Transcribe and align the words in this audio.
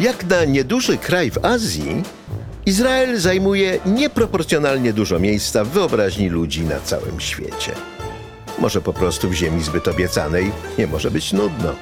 Jak 0.00 0.24
na 0.24 0.44
nieduży 0.44 0.98
kraj 0.98 1.30
w 1.30 1.44
Azji, 1.44 2.02
Izrael 2.66 3.20
zajmuje 3.20 3.78
nieproporcjonalnie 3.86 4.92
dużo 4.92 5.18
miejsca 5.18 5.64
w 5.64 5.68
wyobraźni 5.68 6.28
ludzi 6.28 6.64
na 6.64 6.80
całym 6.80 7.20
świecie. 7.20 7.72
Może 8.58 8.80
po 8.80 8.92
prostu 8.92 9.28
w 9.28 9.34
ziemi 9.34 9.62
zbyt 9.62 9.88
obiecanej 9.88 10.52
nie 10.78 10.86
może 10.86 11.10
być 11.10 11.32
nudno. 11.32 11.74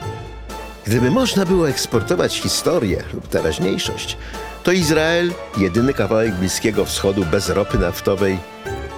Gdyby 0.86 1.10
można 1.10 1.46
było 1.46 1.68
eksportować 1.68 2.40
historię 2.40 3.02
lub 3.14 3.28
teraźniejszość, 3.28 4.16
to 4.62 4.72
Izrael, 4.72 5.32
jedyny 5.56 5.94
kawałek 5.94 6.34
Bliskiego 6.34 6.84
Wschodu 6.84 7.24
bez 7.24 7.48
ropy 7.48 7.78
naftowej, 7.78 8.38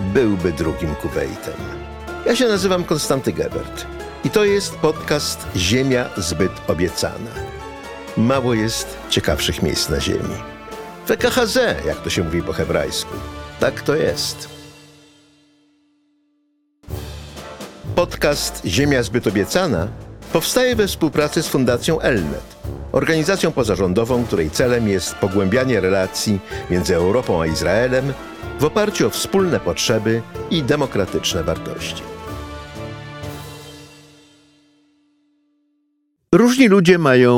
byłby 0.00 0.52
drugim 0.52 0.94
Kuwejtem. 0.94 1.54
Ja 2.26 2.36
się 2.36 2.48
nazywam 2.48 2.84
Konstanty 2.84 3.32
Gebert 3.32 3.86
i 4.24 4.30
to 4.30 4.44
jest 4.44 4.76
podcast 4.76 5.46
Ziemia 5.56 6.08
zbyt 6.16 6.52
obiecana. 6.68 7.49
Mało 8.16 8.54
jest 8.54 8.98
ciekawszych 9.08 9.62
miejsc 9.62 9.88
na 9.88 10.00
ziemi. 10.00 10.34
WKHZ, 11.06 11.58
jak 11.86 12.02
to 12.02 12.10
się 12.10 12.24
mówi 12.24 12.42
po 12.42 12.52
hebrajsku. 12.52 13.14
Tak 13.60 13.80
to 13.80 13.96
jest. 13.96 14.48
Podcast 17.94 18.62
Ziemia 18.64 19.02
zbyt 19.02 19.26
obiecana 19.26 19.88
powstaje 20.32 20.76
we 20.76 20.86
współpracy 20.86 21.42
z 21.42 21.48
Fundacją 21.48 22.00
Elnet, 22.00 22.56
organizacją 22.92 23.52
pozarządową, 23.52 24.24
której 24.24 24.50
celem 24.50 24.88
jest 24.88 25.14
pogłębianie 25.14 25.80
relacji 25.80 26.40
między 26.70 26.96
Europą 26.96 27.42
a 27.42 27.46
Izraelem 27.46 28.12
w 28.60 28.64
oparciu 28.64 29.06
o 29.06 29.10
wspólne 29.10 29.60
potrzeby 29.60 30.22
i 30.50 30.62
demokratyczne 30.62 31.44
wartości. 31.44 32.02
Różni 36.34 36.68
ludzie 36.68 36.98
mają 36.98 37.34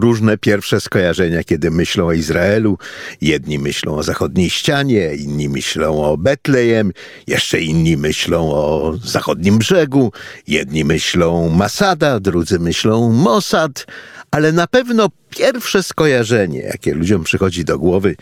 różne 0.00 0.38
pierwsze 0.38 0.80
skojarzenia, 0.80 1.44
kiedy 1.44 1.70
myślą 1.70 2.06
o 2.06 2.12
Izraelu. 2.12 2.78
Jedni 3.20 3.58
myślą 3.58 3.96
o 3.96 4.02
zachodniej 4.02 4.50
ścianie, 4.50 5.14
inni 5.14 5.48
myślą 5.48 6.04
o 6.04 6.16
Betlejem, 6.16 6.92
jeszcze 7.26 7.60
inni 7.60 7.96
myślą 7.96 8.50
o 8.52 8.94
zachodnim 9.04 9.58
brzegu, 9.58 10.12
jedni 10.46 10.84
myślą 10.84 11.48
Masada, 11.48 12.20
drudzy 12.20 12.58
myślą 12.58 13.12
Mossad, 13.12 13.86
ale 14.30 14.52
na 14.52 14.66
pewno 14.66 15.08
pierwsze 15.30 15.82
skojarzenie, 15.82 16.60
jakie 16.60 16.94
ludziom 16.94 17.24
przychodzi 17.24 17.64
do 17.64 17.78
głowy, 17.78 18.16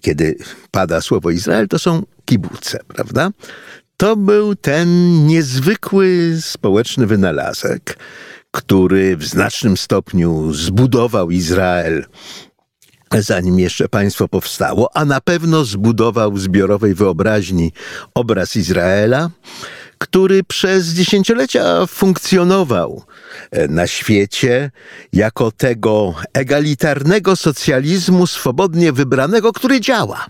kiedy 0.00 0.36
pada 0.70 1.00
słowo 1.00 1.30
Izrael, 1.30 1.68
to 1.68 1.78
są 1.78 2.02
kibuce, 2.24 2.80
prawda? 2.88 3.30
To 3.96 4.16
był 4.16 4.54
ten 4.54 4.88
niezwykły 5.26 6.36
społeczny 6.40 7.06
wynalazek, 7.06 7.98
który 8.50 9.16
w 9.16 9.24
znacznym 9.24 9.76
stopniu 9.76 10.52
zbudował 10.52 11.30
Izrael 11.30 12.04
zanim 13.14 13.58
jeszcze 13.58 13.88
państwo 13.88 14.28
powstało, 14.28 14.96
a 14.96 15.04
na 15.04 15.20
pewno 15.20 15.64
zbudował 15.64 16.36
zbiorowej 16.36 16.94
wyobraźni 16.94 17.72
obraz 18.14 18.56
Izraela, 18.56 19.30
który 19.98 20.44
przez 20.44 20.86
dziesięciolecia 20.86 21.86
funkcjonował 21.86 23.02
e, 23.50 23.68
na 23.68 23.86
świecie 23.86 24.70
jako 25.12 25.50
tego 25.50 26.14
egalitarnego 26.32 27.36
socjalizmu 27.36 28.26
swobodnie 28.26 28.92
wybranego, 28.92 29.52
który 29.52 29.80
działa 29.80 30.26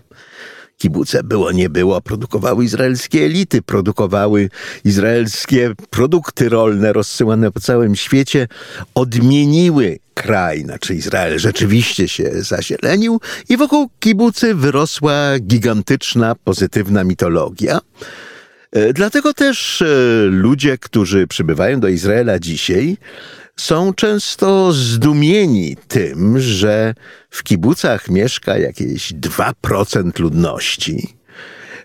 kibuce 0.79 1.23
było, 1.23 1.51
nie 1.51 1.69
było, 1.69 2.01
produkowały 2.01 2.65
izraelskie 2.65 3.25
elity, 3.25 3.61
produkowały 3.61 4.49
izraelskie 4.85 5.73
produkty 5.89 6.49
rolne 6.49 6.93
rozsyłane 6.93 7.51
po 7.51 7.59
całym 7.59 7.95
świecie, 7.95 8.47
odmieniły 8.95 9.99
kraj, 10.13 10.61
znaczy 10.61 10.95
Izrael 10.95 11.39
rzeczywiście 11.39 12.07
się 12.07 12.31
zazielenił 12.33 13.19
i 13.49 13.57
wokół 13.57 13.89
kibucy 13.99 14.55
wyrosła 14.55 15.39
gigantyczna, 15.39 16.35
pozytywna 16.43 17.03
mitologia. 17.03 17.79
E, 18.71 18.93
dlatego 18.93 19.33
też 19.33 19.81
e, 19.81 19.85
ludzie, 20.25 20.77
którzy 20.77 21.27
przybywają 21.27 21.79
do 21.79 21.87
Izraela 21.87 22.39
dzisiaj, 22.39 22.97
są 23.59 23.93
często 23.93 24.73
zdumieni 24.73 25.77
tym, 25.87 26.39
że 26.39 26.93
w 27.29 27.43
kibucach 27.43 28.09
mieszka 28.09 28.57
jakieś 28.57 29.13
2% 29.13 30.19
ludności, 30.19 31.15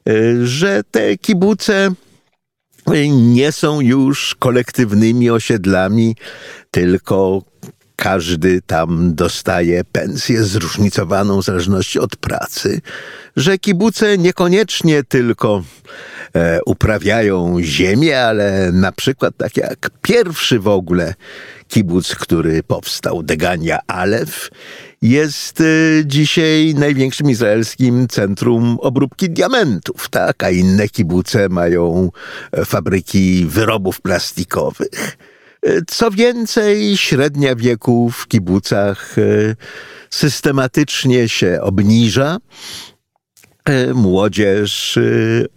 y, 0.08 0.46
że 0.46 0.82
te 0.90 1.18
kibuce 1.18 1.90
nie 3.10 3.52
są 3.52 3.80
już 3.80 4.34
kolektywnymi 4.38 5.30
osiedlami, 5.30 6.16
tylko 6.70 7.42
każdy 7.96 8.62
tam 8.62 9.14
dostaje 9.14 9.84
pensję 9.84 10.44
zróżnicowaną 10.44 11.42
w 11.42 11.44
zależności 11.44 11.98
od 11.98 12.16
pracy, 12.16 12.80
że 13.36 13.58
kibuce 13.58 14.18
niekoniecznie 14.18 15.02
tylko 15.04 15.62
e, 16.34 16.60
uprawiają 16.66 17.56
ziemię, 17.62 18.22
ale 18.22 18.72
na 18.72 18.92
przykład 18.92 19.36
tak 19.36 19.56
jak 19.56 19.90
pierwszy 20.02 20.60
w 20.60 20.68
ogóle 20.68 21.14
kibuc, 21.74 22.14
który 22.14 22.62
powstał, 22.62 23.22
Degania 23.22 23.78
Alef, 23.86 24.50
jest 25.02 25.60
y, 25.60 26.02
dzisiaj 26.06 26.74
największym 26.74 27.30
izraelskim 27.30 28.08
centrum 28.08 28.78
obróbki 28.80 29.30
diamentów, 29.30 30.08
tak? 30.08 30.44
A 30.44 30.50
inne 30.50 30.88
kibuce 30.88 31.48
mają 31.48 32.10
fabryki 32.64 33.46
wyrobów 33.48 34.00
plastikowych. 34.00 35.16
E, 35.62 35.82
co 35.86 36.10
więcej, 36.10 36.96
średnia 36.96 37.56
wieku 37.56 38.10
w 38.10 38.28
kibucach 38.28 39.18
e, 39.18 39.22
systematycznie 40.10 41.28
się 41.28 41.58
obniża. 41.62 42.36
Młodzież 43.94 44.98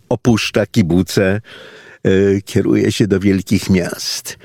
opuszcza 0.10 0.66
kibuce, 0.66 1.42
kieruje 2.46 2.92
się 2.92 3.08
do 3.08 3.20
wielkich 3.20 3.70
miast. 3.70 4.38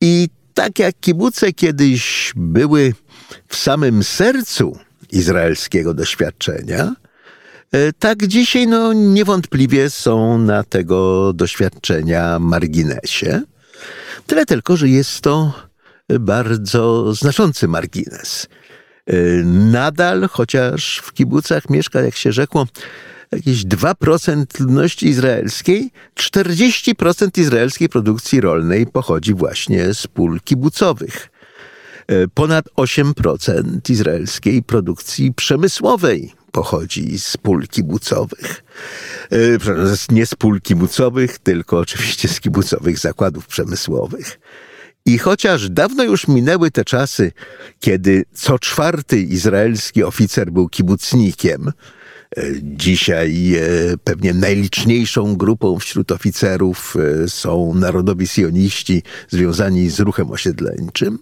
I 0.00 0.28
tak 0.56 0.78
jak 0.78 0.94
kibuce 1.00 1.52
kiedyś 1.52 2.32
były 2.36 2.94
w 3.48 3.56
samym 3.56 4.04
sercu 4.04 4.78
izraelskiego 5.12 5.94
doświadczenia, 5.94 6.94
e, 7.72 7.92
tak 7.92 8.26
dzisiaj 8.26 8.66
no, 8.66 8.92
niewątpliwie 8.92 9.90
są 9.90 10.38
na 10.38 10.64
tego 10.64 11.32
doświadczenia 11.32 12.38
marginesie. 12.38 13.42
Tyle 14.26 14.46
tylko, 14.46 14.76
że 14.76 14.88
jest 14.88 15.20
to 15.20 15.52
bardzo 16.20 17.14
znaczący 17.14 17.68
margines. 17.68 18.46
E, 19.06 19.14
nadal, 19.44 20.28
chociaż 20.28 20.98
w 21.04 21.12
kibucach 21.12 21.70
mieszka, 21.70 22.00
jak 22.00 22.16
się 22.16 22.32
rzekło, 22.32 22.66
jakieś 23.32 23.64
2% 23.64 24.60
ludności 24.60 25.06
izraelskiej, 25.06 25.90
40% 26.16 27.40
izraelskiej 27.40 27.88
produkcji 27.88 28.40
rolnej 28.40 28.86
pochodzi 28.86 29.34
właśnie 29.34 29.94
z 29.94 30.06
pól 30.06 30.40
kibucowych. 30.40 31.30
E, 32.06 32.28
ponad 32.28 32.64
8% 32.76 33.90
izraelskiej 33.90 34.62
produkcji 34.62 35.34
przemysłowej 35.34 36.32
pochodzi 36.52 37.18
z 37.18 37.36
pól 37.36 37.66
kibucowych. 37.68 38.64
E, 39.32 39.36
nie 40.10 40.26
z 40.26 40.34
pól 40.34 40.60
kibucowych, 40.60 41.38
tylko 41.38 41.78
oczywiście 41.78 42.28
z 42.28 42.40
kibucowych 42.40 42.98
zakładów 42.98 43.46
przemysłowych. 43.46 44.38
I 45.06 45.18
chociaż 45.18 45.70
dawno 45.70 46.04
już 46.04 46.28
minęły 46.28 46.70
te 46.70 46.84
czasy, 46.84 47.32
kiedy 47.80 48.24
co 48.34 48.58
czwarty 48.58 49.20
izraelski 49.20 50.04
oficer 50.04 50.52
był 50.52 50.68
kibucnikiem, 50.68 51.72
dzisiaj 52.62 53.54
e, 53.54 53.60
pewnie 54.04 54.34
najliczniejszą 54.34 55.36
grupą 55.36 55.78
wśród 55.78 56.12
oficerów 56.12 56.94
e, 57.24 57.28
są 57.28 57.74
narodowi 57.74 58.26
sioniści 58.26 59.02
związani 59.28 59.90
z 59.90 60.00
ruchem 60.00 60.30
osiedleńczym, 60.30 61.18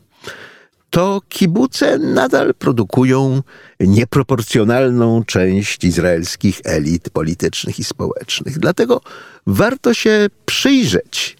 to 0.91 1.23
kibuce 1.29 1.99
nadal 1.99 2.55
produkują 2.55 3.43
nieproporcjonalną 3.81 5.25
część 5.25 5.85
izraelskich 5.85 6.61
elit 6.65 7.11
politycznych 7.11 7.79
i 7.79 7.85
społecznych. 7.85 8.59
Dlatego 8.59 9.00
warto 9.47 9.95
się 9.95 10.27
przyjrzeć 10.47 11.37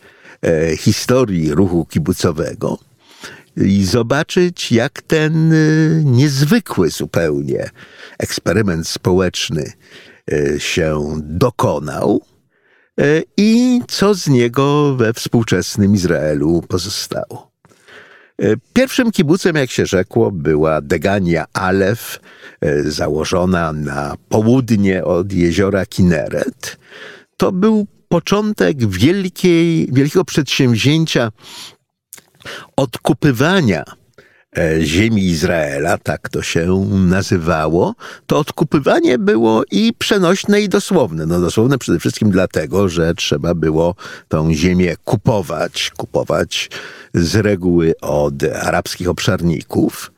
historii 0.77 1.55
ruchu 1.55 1.87
kibucowego 1.91 2.79
i 3.57 3.85
zobaczyć, 3.85 4.73
jak 4.73 5.03
ten 5.03 5.55
niezwykły 6.05 6.91
zupełnie 6.91 7.71
eksperyment 8.19 8.89
społeczny 8.89 9.73
y, 10.33 10.57
się 10.59 11.21
dokonał 11.23 12.23
y, 13.01 13.25
i 13.37 13.81
co 13.89 14.15
z 14.15 14.29
niego 14.29 14.95
we 14.97 15.13
współczesnym 15.13 15.95
Izraelu 15.95 16.63
pozostało. 16.69 17.55
Pierwszym 18.73 19.13
kibucem, 19.13 19.57
jak 19.57 19.71
się 19.71 19.87
rzekło, 19.87 20.31
była 20.31 20.81
Degania 20.81 21.45
Alef, 21.53 22.21
założona 22.85 23.73
na 23.73 24.15
południe 24.29 25.05
od 25.05 25.33
jeziora 25.33 25.87
Kineret. 25.87 26.77
To 27.37 27.53
był 27.53 27.87
początek 28.09 28.89
wielkiej, 28.89 29.89
wielkiego 29.93 30.25
przedsięwzięcia 30.25 31.33
odkupywania 32.77 33.85
e, 33.89 34.04
ziemi 34.81 35.27
Izraela, 35.27 35.99
tak 35.99 36.29
to 36.29 36.43
się 36.43 36.87
nazywało, 36.91 37.95
to 38.27 38.39
odkupywanie 38.39 39.19
było 39.19 39.65
i 39.71 39.93
przenośne, 39.99 40.61
i 40.61 40.69
dosłowne. 40.69 41.27
No 41.27 41.41
dosłowne 41.41 41.79
przede 41.79 41.99
wszystkim 41.99 42.31
dlatego, 42.31 42.89
że 42.89 43.15
trzeba 43.15 43.55
było 43.55 43.95
tą 44.29 44.55
ziemię 44.55 44.97
kupować, 45.05 45.93
kupować 45.97 46.71
z 47.15 47.35
reguły 47.35 47.95
od 48.01 48.35
arabskich 48.63 49.09
obszarników, 49.09 50.13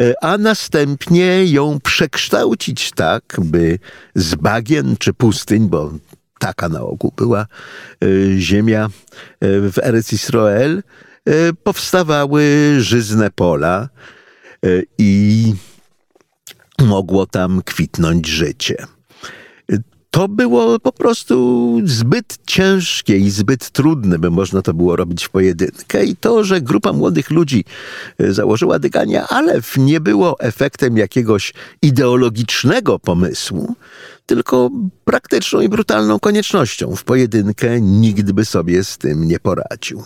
e, 0.00 0.14
a 0.24 0.38
następnie 0.38 1.44
ją 1.44 1.80
przekształcić 1.80 2.90
tak, 2.90 3.36
by 3.38 3.78
z 4.14 4.34
bagien 4.34 4.96
czy 4.98 5.12
pustyń, 5.12 5.68
bo 5.68 5.92
taka 6.38 6.68
na 6.68 6.80
ogół 6.80 7.12
była 7.16 7.40
e, 7.40 8.06
ziemia 8.38 8.88
w 9.42 9.78
Eretz 9.82 10.12
Israel, 10.12 10.82
E, 10.82 11.07
powstawały 11.62 12.74
żyzne 12.78 13.30
pola 13.30 13.88
e, 14.64 14.68
i 14.98 15.54
mogło 16.78 17.26
tam 17.26 17.62
kwitnąć 17.64 18.28
życie. 18.28 18.86
To 20.10 20.28
było 20.28 20.80
po 20.80 20.92
prostu 20.92 21.76
zbyt 21.84 22.38
ciężkie 22.46 23.16
i 23.16 23.30
zbyt 23.30 23.70
trudne, 23.70 24.18
by 24.18 24.30
można 24.30 24.62
to 24.62 24.74
było 24.74 24.96
robić 24.96 25.24
w 25.24 25.30
pojedynkę. 25.30 26.04
I 26.04 26.16
to, 26.16 26.44
że 26.44 26.60
grupa 26.60 26.92
młodych 26.92 27.30
ludzi 27.30 27.64
e, 28.18 28.32
założyła 28.32 28.78
Dygania 28.78 29.28
Alef, 29.28 29.76
nie 29.76 30.00
było 30.00 30.40
efektem 30.40 30.96
jakiegoś 30.96 31.54
ideologicznego 31.82 32.98
pomysłu, 32.98 33.74
tylko 34.26 34.70
praktyczną 35.04 35.60
i 35.60 35.68
brutalną 35.68 36.20
koniecznością. 36.20 36.96
W 36.96 37.04
pojedynkę 37.04 37.80
nikt 37.80 38.32
by 38.32 38.44
sobie 38.44 38.84
z 38.84 38.98
tym 38.98 39.28
nie 39.28 39.40
poradził. 39.40 40.04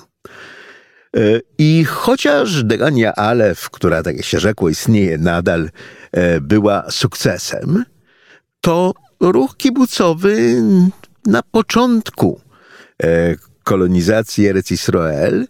E, 1.16 1.40
I 1.58 1.84
chociaż 1.84 2.64
Degania 2.64 3.14
Alef, 3.14 3.70
która, 3.70 4.02
tak 4.02 4.16
jak 4.16 4.24
się 4.24 4.40
rzekło, 4.40 4.68
istnieje 4.68 5.18
nadal, 5.18 5.70
e, 6.12 6.40
była 6.40 6.90
sukcesem, 6.90 7.84
to 8.60 8.94
ruch 9.20 9.56
kibucowy 9.56 10.62
na 11.26 11.42
początku 11.42 12.40
e, 13.02 13.34
kolonizacji 13.64 14.46
Eretz 14.46 14.70
Israel 14.70 15.46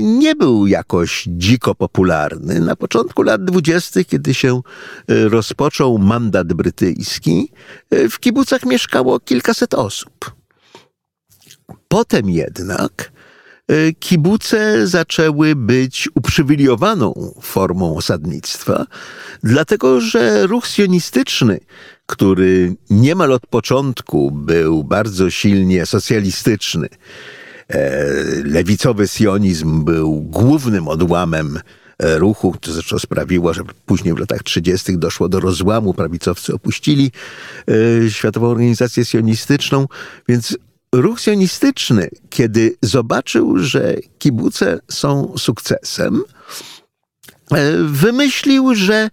nie 0.00 0.34
był 0.34 0.66
jakoś 0.66 1.24
dziko 1.28 1.74
popularny. 1.74 2.60
Na 2.60 2.76
początku 2.76 3.22
lat 3.22 3.44
dwudziestych, 3.44 4.06
kiedy 4.06 4.34
się 4.34 4.60
rozpoczął 5.08 5.98
mandat 5.98 6.52
brytyjski, 6.52 7.52
w 7.90 8.18
kibucach 8.20 8.64
mieszkało 8.64 9.20
kilkaset 9.20 9.74
osób. 9.74 10.34
Potem 11.88 12.30
jednak 12.30 13.12
kibuce 13.98 14.86
zaczęły 14.86 15.56
być 15.56 16.08
uprzywilejowaną 16.14 17.32
formą 17.40 17.96
osadnictwa, 17.96 18.86
dlatego 19.42 20.00
że 20.00 20.46
ruch 20.46 20.66
sionistyczny, 20.66 21.60
który 22.06 22.74
niemal 22.90 23.32
od 23.32 23.46
początku 23.46 24.30
był 24.30 24.84
bardzo 24.84 25.30
silnie 25.30 25.86
socjalistyczny, 25.86 26.88
e, 27.68 28.06
lewicowy 28.44 29.08
sionizm 29.08 29.84
był 29.84 30.20
głównym 30.20 30.88
odłamem 30.88 31.58
e, 31.98 32.18
ruchu, 32.18 32.56
to 32.60 32.72
zresztą 32.72 32.98
sprawiło, 32.98 33.54
że 33.54 33.62
później 33.86 34.14
w 34.14 34.18
latach 34.18 34.42
30. 34.42 34.98
doszło 34.98 35.28
do 35.28 35.40
rozłamu, 35.40 35.94
prawicowcy 35.94 36.54
opuścili 36.54 37.12
Światową 38.08 38.46
Organizację 38.46 39.04
Sionistyczną, 39.04 39.86
więc 40.28 40.56
ruch 40.94 41.20
sionistyczny, 41.20 42.08
kiedy 42.30 42.76
zobaczył, 42.82 43.58
że 43.58 43.96
kibuce 44.18 44.80
są 44.90 45.34
sukcesem, 45.38 46.22
e, 47.50 47.72
wymyślił, 47.78 48.74
że 48.74 49.10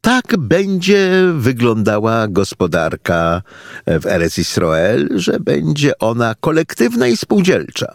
tak 0.00 0.36
będzie 0.38 1.10
wyglądała 1.34 2.28
gospodarka 2.28 3.42
w 3.86 4.06
Eretz 4.06 4.38
Israel, 4.38 5.08
że 5.14 5.40
będzie 5.40 5.98
ona 5.98 6.34
kolektywna 6.40 7.08
i 7.08 7.16
spółdzielcza. 7.16 7.94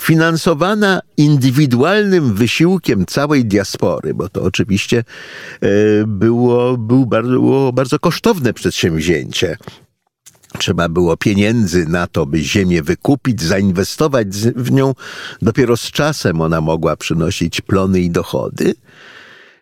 Finansowana 0.00 1.00
indywidualnym 1.16 2.34
wysiłkiem 2.34 3.06
całej 3.06 3.44
diaspory, 3.44 4.14
bo 4.14 4.28
to 4.28 4.42
oczywiście 4.42 4.98
e, 5.60 5.68
było, 6.06 6.78
było, 6.78 7.06
bardzo, 7.06 7.30
było 7.30 7.72
bardzo 7.72 7.98
kosztowne 7.98 8.52
przedsięwzięcie 8.52 9.56
Trzeba 10.58 10.88
było 10.88 11.16
pieniędzy 11.16 11.86
na 11.86 12.06
to, 12.06 12.26
by 12.26 12.38
ziemię 12.38 12.82
wykupić, 12.82 13.42
zainwestować 13.42 14.26
w 14.56 14.70
nią. 14.70 14.94
Dopiero 15.42 15.76
z 15.76 15.90
czasem 15.90 16.40
ona 16.40 16.60
mogła 16.60 16.96
przynosić 16.96 17.60
plony 17.60 18.00
i 18.00 18.10
dochody. 18.10 18.74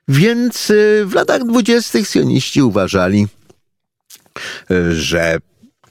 Więc 0.09 0.71
y, 0.71 1.05
w 1.06 1.15
latach 1.15 1.44
dwudziestych 1.44 2.09
sioniści 2.09 2.62
uważali, 2.62 3.27
y, 4.71 4.94
że 4.94 5.38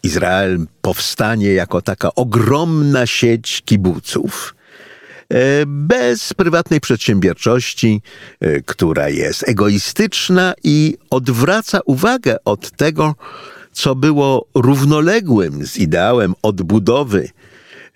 Izrael 0.03 0.59
powstanie 0.81 1.53
jako 1.53 1.81
taka 1.81 2.15
ogromna 2.15 3.05
sieć 3.05 3.61
kibuców, 3.65 4.55
y, 5.33 5.37
bez 5.67 6.33
prywatnej 6.33 6.81
przedsiębiorczości, 6.81 8.01
która 8.65 9.09
jest 9.09 9.49
egoistyczna 9.49 10.53
i 10.63 10.97
odwraca 11.09 11.79
uwagę 11.85 12.37
od 12.45 12.71
tego, 12.71 13.15
co 13.75 13.95
było 13.95 14.47
równoległym 14.55 15.67
z 15.67 15.77
ideałem 15.77 16.33
odbudowy 16.41 17.29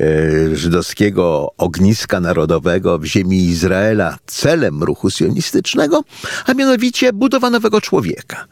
e, 0.01 0.55
żydowskiego 0.55 1.53
ogniska 1.57 2.19
narodowego 2.19 2.99
w 2.99 3.05
ziemi 3.05 3.45
Izraela 3.45 4.17
celem 4.25 4.83
ruchu 4.83 5.09
sionistycznego, 5.09 6.03
a 6.45 6.53
mianowicie 6.53 7.13
budowa 7.13 7.49
nowego 7.49 7.81
człowieka. 7.81 8.47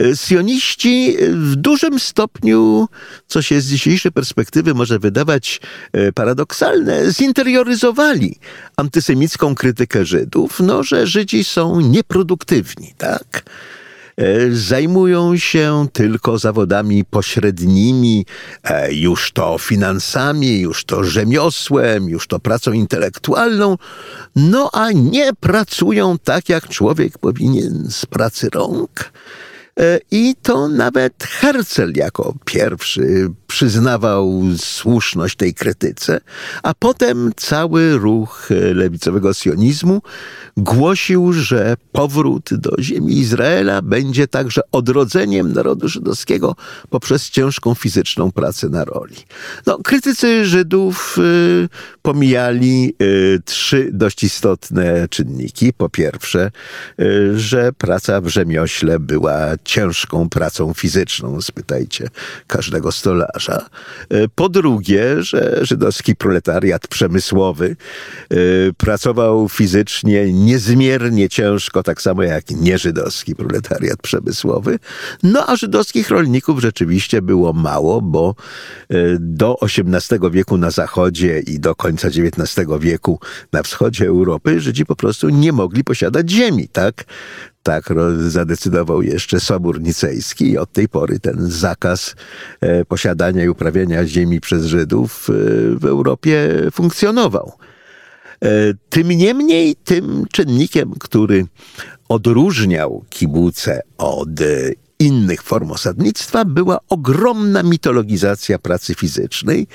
E, 0.00 0.16
Sioniści 0.16 1.16
w 1.30 1.56
dużym 1.56 2.00
stopniu, 2.00 2.88
co 3.26 3.42
się 3.42 3.60
z 3.60 3.66
dzisiejszej 3.66 4.12
perspektywy 4.12 4.74
może 4.74 4.98
wydawać 4.98 5.60
e, 5.92 6.12
paradoksalne, 6.12 7.12
zinterioryzowali 7.12 8.38
antysemicką 8.76 9.54
krytykę 9.54 10.04
Żydów, 10.04 10.60
no, 10.60 10.82
że 10.82 11.06
Żydzi 11.06 11.44
są 11.44 11.80
nieproduktywni, 11.80 12.94
tak? 12.98 13.42
E, 14.18 14.50
zajmują 14.50 15.36
się 15.36 15.86
tylko 15.92 16.38
zawodami 16.38 17.04
pośrednimi, 17.04 18.26
e, 18.64 18.94
już 18.94 19.32
to 19.32 19.58
finansami, 19.58 20.60
już 20.60 20.84
to 20.84 21.04
rzemiosłem, 21.04 22.08
już 22.08 22.26
to 22.26 22.38
pracą 22.38 22.72
intelektualną, 22.72 23.76
no 24.36 24.70
a 24.72 24.92
nie 24.92 25.30
pracują 25.40 26.18
tak, 26.24 26.48
jak 26.48 26.68
człowiek 26.68 27.18
powinien 27.18 27.86
z 27.90 28.06
pracy 28.06 28.50
rąk. 28.50 29.12
E, 29.78 30.00
I 30.10 30.34
to 30.42 30.68
nawet 30.68 31.24
Herzl 31.24 31.92
jako 31.94 32.34
pierwszy 32.44 33.30
przyznawał 33.46 34.42
słuszność 34.56 35.36
tej 35.36 35.54
krytyce, 35.54 36.20
a 36.62 36.74
potem 36.74 37.32
cały 37.36 37.98
ruch 37.98 38.48
lewicowego 38.74 39.34
sionizmu 39.34 40.02
głosił, 40.56 41.32
że 41.32 41.76
powrót 41.92 42.50
do 42.52 42.70
ziemi 42.78 43.18
Izraela 43.18 43.82
będzie 43.82 44.26
także 44.26 44.60
odrodzeniem 44.72 45.52
narodu 45.52 45.88
żydowskiego 45.88 46.56
poprzez 46.90 47.30
ciężką 47.30 47.74
fizyczną 47.74 48.32
pracę 48.32 48.68
na 48.68 48.84
roli. 48.84 49.16
No, 49.66 49.78
krytycy 49.78 50.44
Żydów 50.44 51.16
y, 51.18 51.68
pomijali 52.02 52.94
y, 53.02 53.40
trzy 53.44 53.90
dość 53.92 54.24
istotne 54.24 55.08
czynniki. 55.08 55.72
Po 55.72 55.88
pierwsze, 55.88 56.50
y, 57.00 57.38
że 57.38 57.72
praca 57.72 58.20
w 58.20 58.28
rzemiośle 58.28 59.00
była 59.00 59.56
ciężką 59.68 60.28
pracą 60.28 60.74
fizyczną, 60.74 61.40
spytajcie 61.40 62.08
każdego 62.46 62.92
stolarza. 62.92 63.66
Y, 64.12 64.28
po 64.34 64.48
drugie, 64.48 65.22
że 65.22 65.58
żydowski 65.62 66.16
proletariat 66.16 66.88
przemysłowy 66.88 67.76
y, 68.32 68.74
pracował 68.76 69.48
fizycznie 69.48 70.32
niezmiernie 70.32 71.28
ciężko, 71.28 71.82
tak 71.82 72.02
samo 72.02 72.22
jak 72.22 72.50
nieżydowski 72.50 73.34
proletariat 73.34 74.02
przemysłowy. 74.02 74.78
No 75.22 75.44
a 75.46 75.56
żydowskich 75.56 76.08
rolników 76.10 76.60
rzeczywiście 76.60 77.22
było 77.22 77.52
mało, 77.52 78.02
bo 78.02 78.34
y, 78.92 79.16
do 79.20 79.56
XVIII 79.62 80.30
wieku 80.30 80.56
na 80.56 80.70
zachodzie 80.70 81.40
i 81.40 81.60
do 81.60 81.74
końca 81.74 82.08
XIX 82.08 82.68
wieku 82.80 83.20
na 83.52 83.62
wschodzie 83.62 84.06
Europy 84.06 84.60
Żydzi 84.60 84.86
po 84.86 84.96
prostu 84.96 85.28
nie 85.28 85.52
mogli 85.52 85.84
posiadać 85.84 86.30
ziemi, 86.30 86.68
tak? 86.68 87.04
Tak 87.68 87.84
zadecydował 88.28 89.02
jeszcze 89.02 89.40
Sobór 89.40 89.80
Nicejski 89.80 90.50
i 90.50 90.58
od 90.58 90.72
tej 90.72 90.88
pory 90.88 91.20
ten 91.20 91.36
zakaz 91.38 92.16
e, 92.60 92.84
posiadania 92.84 93.44
i 93.44 93.48
uprawiania 93.48 94.06
ziemi 94.06 94.40
przez 94.40 94.64
Żydów 94.64 95.28
e, 95.30 95.32
w 95.78 95.84
Europie 95.84 96.48
funkcjonował. 96.72 97.52
E, 98.42 98.48
tym 98.88 99.08
niemniej, 99.08 99.76
tym 99.84 100.24
czynnikiem, 100.32 100.94
który 101.00 101.44
odróżniał 102.08 103.04
kibuce 103.10 103.82
od 103.98 104.28
innych 104.98 105.42
form 105.42 105.70
osadnictwa 105.70 106.44
była 106.44 106.78
ogromna 106.88 107.62
mitologizacja 107.62 108.58
pracy 108.58 108.94
fizycznej. 108.94 109.66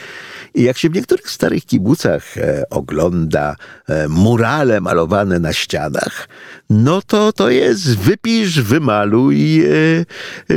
I 0.55 0.63
jak 0.63 0.77
się 0.77 0.89
w 0.89 0.93
niektórych 0.93 1.29
starych 1.29 1.65
kibucach 1.65 2.37
e, 2.37 2.63
ogląda 2.69 3.55
e, 3.87 4.07
murale 4.07 4.81
malowane 4.81 5.39
na 5.39 5.53
ścianach, 5.53 6.27
no 6.69 7.01
to 7.01 7.33
to 7.33 7.49
jest 7.49 7.97
wypisz, 7.97 8.61
wymaluj 8.61 9.65
e, 9.65 9.69
e, 10.49 10.55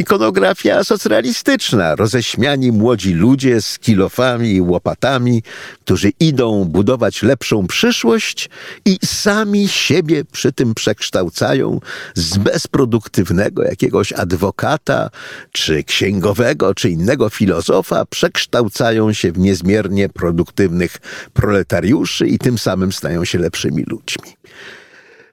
ikonografia 0.00 0.84
socrealistyczna. 0.84 1.96
Roześmiani 1.96 2.72
młodzi 2.72 3.14
ludzie 3.14 3.60
z 3.60 3.78
kilofami 3.78 4.54
i 4.54 4.60
łopatami, 4.60 5.42
którzy 5.80 6.12
idą 6.20 6.64
budować 6.64 7.22
lepszą 7.22 7.66
przyszłość 7.66 8.50
i 8.84 8.98
sami 9.04 9.68
siebie 9.68 10.24
przy 10.24 10.52
tym 10.52 10.74
przekształcają 10.74 11.80
z 12.14 12.38
bezproduktywnego 12.38 13.64
jakiegoś 13.74 14.12
adwokata, 14.12 15.10
czy 15.52 15.84
księgowego, 15.84 16.74
czy 16.74 16.90
innego 16.90 17.30
filozofa, 17.30 18.04
przekształcają 18.04 19.12
się 19.12 19.32
w 19.32 19.38
niezmiernie 19.38 20.08
produktywnych 20.08 20.96
proletariuszy 21.32 22.26
i 22.26 22.38
tym 22.38 22.58
samym 22.58 22.92
stają 22.92 23.24
się 23.24 23.38
lepszymi 23.38 23.84
ludźmi. 23.86 24.30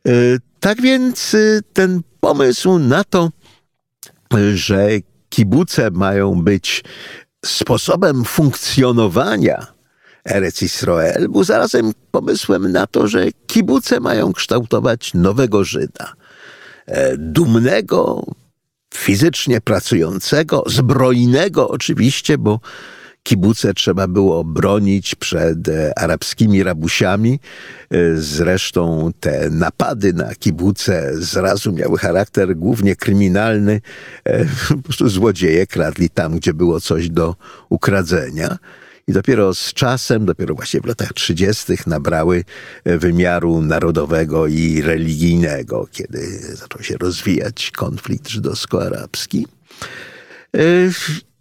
E, 0.07 0.11
tak 0.59 0.81
więc 0.81 1.33
e, 1.33 1.59
ten 1.73 2.01
pomysł 2.19 2.79
na 2.79 3.03
to, 3.03 3.29
że 4.53 4.89
kibuce 5.29 5.91
mają 5.91 6.35
być 6.35 6.83
sposobem 7.45 8.25
funkcjonowania 8.25 9.67
Erec 10.25 10.61
Israel, 10.61 11.29
był 11.29 11.43
zarazem 11.43 11.91
pomysłem 12.11 12.71
na 12.71 12.87
to, 12.87 13.07
że 13.07 13.25
kibuce 13.47 13.99
mają 13.99 14.33
kształtować 14.33 15.13
nowego 15.13 15.63
Żyda. 15.63 16.13
E, 16.85 17.17
dumnego, 17.17 18.25
fizycznie 18.93 19.61
pracującego, 19.61 20.63
zbrojnego 20.67 21.69
oczywiście, 21.69 22.37
bo 22.37 22.59
kibuce 23.23 23.73
trzeba 23.73 24.07
było 24.07 24.43
bronić 24.43 25.15
przed 25.15 25.67
e, 25.67 25.99
arabskimi 25.99 26.63
rabusiami. 26.63 27.39
E, 27.91 27.97
zresztą 28.15 29.11
te 29.19 29.49
napady 29.49 30.13
na 30.13 30.35
kibuce 30.35 31.11
zrazu 31.13 31.71
miały 31.71 31.97
charakter 31.97 32.55
głównie 32.55 32.95
kryminalny. 32.95 33.81
Po 34.69 34.77
prostu 34.77 35.09
złodzieje 35.09 35.67
kradli 35.67 36.09
tam, 36.09 36.35
gdzie 36.37 36.53
było 36.53 36.81
coś 36.81 37.09
do 37.09 37.35
ukradzenia. 37.69 38.57
I 39.11 39.13
dopiero 39.13 39.55
z 39.55 39.73
czasem, 39.73 40.25
dopiero 40.25 40.55
właśnie 40.55 40.81
w 40.81 40.85
latach 40.85 41.13
30. 41.13 41.73
nabrały 41.87 42.43
e, 42.83 42.97
wymiaru 42.97 43.61
narodowego 43.61 44.47
i 44.47 44.81
religijnego, 44.81 45.87
kiedy 45.91 46.39
zaczął 46.55 46.83
się 46.83 46.97
rozwijać 46.97 47.71
konflikt 47.71 48.29
żydowsko-arabski. 48.29 49.47
E, 50.55 50.61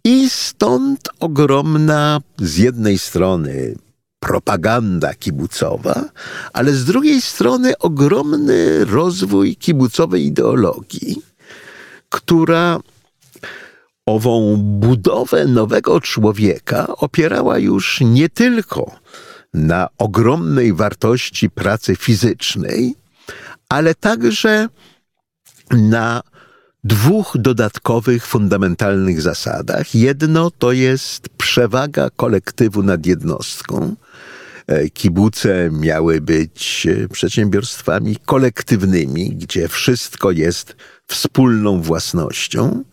I 0.03 0.29
stąd 0.29 1.09
ogromna 1.19 2.21
z 2.39 2.57
jednej 2.57 2.99
strony 2.99 3.75
propaganda 4.19 5.13
kibucowa, 5.13 6.09
ale 6.53 6.73
z 6.73 6.85
drugiej 6.85 7.21
strony 7.21 7.77
ogromny 7.77 8.85
rozwój 8.85 9.55
kibucowej 9.55 10.25
ideologii, 10.25 11.21
która 12.09 12.79
ową 14.15 14.57
budowę 14.57 15.45
nowego 15.45 16.01
człowieka 16.01 16.87
opierała 16.87 17.57
już 17.57 18.01
nie 18.01 18.29
tylko 18.29 18.91
na 19.53 19.87
ogromnej 19.97 20.73
wartości 20.73 21.49
pracy 21.49 21.95
fizycznej, 21.95 22.95
ale 23.69 23.95
także 23.95 24.67
na 25.71 26.21
dwóch 26.83 27.37
dodatkowych, 27.39 28.27
fundamentalnych 28.27 29.21
zasadach. 29.21 29.95
Jedno 29.95 30.51
to 30.51 30.71
jest 30.71 31.29
przewaga 31.29 32.09
kolektywu 32.09 32.83
nad 32.83 33.05
jednostką. 33.05 33.95
E, 34.67 34.89
kibuce 34.89 35.69
miały 35.71 36.21
być 36.21 36.87
e, 36.87 37.07
przedsiębiorstwami 37.07 38.17
kolektywnymi, 38.25 39.35
gdzie 39.35 39.67
wszystko 39.67 40.31
jest 40.31 40.75
wspólną 41.07 41.81
własnością. 41.81 42.83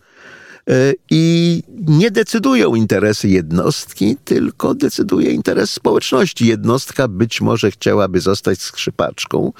E, 0.69 0.93
i 1.11 1.63
nie 1.87 2.11
decydują 2.11 2.75
interesy 2.75 3.27
jednostki, 3.27 4.17
tylko 4.25 4.75
decyduje 4.75 5.31
interes 5.31 5.69
społeczności. 5.69 6.47
Jednostka 6.47 7.07
być 7.07 7.41
może 7.41 7.71
chciałaby 7.71 8.21
zostać 8.21 8.61
skrzypaczką, 8.61 9.53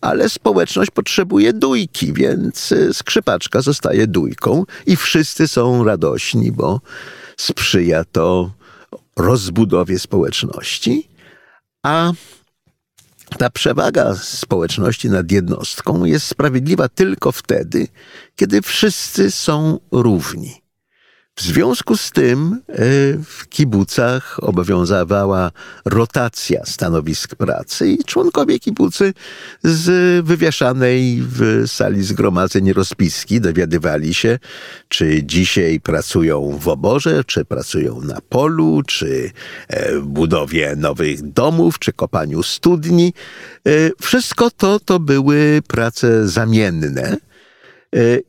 ale 0.00 0.28
społeczność 0.28 0.90
potrzebuje 0.90 1.52
dujki, 1.52 2.12
więc 2.12 2.72
e, 2.72 2.94
skrzypaczka 2.94 3.60
zostaje 3.60 4.06
dujką 4.06 4.64
i 4.86 4.96
wszyscy 4.96 5.48
są 5.48 5.84
radośni, 5.84 6.52
bo 6.52 6.80
sprzyja 7.36 8.04
to 8.04 8.52
rozbudowie 9.16 9.98
społeczności. 9.98 11.08
A 11.82 12.12
ta 13.38 13.50
przewaga 13.50 14.14
społeczności 14.14 15.10
nad 15.10 15.32
jednostką 15.32 16.04
jest 16.04 16.26
sprawiedliwa 16.26 16.88
tylko 16.88 17.32
wtedy, 17.32 17.88
kiedy 18.36 18.62
wszyscy 18.62 19.30
są 19.30 19.78
równi. 19.92 20.61
W 21.36 21.42
związku 21.42 21.96
z 21.96 22.10
tym 22.10 22.60
e, 22.68 22.74
w 23.24 23.48
kibucach 23.48 24.38
obowiązywała 24.42 25.50
rotacja 25.84 26.64
stanowisk 26.64 27.34
pracy 27.34 27.88
i 27.88 28.04
członkowie 28.04 28.58
kibucy 28.58 29.14
z 29.64 30.26
wywieszanej 30.26 31.22
w 31.22 31.64
sali 31.66 32.02
zgromadzeń 32.02 32.72
rozpiski 32.72 33.40
dowiadywali 33.40 34.14
się, 34.14 34.38
czy 34.88 35.22
dzisiaj 35.22 35.80
pracują 35.80 36.58
w 36.58 36.68
oborze, 36.68 37.24
czy 37.24 37.44
pracują 37.44 38.00
na 38.00 38.20
polu, 38.28 38.82
czy 38.82 39.30
e, 39.68 39.98
w 39.98 40.06
budowie 40.06 40.76
nowych 40.76 41.22
domów, 41.22 41.78
czy 41.78 41.92
kopaniu 41.92 42.42
studni. 42.42 43.14
E, 43.66 43.70
wszystko 44.00 44.50
to 44.50 44.80
to 44.80 45.00
były 45.00 45.62
prace 45.68 46.28
zamienne 46.28 47.16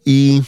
i 0.06 0.42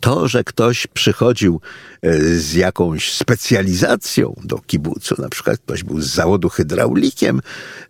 to, 0.00 0.28
że 0.28 0.44
ktoś 0.44 0.86
przychodził 0.86 1.60
e, 2.02 2.18
z 2.22 2.54
jakąś 2.54 3.12
specjalizacją 3.12 4.34
do 4.44 4.58
kibucu, 4.58 5.14
na 5.18 5.28
przykład 5.28 5.58
ktoś 5.58 5.82
był 5.82 6.00
z 6.00 6.06
zawodu 6.06 6.48
hydraulikiem, 6.48 7.40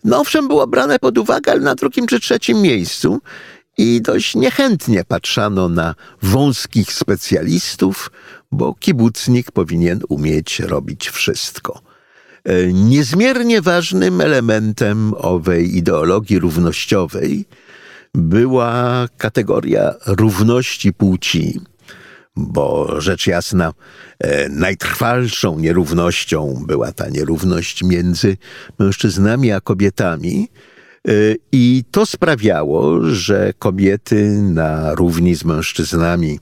no 0.04 0.20
owszem, 0.20 0.48
było 0.48 0.66
brane 0.66 0.98
pod 0.98 1.18
uwagę, 1.18 1.52
ale 1.52 1.60
na 1.60 1.74
drugim 1.74 2.06
czy 2.06 2.20
trzecim 2.20 2.62
miejscu 2.62 3.20
i 3.78 4.02
dość 4.02 4.34
niechętnie 4.34 5.04
patrzano 5.04 5.68
na 5.68 5.94
wąskich 6.22 6.92
specjalistów, 6.92 8.10
bo 8.52 8.74
kibucnik 8.74 9.52
powinien 9.52 10.00
umieć 10.08 10.60
robić 10.60 11.10
wszystko. 11.10 11.80
E, 12.44 12.72
niezmiernie 12.72 13.62
ważnym 13.62 14.20
elementem 14.20 15.14
owej 15.16 15.76
ideologii 15.76 16.38
równościowej 16.38 17.44
była 18.14 19.08
kategoria 19.18 19.94
równości 20.06 20.92
płci 20.92 21.60
bo 22.36 23.00
rzecz 23.00 23.26
jasna 23.26 23.72
e, 24.18 24.48
najtrwalszą 24.48 25.58
nierównością 25.58 26.64
była 26.66 26.92
ta 26.92 27.08
nierówność 27.08 27.82
między 27.82 28.36
mężczyznami 28.78 29.52
a 29.52 29.60
kobietami. 29.60 30.48
E, 31.08 31.12
I 31.52 31.84
to 31.90 32.06
sprawiało, 32.06 33.02
że 33.02 33.52
kobiety 33.58 34.28
na 34.42 34.94
równi 34.94 35.34
z 35.34 35.44
mężczyznami 35.44 36.40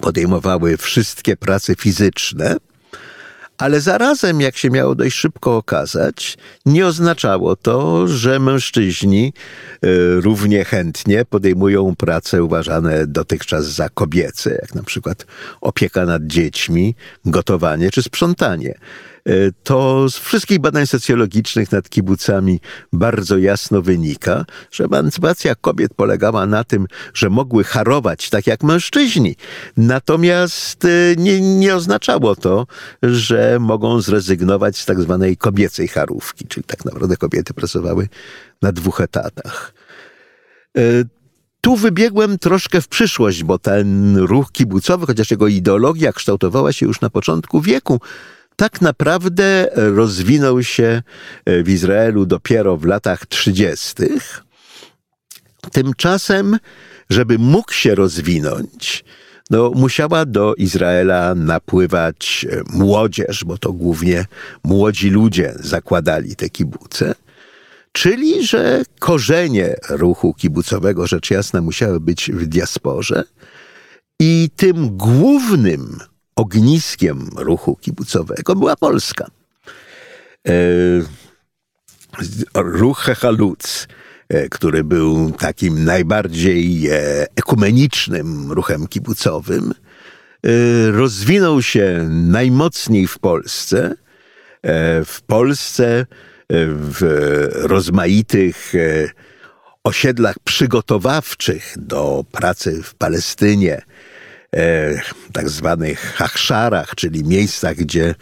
podejmowały 0.00 0.76
wszystkie 0.76 1.36
prace 1.36 1.74
fizyczne, 1.74 2.56
ale 3.60 3.80
zarazem, 3.80 4.40
jak 4.40 4.56
się 4.56 4.70
miało 4.70 4.94
dość 4.94 5.16
szybko 5.16 5.56
okazać, 5.56 6.38
nie 6.66 6.86
oznaczało 6.86 7.56
to, 7.56 8.08
że 8.08 8.38
mężczyźni 8.38 9.32
e, 9.82 9.88
równie 10.20 10.64
chętnie 10.64 11.24
podejmują 11.24 11.96
prace 11.96 12.44
uważane 12.44 13.06
dotychczas 13.06 13.66
za 13.66 13.88
kobiece, 13.88 14.50
jak 14.50 14.74
na 14.74 14.82
przykład 14.82 15.26
opieka 15.60 16.06
nad 16.06 16.26
dziećmi, 16.26 16.94
gotowanie 17.24 17.90
czy 17.90 18.02
sprzątanie. 18.02 18.74
E, 19.26 19.32
to 19.62 20.08
z 20.08 20.18
wszystkich 20.18 20.58
badań 20.58 20.86
socjologicznych 20.86 21.72
nad 21.72 21.88
kibucami 21.88 22.60
bardzo 22.92 23.38
jasno 23.38 23.82
wynika, 23.82 24.44
że 24.70 24.84
emancypacja 24.84 25.54
kobiet 25.54 25.94
polegała 25.94 26.46
na 26.46 26.64
tym, 26.64 26.86
że 27.14 27.30
mogły 27.30 27.64
harować 27.64 28.30
tak 28.30 28.46
jak 28.46 28.62
mężczyźni. 28.62 29.36
Natomiast 29.76 30.84
e, 30.84 30.88
nie, 31.16 31.40
nie 31.58 31.76
oznaczało 31.76 32.36
to, 32.36 32.66
że 33.02 33.58
mogą 33.60 34.00
zrezygnować 34.00 34.78
z 34.78 34.86
tak 34.86 35.00
zwanej 35.00 35.36
kobiecej 35.36 35.88
charówki, 35.88 36.46
czyli 36.46 36.64
tak 36.64 36.84
naprawdę 36.84 37.16
kobiety 37.16 37.54
pracowały 37.54 38.08
na 38.62 38.72
dwóch 38.72 39.00
etatach. 39.00 39.74
E, 40.78 40.82
tu 41.60 41.76
wybiegłem 41.76 42.38
troszkę 42.38 42.80
w 42.80 42.88
przyszłość, 42.88 43.44
bo 43.44 43.58
ten 43.58 44.16
ruch 44.16 44.52
kibucowy, 44.52 45.06
chociaż 45.06 45.30
jego 45.30 45.48
ideologia 45.48 46.12
kształtowała 46.12 46.72
się 46.72 46.86
już 46.86 47.00
na 47.00 47.10
początku 47.10 47.60
wieku, 47.60 48.00
tak 48.60 48.80
naprawdę 48.80 49.68
rozwinął 49.74 50.62
się 50.62 51.02
e, 51.44 51.62
w 51.62 51.68
Izraelu 51.68 52.26
dopiero 52.26 52.76
w 52.76 52.84
latach 52.84 53.26
30. 53.26 53.94
Tymczasem, 55.72 56.58
żeby 57.10 57.38
mógł 57.38 57.72
się 57.72 57.94
rozwinąć, 57.94 59.04
no, 59.50 59.70
musiała 59.70 60.26
do 60.26 60.54
Izraela 60.54 61.34
napływać 61.34 62.46
e, 62.50 62.62
młodzież, 62.72 63.44
bo 63.44 63.58
to 63.58 63.72
głównie 63.72 64.24
młodzi 64.64 65.10
ludzie 65.10 65.54
zakładali 65.56 66.36
te 66.36 66.50
kibuce. 66.50 67.14
Czyli, 67.92 68.46
że 68.46 68.82
korzenie 68.98 69.76
ruchu 69.88 70.34
kibucowego 70.34 71.06
rzecz 71.06 71.30
jasna 71.30 71.60
musiały 71.60 72.00
być 72.00 72.30
w 72.34 72.46
diasporze 72.46 73.24
i 74.18 74.50
tym 74.56 74.96
głównym 74.96 76.09
ogniskiem 76.40 77.28
ruchu 77.36 77.76
kibucowego 77.76 78.56
była 78.56 78.76
Polska. 78.76 79.26
E, 80.48 80.52
ruch 82.54 82.98
Hechaluc, 82.98 83.88
e, 84.28 84.48
który 84.48 84.84
był 84.84 85.30
takim 85.30 85.84
najbardziej 85.84 86.88
e, 86.88 87.26
ekumenicznym 87.36 88.52
ruchem 88.52 88.86
kibucowym, 88.86 89.74
rozwinął 90.92 91.62
się 91.62 92.08
najmocniej 92.10 93.06
w 93.06 93.18
Polsce. 93.18 93.94
W 95.04 95.18
Polsce 95.26 96.06
w 96.68 96.98
rozmaitych 97.52 98.72
osiedlach 99.84 100.36
przygotowawczych 100.44 101.74
do 101.76 102.24
pracy 102.32 102.82
w 102.82 102.94
Palestynie, 102.94 103.82
e, 104.56 105.00
tak 105.32 105.48
zwanych 105.48 106.00
hachszarach, 106.00 106.94
czyli 106.94 107.24
miejscach, 107.24 107.76
gdzie 107.76 108.14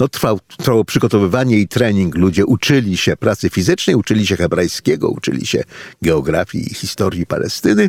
no, 0.00 0.08
trwał, 0.08 0.40
trwało 0.58 0.84
przygotowywanie 0.84 1.58
i 1.58 1.68
trening. 1.68 2.14
Ludzie 2.14 2.46
uczyli 2.46 2.96
się 2.96 3.16
pracy 3.16 3.50
fizycznej, 3.50 3.96
uczyli 3.96 4.26
się 4.26 4.36
hebrajskiego, 4.36 5.08
uczyli 5.08 5.46
się 5.46 5.62
geografii 6.02 6.72
i 6.72 6.74
historii 6.74 7.26
Palestyny. 7.26 7.82
E, 7.82 7.88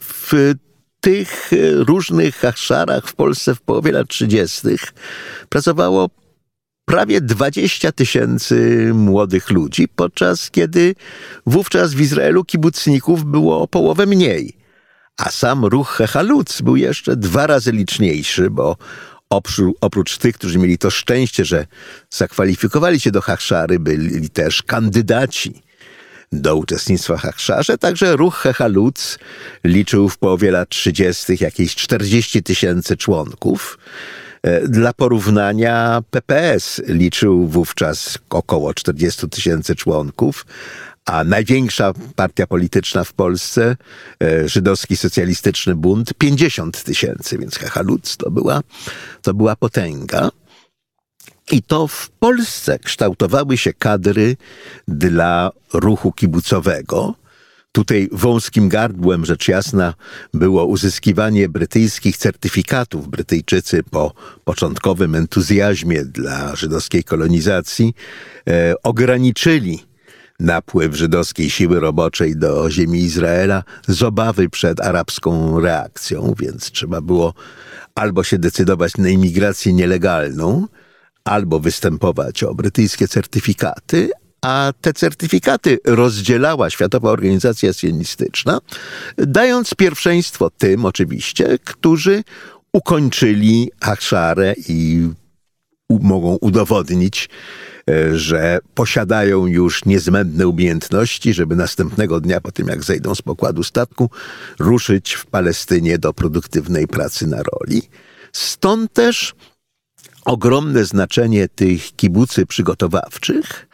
w 0.00 0.54
tych 1.00 1.50
różnych 1.72 2.36
hachszarach 2.36 3.08
w 3.08 3.14
Polsce 3.14 3.54
w 3.54 3.60
połowie 3.60 3.92
lat 3.92 4.08
30. 4.08 4.68
pracowało 5.48 6.10
prawie 6.84 7.20
20 7.20 7.92
tysięcy 7.92 8.90
młodych 8.94 9.50
ludzi, 9.50 9.88
podczas 9.88 10.50
kiedy 10.50 10.94
wówczas 11.46 11.94
w 11.94 12.00
Izraelu 12.00 12.44
kibucników 12.44 13.24
było 13.24 13.62
o 13.62 13.68
połowę 13.68 14.06
mniej. 14.06 14.65
A 15.16 15.30
sam 15.30 15.64
ruch 15.64 15.88
Hechaluc 15.88 16.62
był 16.62 16.76
jeszcze 16.76 17.16
dwa 17.16 17.46
razy 17.46 17.72
liczniejszy, 17.72 18.50
bo 18.50 18.76
oprócz 19.80 20.18
tych, 20.18 20.34
którzy 20.34 20.58
mieli 20.58 20.78
to 20.78 20.90
szczęście, 20.90 21.44
że 21.44 21.66
zakwalifikowali 22.10 23.00
się 23.00 23.10
do 23.10 23.20
Hachszary, 23.20 23.78
byli 23.78 24.30
też 24.30 24.62
kandydaci 24.62 25.62
do 26.32 26.56
uczestnictwa 26.56 27.16
w 27.16 27.20
Hachszarze. 27.20 27.78
Także 27.78 28.16
ruch 28.16 28.36
Hechaluc 28.36 29.18
liczył 29.64 30.08
w 30.08 30.18
połowie 30.18 30.50
lat 30.50 30.68
30. 30.68 31.36
jakieś 31.40 31.74
40 31.74 32.42
tysięcy 32.42 32.96
członków. 32.96 33.78
E, 34.42 34.68
dla 34.68 34.92
porównania 34.92 36.02
PPS 36.10 36.82
liczył 36.86 37.48
wówczas 37.48 38.18
około 38.30 38.74
40 38.74 39.28
tysięcy 39.28 39.74
członków, 39.74 40.46
a 41.06 41.24
największa 41.24 41.92
partia 42.16 42.46
polityczna 42.46 43.04
w 43.04 43.12
Polsce, 43.12 43.76
e, 44.22 44.48
Żydowski 44.48 44.96
Socjalistyczny 44.96 45.74
Bunt, 45.74 46.14
50 46.14 46.82
tysięcy, 46.82 47.38
więc 47.38 47.56
Hechaluc 47.56 48.16
to 48.16 48.30
była, 48.30 48.60
to 49.22 49.34
była 49.34 49.56
potęga. 49.56 50.28
I 51.52 51.62
to 51.62 51.86
w 51.86 52.10
Polsce 52.10 52.78
kształtowały 52.78 53.56
się 53.56 53.72
kadry 53.72 54.36
dla 54.88 55.50
ruchu 55.72 56.12
kibucowego. 56.12 57.14
Tutaj 57.72 58.08
wąskim 58.12 58.68
gardłem, 58.68 59.24
rzecz 59.24 59.48
jasna, 59.48 59.94
było 60.34 60.66
uzyskiwanie 60.66 61.48
brytyjskich 61.48 62.16
certyfikatów. 62.16 63.08
Brytyjczycy 63.08 63.82
po 63.82 64.12
początkowym 64.44 65.14
entuzjazmie 65.14 66.04
dla 66.04 66.56
żydowskiej 66.56 67.04
kolonizacji 67.04 67.94
e, 68.48 68.74
ograniczyli 68.82 69.86
napływ 70.40 70.94
żydowskiej 70.94 71.50
siły 71.50 71.80
roboczej 71.80 72.36
do 72.36 72.70
ziemi 72.70 72.98
Izraela 72.98 73.62
z 73.88 74.02
obawy 74.02 74.48
przed 74.48 74.80
arabską 74.80 75.60
reakcją, 75.60 76.34
więc 76.38 76.70
trzeba 76.70 77.00
było 77.00 77.34
albo 77.94 78.24
się 78.24 78.38
decydować 78.38 78.96
na 78.96 79.08
imigrację 79.08 79.72
nielegalną, 79.72 80.66
albo 81.24 81.60
występować 81.60 82.42
o 82.42 82.54
brytyjskie 82.54 83.08
certyfikaty, 83.08 84.10
a 84.42 84.72
te 84.80 84.92
certyfikaty 84.92 85.78
rozdzielała 85.84 86.70
Światowa 86.70 87.10
Organizacja 87.10 87.72
Sionistyczna, 87.72 88.58
dając 89.16 89.74
pierwszeństwo 89.74 90.50
tym 90.50 90.84
oczywiście, 90.84 91.58
którzy 91.64 92.24
ukończyli 92.72 93.70
Achszarę 93.80 94.54
i 94.68 95.08
mogą 95.90 96.36
udowodnić, 96.40 97.28
że 98.12 98.58
posiadają 98.74 99.46
już 99.46 99.84
niezbędne 99.84 100.48
umiejętności, 100.48 101.34
żeby 101.34 101.56
następnego 101.56 102.20
dnia, 102.20 102.40
po 102.40 102.52
tym 102.52 102.68
jak 102.68 102.84
zejdą 102.84 103.14
z 103.14 103.22
pokładu 103.22 103.62
statku, 103.62 104.10
ruszyć 104.58 105.12
w 105.12 105.26
Palestynie 105.26 105.98
do 105.98 106.12
produktywnej 106.12 106.86
pracy 106.86 107.26
na 107.26 107.42
roli. 107.42 107.82
Stąd 108.32 108.92
też 108.92 109.34
ogromne 110.24 110.84
znaczenie 110.84 111.48
tych 111.48 111.96
kibucy 111.96 112.46
przygotowawczych, 112.46 113.68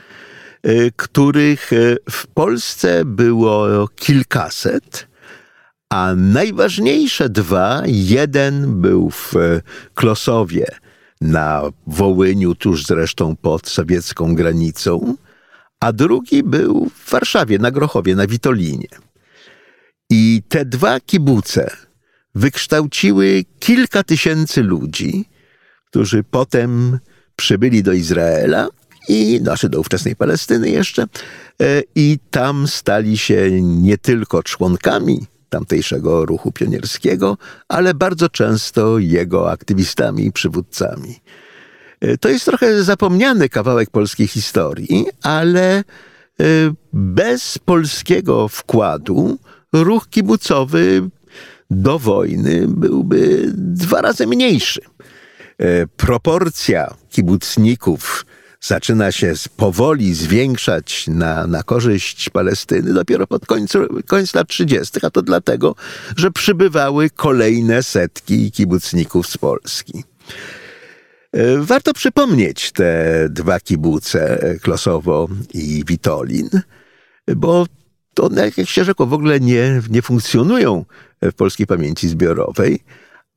e, 0.63 0.91
których 0.97 1.73
e, 1.73 1.77
w 2.11 2.27
Polsce 2.27 3.05
było 3.05 3.89
kilkaset, 3.89 5.09
a 5.91 6.15
najważniejsze 6.17 7.29
dwa, 7.29 7.83
jeden 7.87 8.81
był 8.81 9.11
w 9.11 9.33
Klosowie, 9.95 10.67
na 11.23 11.63
Wołyniu, 11.87 12.55
tuż 12.55 12.87
zresztą 12.87 13.37
pod 13.37 13.69
sowiecką 13.69 14.35
granicą, 14.35 15.17
a 15.81 15.93
drugi 15.93 16.43
był 16.43 16.91
w 16.95 17.11
Warszawie, 17.11 17.59
na 17.59 17.71
Grochowie, 17.71 18.15
na 18.15 18.27
Witolinie. 18.27 18.89
I 20.11 20.43
te 20.49 20.65
dwa 20.65 21.01
kibuce 21.01 21.71
wykształciły 22.35 23.45
kilka 23.59 24.03
tysięcy 24.03 24.63
ludzi, 24.63 25.25
którzy 25.87 26.25
potem 26.25 26.99
przybyli 27.37 27.83
do 27.83 27.93
Izraela 27.93 28.69
i 29.09 29.39
znaczy 29.43 29.69
do 29.69 29.81
ówczesnej 29.81 30.17
Palestyny 30.17 30.71
jeszcze, 30.71 31.03
e, 31.03 31.07
i 31.95 32.19
tam 32.31 32.69
stali 32.69 33.19
się 33.19 33.63
nie 33.63 33.99
tylko 33.99 34.43
członkami 34.43 35.27
tamtejszego 35.53 36.27
ruchu 36.27 36.53
pionierskiego, 36.53 37.39
ale 37.69 37.95
bardzo 37.95 38.29
często 38.29 38.99
jego 38.99 39.51
aktywistami 39.51 40.27
i 40.27 40.33
przywódcami. 40.33 41.21
E, 42.01 42.19
to 42.19 42.29
jest 42.29 42.45
trochę 42.45 42.83
zapomniany 42.83 43.49
kawałek 43.49 43.91
polskiej 43.91 44.27
historii, 44.27 45.07
ale 45.23 45.79
e, 45.79 45.85
bez 46.93 47.59
polskiego 47.59 48.49
wkładu 48.49 49.39
ruch 49.73 50.09
kibucowy 50.09 51.11
do 51.71 51.99
wojny 51.99 52.65
byłby 52.69 53.53
dwa 53.55 54.01
razy 54.01 54.27
mniejszy. 54.27 54.81
E, 55.59 55.87
proporcja 55.87 56.95
kibucników 57.11 58.27
zaczyna 58.63 59.13
się 59.13 59.33
powoli 59.57 60.15
zwiększać 60.15 61.07
na, 61.09 61.47
na 61.47 61.63
korzyść 61.63 62.31
Palestyny 62.31 62.95
dopiero 62.95 63.27
pod 63.27 63.47
końcu, 63.47 63.79
koniec 64.07 64.35
lat 64.35 64.49
30., 64.49 64.99
a 65.03 65.11
to 65.11 65.23
dlatego, 65.23 65.75
że 66.17 66.31
przybywały 66.31 67.11
kolejne 67.11 67.83
setki 67.83 68.51
kibucników 68.51 69.27
z 69.27 69.39
Polski. 69.39 70.05
E, 71.33 71.59
warto 71.59 71.93
przypomnieć 71.93 72.73
te 72.73 73.29
dwa 73.31 73.61
kibuce, 73.61 74.39
Klosowo 74.63 75.29
i 75.55 75.85
Witolin, 75.87 76.51
bo 77.37 77.67
to, 78.15 78.31
jak 78.57 78.69
się 78.69 78.85
rzekło, 78.85 79.07
w 79.07 79.13
ogóle 79.13 79.41
nie, 79.41 79.83
nie 79.91 80.03
funkcjonują 80.03 80.85
w 81.23 81.33
polskiej 81.33 81.67
pamięci 81.67 82.09
zbiorowej 82.09 82.81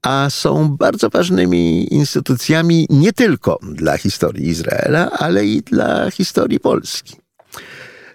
a 0.05 0.29
są 0.29 0.77
bardzo 0.77 1.09
ważnymi 1.09 1.93
instytucjami 1.93 2.87
nie 2.89 3.13
tylko 3.13 3.59
dla 3.61 3.97
historii 3.97 4.47
Izraela, 4.47 5.11
ale 5.11 5.45
i 5.45 5.61
dla 5.61 6.11
historii 6.11 6.59
Polski. 6.59 7.15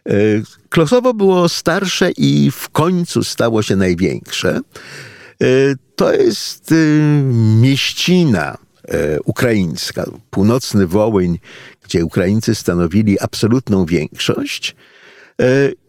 E, 0.08 0.12
Klosowo 0.68 1.14
było 1.14 1.48
starsze 1.48 2.10
i 2.10 2.50
w 2.50 2.68
końcu 2.68 3.24
stało 3.24 3.62
się 3.62 3.76
największe. 3.76 4.60
E, 5.42 5.46
to 5.96 6.12
jest 6.12 6.72
e, 6.72 6.74
mieścina 7.60 8.58
ukraińska, 9.24 10.04
północny 10.30 10.86
Wołyń, 10.86 11.38
gdzie 11.84 12.04
Ukraińcy 12.04 12.54
stanowili 12.54 13.20
absolutną 13.20 13.86
większość 13.86 14.76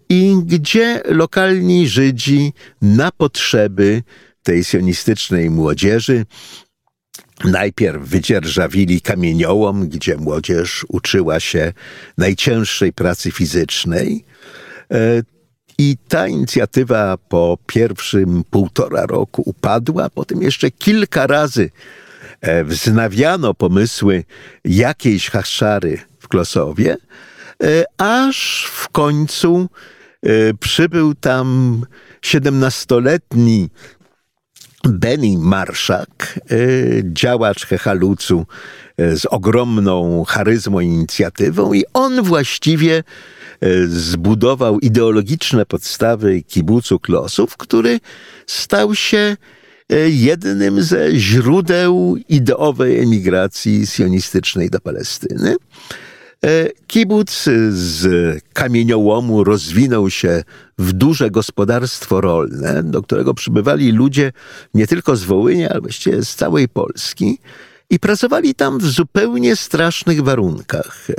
i 0.10 0.36
gdzie 0.46 1.02
lokalni 1.06 1.88
Żydzi 1.88 2.54
na 2.82 3.12
potrzeby 3.12 4.04
tej 4.44 4.64
sionistycznej 4.64 5.50
młodzieży. 5.50 6.26
Najpierw 7.44 8.04
wydzierżawili 8.04 9.02
kamieniołom, 9.02 9.90
gdzie 9.90 10.18
młodzież 10.18 10.86
uczyła 10.90 11.40
się 11.40 11.74
najcięższej 12.18 12.94
pracy 12.94 13.32
fizycznej. 13.32 14.26
E, 14.92 15.24
I 15.78 15.98
ta 16.08 16.28
inicjatywa 16.28 17.18
po 17.18 17.58
pierwszym 17.68 18.44
półtora 18.50 19.06
roku 19.06 19.44
upadła, 19.46 20.10
potem 20.10 20.42
jeszcze 20.42 20.72
kilka 20.72 21.28
razy 21.28 21.70
e, 22.42 22.64
wznawiano 22.64 23.54
pomysły 23.54 24.24
jakiejś 24.66 25.30
haszary 25.30 26.00
w 26.20 26.28
Klosowie, 26.28 26.98
e, 27.64 27.84
aż 27.98 28.66
w 28.72 28.90
końcu 28.90 29.70
przybył 30.60 31.16
tam 31.16 31.86
siedemnastoletni 32.22 33.70
Benny 34.84 35.38
Marszak, 35.38 36.40
działacz 37.04 37.66
Hechalucu 37.66 38.46
z 38.98 39.26
ogromną 39.26 40.24
charyzmą 40.28 40.80
i 40.80 40.86
inicjatywą 40.86 41.74
i 41.74 41.84
on 41.94 42.24
właściwie 42.24 43.04
E, 43.62 43.88
zbudował 43.88 44.80
ideologiczne 44.80 45.66
podstawy 45.66 46.42
kibucu 46.44 47.00
Klosów, 47.00 47.58
który 47.58 48.00
stał 48.48 48.96
się 48.96 49.38
jednym 50.10 50.84
ze 50.84 51.16
źródeł 51.16 52.18
ideowej 52.30 53.00
emigracji 53.00 53.88
sionistycznej 53.88 54.70
do 54.70 54.80
Palestyny. 54.80 55.56
E, 56.46 56.70
kibuc 56.88 57.46
z 57.70 58.04
kamieniołomu 58.54 59.44
rozwinął 59.44 60.10
się 60.10 60.44
w 60.78 60.94
duże 60.94 61.32
gospodarstwo 61.32 62.22
rolne, 62.22 62.84
do 62.84 63.02
którego 63.02 63.34
przybywali 63.34 63.92
ludzie 63.92 64.32
nie 64.74 64.88
tylko 64.88 65.16
z 65.16 65.24
Wołynia, 65.24 65.70
ale 65.70 65.82
właściwie 65.82 66.26
z 66.26 66.36
całej 66.36 66.68
Polski. 66.68 67.40
I 67.90 68.00
pracowali 68.00 68.56
tam 68.56 68.80
w 68.80 68.86
zupełnie 68.86 69.56
strasznych 69.56 70.22
warunkach. 70.22 71.08
E, 71.10 71.14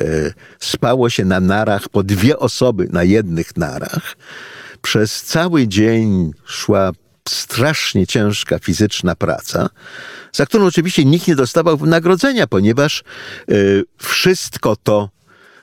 spało 0.60 1.10
się 1.10 1.24
na 1.24 1.40
narach 1.40 1.88
po 1.88 2.02
dwie 2.02 2.38
osoby 2.38 2.88
na 2.92 3.02
jednych 3.02 3.56
narach. 3.56 4.16
Przez 4.82 5.22
cały 5.22 5.68
dzień 5.68 6.32
szła 6.44 6.92
strasznie 7.28 8.06
ciężka 8.06 8.58
fizyczna 8.58 9.14
praca, 9.14 9.68
za 10.32 10.46
którą 10.46 10.66
oczywiście 10.66 11.04
nikt 11.04 11.28
nie 11.28 11.36
dostawał 11.36 11.76
wynagrodzenia, 11.76 12.46
ponieważ 12.46 13.00
e, 13.00 13.54
wszystko 13.98 14.76
to, 14.76 15.08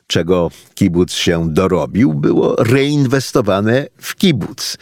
czego 0.07 0.51
kibuc 0.75 1.13
się 1.13 1.53
dorobił, 1.53 2.13
było 2.13 2.55
reinwestowane 2.55 3.87
w 3.97 4.15
kibuc. 4.15 4.77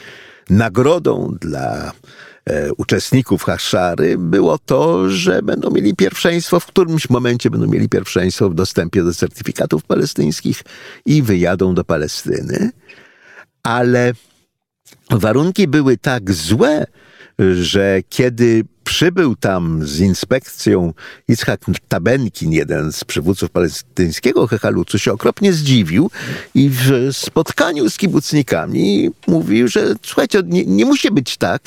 Nagrodą 0.50 1.38
dla 1.42 1.92
E, 2.48 2.74
uczestników 2.74 3.44
Haszary 3.44 4.18
było 4.18 4.58
to, 4.58 5.10
że 5.10 5.42
będą 5.42 5.72
mieli 5.72 5.96
pierwszeństwo, 5.96 6.60
w 6.60 6.66
którymś 6.66 7.10
momencie 7.10 7.50
będą 7.50 7.68
mieli 7.68 7.90
pierwszeństwo 7.90 8.50
w 8.50 8.56
dostępie 8.56 9.04
do 9.04 9.14
certyfikatów 9.14 9.84
palestyńskich 9.84 10.64
i 11.06 11.24
wyjadą 11.24 11.74
do 11.76 11.84
Palestyny. 11.84 12.72
Ale 13.64 14.14
warunki 15.10 15.68
były 15.68 15.98
tak 15.98 16.34
złe, 16.34 16.86
że 17.62 18.02
kiedy 18.10 18.64
przybył 18.84 19.36
tam 19.36 19.88
z 19.88 20.00
inspekcją 20.00 20.94
Itzhak 21.28 21.62
Tabenkin, 21.88 22.52
jeden 22.52 22.92
z 22.92 23.04
przywódców 23.04 23.50
palestyńskiego 23.50 24.48
Hechalucu, 24.48 25.00
się 25.00 25.12
okropnie 25.12 25.54
zdziwił 25.54 26.12
i 26.56 26.70
w 26.70 27.10
spotkaniu 27.12 27.90
z 27.90 27.98
kibucnikami 27.98 29.10
mówił, 29.28 29.68
że 29.68 29.96
słuchajcie, 30.04 30.42
nie, 30.46 30.66
nie 30.66 30.86
musi 30.86 31.12
być 31.12 31.38
tak, 31.38 31.62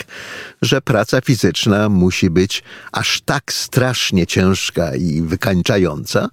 że 0.62 0.80
praca 0.80 1.20
fizyczna 1.20 1.88
musi 1.88 2.30
być 2.30 2.62
aż 2.92 3.20
tak 3.20 3.52
strasznie 3.52 4.26
ciężka 4.26 4.96
i 4.96 5.22
wykańczająca, 5.22 6.28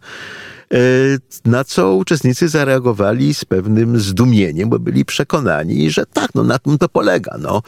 na 1.46 1.64
co 1.64 1.96
uczestnicy 1.96 2.48
zareagowali 2.48 3.34
z 3.34 3.46
pewnym 3.46 4.00
zdumieniem, 4.00 4.70
bo 4.70 4.80
byli 4.80 5.06
przekonani, 5.06 5.92
że 5.92 6.06
tak, 6.06 6.30
no 6.36 6.44
na 6.44 6.60
tym 6.60 6.78
to 6.78 6.90
polega. 6.90 7.38
No, 7.40 7.62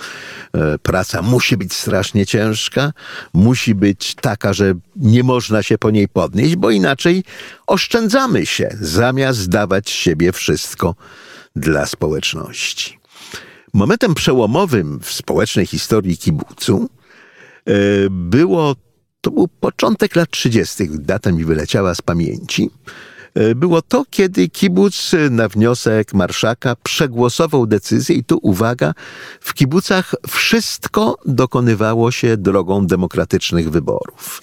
e, 0.53 0.77
praca 0.77 1.21
musi 1.21 1.57
być 1.57 1.73
strasznie 1.73 2.25
ciężka, 2.25 2.93
musi 3.33 3.75
być 3.75 4.15
taka, 4.15 4.53
że 4.53 4.73
nie 4.95 5.23
można 5.23 5.63
się 5.63 5.77
po 5.77 5.91
niej 5.91 6.07
podnieść, 6.07 6.55
bo 6.55 6.71
inaczej 6.71 7.23
oszczędzamy 7.67 8.45
się, 8.45 8.69
zamiast 8.81 9.49
dawać 9.49 9.89
siebie 9.89 10.31
wszystko 10.31 10.95
dla 11.55 11.85
społeczności. 11.85 12.99
Momentem 13.73 14.15
przełomowym 14.15 14.99
w 14.99 15.11
społecznej 15.11 15.65
historii 15.65 16.17
kibucu 16.17 16.89
e, 17.65 17.73
było 18.09 18.75
to 19.21 19.31
był 19.31 19.47
początek 19.47 20.15
lat 20.15 20.29
30., 20.31 20.89
data 20.89 21.31
mi 21.31 21.45
wyleciała 21.45 21.95
z 21.95 22.01
pamięci. 22.01 22.69
E, 23.33 23.55
było 23.55 23.81
to, 23.81 24.05
kiedy 24.09 24.49
kibuc 24.49 25.11
na 25.29 25.47
wniosek 25.47 26.13
marszaka 26.13 26.75
przegłosował 26.83 27.67
decyzję 27.67 28.15
i 28.15 28.23
tu 28.23 28.39
uwaga, 28.41 28.93
w 29.41 29.53
kibucach 29.53 30.15
wszystko 30.27 31.17
dokonywało 31.25 32.11
się 32.11 32.37
drogą 32.37 32.87
demokratycznych 32.87 33.69
wyborów. 33.69 34.41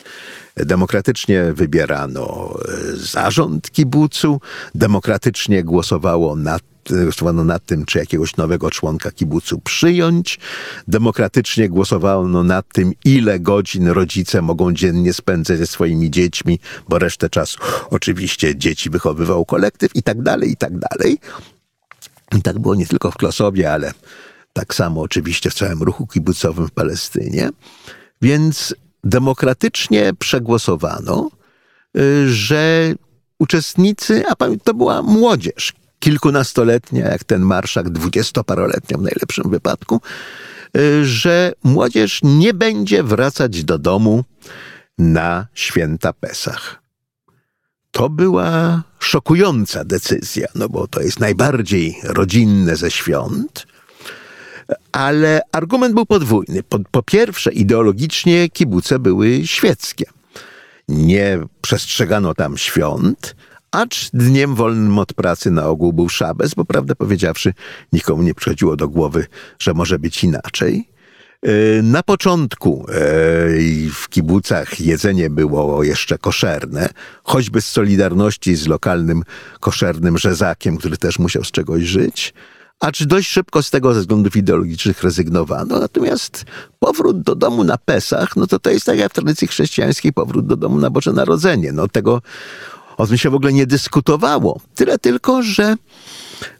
Demokratycznie 0.56 1.52
wybierano 1.52 2.54
e, 2.68 2.96
zarząd 2.96 3.70
kibucu, 3.70 4.40
demokratycznie 4.74 5.64
głosowało 5.64 6.36
nad 6.36 6.75
głosowano 6.90 7.44
nad 7.44 7.64
tym, 7.64 7.84
czy 7.84 7.98
jakiegoś 7.98 8.36
nowego 8.36 8.70
członka 8.70 9.10
kibucu 9.10 9.58
przyjąć. 9.58 10.38
Demokratycznie 10.88 11.68
głosowano 11.68 12.42
nad 12.42 12.72
tym, 12.72 12.92
ile 13.04 13.40
godzin 13.40 13.88
rodzice 13.88 14.42
mogą 14.42 14.72
dziennie 14.72 15.12
spędzać 15.12 15.58
ze 15.58 15.66
swoimi 15.66 16.10
dziećmi, 16.10 16.58
bo 16.88 16.98
resztę 16.98 17.30
czasu 17.30 17.58
oczywiście 17.90 18.56
dzieci 18.56 18.90
wychowywał 18.90 19.44
kolektyw 19.44 19.96
i 19.96 20.02
tak 20.02 20.22
dalej, 20.22 20.50
i 20.50 20.56
tak 20.56 20.72
dalej. 20.78 21.18
I 22.38 22.42
tak 22.42 22.58
było 22.58 22.74
nie 22.74 22.86
tylko 22.86 23.10
w 23.10 23.16
Klosowie, 23.16 23.72
ale 23.72 23.92
tak 24.52 24.74
samo 24.74 25.00
oczywiście 25.00 25.50
w 25.50 25.54
całym 25.54 25.82
ruchu 25.82 26.06
kibucowym 26.06 26.68
w 26.68 26.70
Palestynie. 26.70 27.50
Więc 28.22 28.74
demokratycznie 29.04 30.12
przegłosowano, 30.18 31.30
y, 31.98 32.34
że 32.34 32.94
uczestnicy, 33.38 34.24
a 34.28 34.34
to 34.64 34.74
była 34.74 35.02
młodzież, 35.02 35.72
kilkunastoletnia, 36.00 37.08
jak 37.08 37.24
ten 37.24 37.42
marszak, 37.42 37.90
dwudziestoparoletnia 37.90 38.98
w 38.98 39.02
najlepszym 39.02 39.50
wypadku, 39.50 40.00
y, 40.76 41.04
że 41.04 41.52
młodzież 41.64 42.20
nie 42.22 42.54
będzie 42.54 43.02
wracać 43.02 43.64
do 43.64 43.78
domu 43.78 44.24
na 44.98 45.46
święta 45.54 46.12
Pesach. 46.12 46.82
To 47.90 48.08
była 48.08 48.82
szokująca 48.98 49.84
decyzja, 49.84 50.46
no 50.54 50.68
bo 50.68 50.86
to 50.86 51.00
jest 51.00 51.20
najbardziej 51.20 51.96
rodzinne 52.02 52.76
ze 52.76 52.90
świąt, 52.90 53.66
ale 54.92 55.40
argument 55.52 55.94
był 55.94 56.06
podwójny. 56.06 56.62
Po, 56.62 56.78
po 56.90 57.02
pierwsze, 57.02 57.52
ideologicznie 57.52 58.48
kibuce 58.48 58.98
były 58.98 59.46
świeckie. 59.46 60.04
Nie 60.88 61.38
przestrzegano 61.62 62.34
tam 62.34 62.58
świąt, 62.58 63.36
acz 63.70 64.10
dniem 64.14 64.54
wolnym 64.54 64.98
od 64.98 65.12
pracy 65.12 65.50
na 65.50 65.66
ogół 65.66 65.92
był 65.92 66.08
szabes, 66.08 66.54
bo 66.54 66.64
prawdę 66.64 66.96
powiedziawszy, 66.96 67.54
nikomu 67.92 68.22
nie 68.22 68.34
przychodziło 68.34 68.76
do 68.76 68.88
głowy, 68.88 69.26
że 69.58 69.74
może 69.74 69.98
być 69.98 70.24
inaczej. 70.24 70.88
E, 71.42 71.82
na 71.82 72.02
początku 72.02 72.86
e, 72.88 72.94
w 73.90 74.08
kibucach 74.10 74.80
jedzenie 74.80 75.30
było 75.30 75.84
jeszcze 75.84 76.18
koszerne, 76.18 76.88
choćby 77.24 77.60
z 77.60 77.68
solidarności 77.68 78.56
z 78.56 78.66
lokalnym 78.66 79.22
koszernym 79.60 80.18
rzezakiem, 80.18 80.76
który 80.76 80.96
też 80.96 81.18
musiał 81.18 81.44
z 81.44 81.50
czegoś 81.50 81.82
żyć. 81.82 82.34
Acz 82.80 83.02
dość 83.02 83.28
szybko 83.28 83.62
z 83.62 83.70
tego 83.70 83.94
ze 83.94 84.00
względów 84.00 84.36
ideologicznych 84.36 85.02
rezygnowano. 85.02 85.80
Natomiast 85.80 86.44
powrót 86.78 87.22
do 87.22 87.34
domu 87.34 87.64
na 87.64 87.78
Pesach, 87.78 88.36
no 88.36 88.46
to 88.46 88.58
to 88.58 88.70
jest 88.70 88.86
tak 88.86 88.98
jak 88.98 89.12
w 89.12 89.14
tradycji 89.14 89.48
chrześcijańskiej 89.48 90.12
powrót 90.12 90.46
do 90.46 90.56
domu 90.56 90.78
na 90.78 90.90
Boże 90.90 91.12
Narodzenie. 91.12 91.72
No 91.72 91.88
tego 91.88 92.22
o 92.96 93.06
tym 93.06 93.18
się 93.18 93.30
w 93.30 93.34
ogóle 93.34 93.52
nie 93.52 93.66
dyskutowało. 93.66 94.60
Tyle 94.74 94.98
tylko, 94.98 95.42
że 95.42 95.64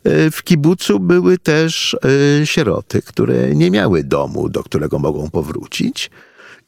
e, 0.04 0.30
w 0.30 0.42
kibucu 0.42 1.00
były 1.00 1.38
też 1.38 1.96
e, 2.42 2.46
sieroty, 2.46 3.02
które 3.02 3.54
nie 3.54 3.70
miały 3.70 4.04
domu, 4.04 4.48
do 4.48 4.62
którego 4.62 4.98
mogą 4.98 5.30
powrócić. 5.30 6.10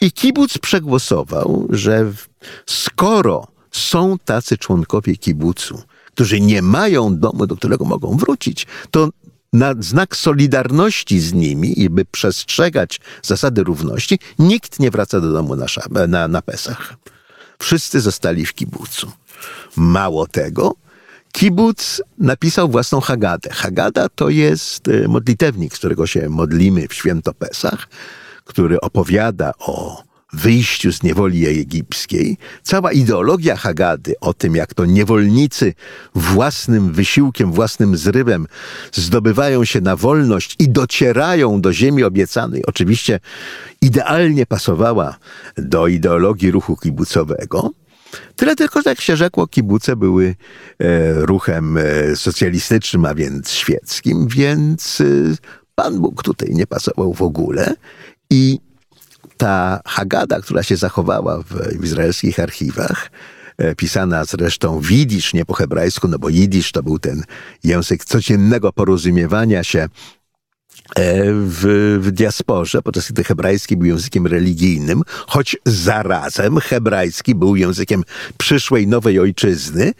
I 0.00 0.12
kibuc 0.12 0.59
przegłosował, 0.59 1.66
że 1.70 2.12
skoro 2.66 3.46
są 3.70 4.16
tacy 4.24 4.59
członkowie 4.59 5.16
kibucu, 5.16 5.83
którzy 6.07 6.40
nie 6.40 6.62
mają 6.62 7.16
domu, 7.16 7.46
do 7.46 7.57
którego 7.57 7.85
mogą 7.85 8.16
wrócić, 8.16 8.66
to 8.90 9.09
na 9.52 9.74
znak 9.78 10.16
solidarności 10.16 11.20
z 11.20 11.33
nimi 11.33 11.81
i 11.81 11.90
by 11.90 12.04
przestrzegać 12.04 13.00
zasady 13.22 13.62
równości, 13.64 14.18
nikt 14.38 14.81
nie 14.81 14.90
wraca 14.90 15.20
do 15.20 15.33
domu 15.33 15.57
na, 15.57 15.66
na, 16.09 16.28
na 16.28 16.42
Pesach. 16.42 16.96
Wszyscy 17.59 18.00
zostali 18.00 18.46
w 18.46 18.54
kibucu. 18.54 19.12
Mało 19.77 20.27
tego, 20.27 20.74
kibuc 21.33 22.03
napisał 22.18 22.68
własną 22.68 23.01
Hagadę. 23.01 23.51
Hagada 23.51 24.09
to 24.09 24.29
jest 24.29 24.88
e, 24.88 25.09
modlitewnik, 25.09 25.74
z 25.74 25.79
którego 25.79 26.07
się 26.07 26.29
modlimy 26.29 26.88
w 26.88 26.94
święto 26.94 27.35
Pesach, 27.35 27.88
który 28.44 28.81
opowiada 28.81 29.53
o 29.59 30.09
wyjściu 30.33 30.92
z 30.92 31.03
niewoli 31.03 31.46
egipskiej, 31.46 32.37
cała 32.62 32.92
ideologia 32.92 33.57
Hagady 33.57 34.14
o 34.20 34.35
tym, 34.35 34.57
jak 34.57 34.74
to 34.74 34.85
niewolnicy 34.85 35.74
własnym 36.14 36.92
wysiłkiem, 36.92 37.53
własnym 37.53 37.96
zrywem 37.96 38.46
zdobywają 38.92 39.64
się 39.64 39.81
na 39.81 39.96
wolność 39.96 40.57
i 40.59 40.68
docierają 40.68 41.61
do 41.61 41.72
ziemi 41.72 42.05
obiecanej, 42.05 42.66
oczywiście 42.66 43.20
idealnie 43.81 44.46
pasowała 44.46 45.16
do 45.57 45.87
ideologii 45.87 46.51
ruchu 46.51 46.77
kibucowego. 46.77 47.70
Tyle 48.37 48.57
tylko, 48.57 48.83
że 48.83 48.90
jak 48.90 49.01
się 49.01 49.16
rzekło, 49.16 49.47
kibuce 49.47 49.97
były 49.97 50.35
e, 50.79 51.12
ruchem 51.12 51.79
e, 51.79 52.16
socjalistycznym, 52.16 53.05
a 53.05 53.14
więc 53.14 53.51
świeckim, 53.51 54.29
więc 54.29 55.01
e, 55.01 55.05
Pan 55.75 56.01
Bóg 56.01 56.23
tutaj 56.23 56.49
nie 56.53 56.66
pasował 56.66 57.14
w 57.14 57.23
ogóle. 57.23 57.75
I 58.31 58.61
ta 59.37 59.81
Hagada, 59.87 60.40
która 60.40 60.62
się 60.62 60.77
zachowała 60.77 61.42
w, 61.42 61.85
izraelskich 61.85 62.40
archiwach, 62.40 63.11
pisana 63.77 64.25
zresztą 64.25 64.81
w 64.81 64.90
jidysz, 64.90 65.35
nie 65.35 65.44
po 65.44 65.55
hebrajsku, 65.55 66.09
no 66.09 66.18
bo 66.18 66.29
jidysz 66.29 66.73
to 66.73 66.83
był 66.83 66.99
ten 66.99 67.23
język 67.64 68.05
codziennego 68.05 68.73
porozumiewania 68.73 69.64
się 69.64 69.88
w, 70.96 71.98
w 72.01 72.11
diasporze, 72.11 72.83
podczas 72.83 73.12
gdy 73.12 73.24
hebrajski 73.24 73.77
był 73.77 73.87
językiem 73.87 74.27
religijnym, 74.27 75.03
choć 75.27 75.57
zarazem 75.66 76.61
hebrajski 76.61 77.35
był 77.35 77.57
językiem 77.57 78.03
przyszłej 78.38 78.87
nowej 78.87 79.18
ojczyzny, 79.18 79.92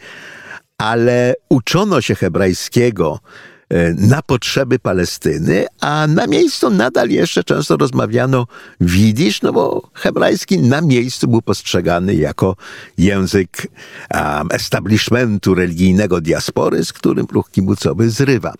ale 0.77 1.33
uczono 1.49 2.01
się 2.01 2.15
hebrajskiego 2.15 3.19
E, 3.19 3.48
na 3.97 4.21
potrzeby 4.21 4.79
Palestyny, 4.79 5.65
a 5.79 6.07
na 6.07 6.27
miejscu 6.27 6.69
nadal 6.69 7.09
jeszcze 7.09 7.43
często 7.43 7.77
rozmawiano 7.77 8.47
widzisz, 8.81 9.41
no 9.41 9.53
bo 9.53 9.89
hebrajski 9.93 10.59
na 10.59 10.81
miejscu 10.81 11.27
był 11.27 11.41
postrzegany 11.41 12.15
jako 12.15 12.55
język 12.97 13.67
um, 14.13 14.47
establishmentu 14.51 15.55
religijnego 15.55 16.21
diaspory, 16.21 16.85
z 16.85 16.93
którym 16.93 17.25
ruch 17.31 17.51
kibucowy 17.51 18.09
zrywa. 18.09 18.53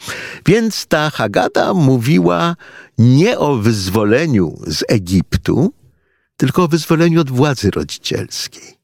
Więc 0.45 0.85
ta 0.85 1.09
Hagada 1.09 1.73
mówiła 1.73 2.55
nie 2.97 3.39
o 3.39 3.55
wyzwoleniu 3.55 4.59
z 4.67 4.83
Egiptu, 4.87 5.73
tylko 6.37 6.63
o 6.63 6.67
wyzwoleniu 6.67 7.21
od 7.21 7.31
władzy 7.31 7.71
rodzicielskiej 7.71 8.78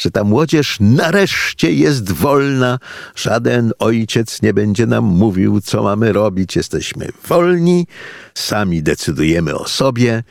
że 0.00 0.10
ta 0.10 0.24
młodzież 0.24 0.76
nareszcie 0.80 1.72
jest 1.72 2.12
wolna. 2.12 2.78
Żaden 3.14 3.72
ojciec 3.78 4.42
nie 4.42 4.54
będzie 4.54 4.86
nam 4.86 5.04
mówił, 5.04 5.60
co 5.60 5.82
mamy 5.82 6.12
robić. 6.12 6.56
Jesteśmy 6.56 7.08
wolni, 7.28 7.86
sami 8.34 8.82
decydujemy 8.82 9.54
o 9.54 9.68
sobie 9.68 10.22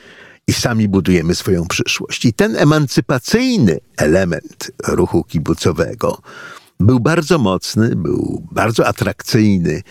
i 0.47 0.53
sami 0.53 0.87
budujemy 0.87 1.35
swoją 1.35 1.67
przyszłość. 1.67 2.25
I 2.25 2.33
ten 2.33 2.55
emancypacyjny 2.55 3.79
element 3.97 4.71
ruchu 4.87 5.23
kibucowego 5.23 6.21
był 6.79 6.99
bardzo 6.99 7.37
mocny, 7.37 7.95
był 7.95 8.47
bardzo 8.51 8.87
atrakcyjny 8.87 9.81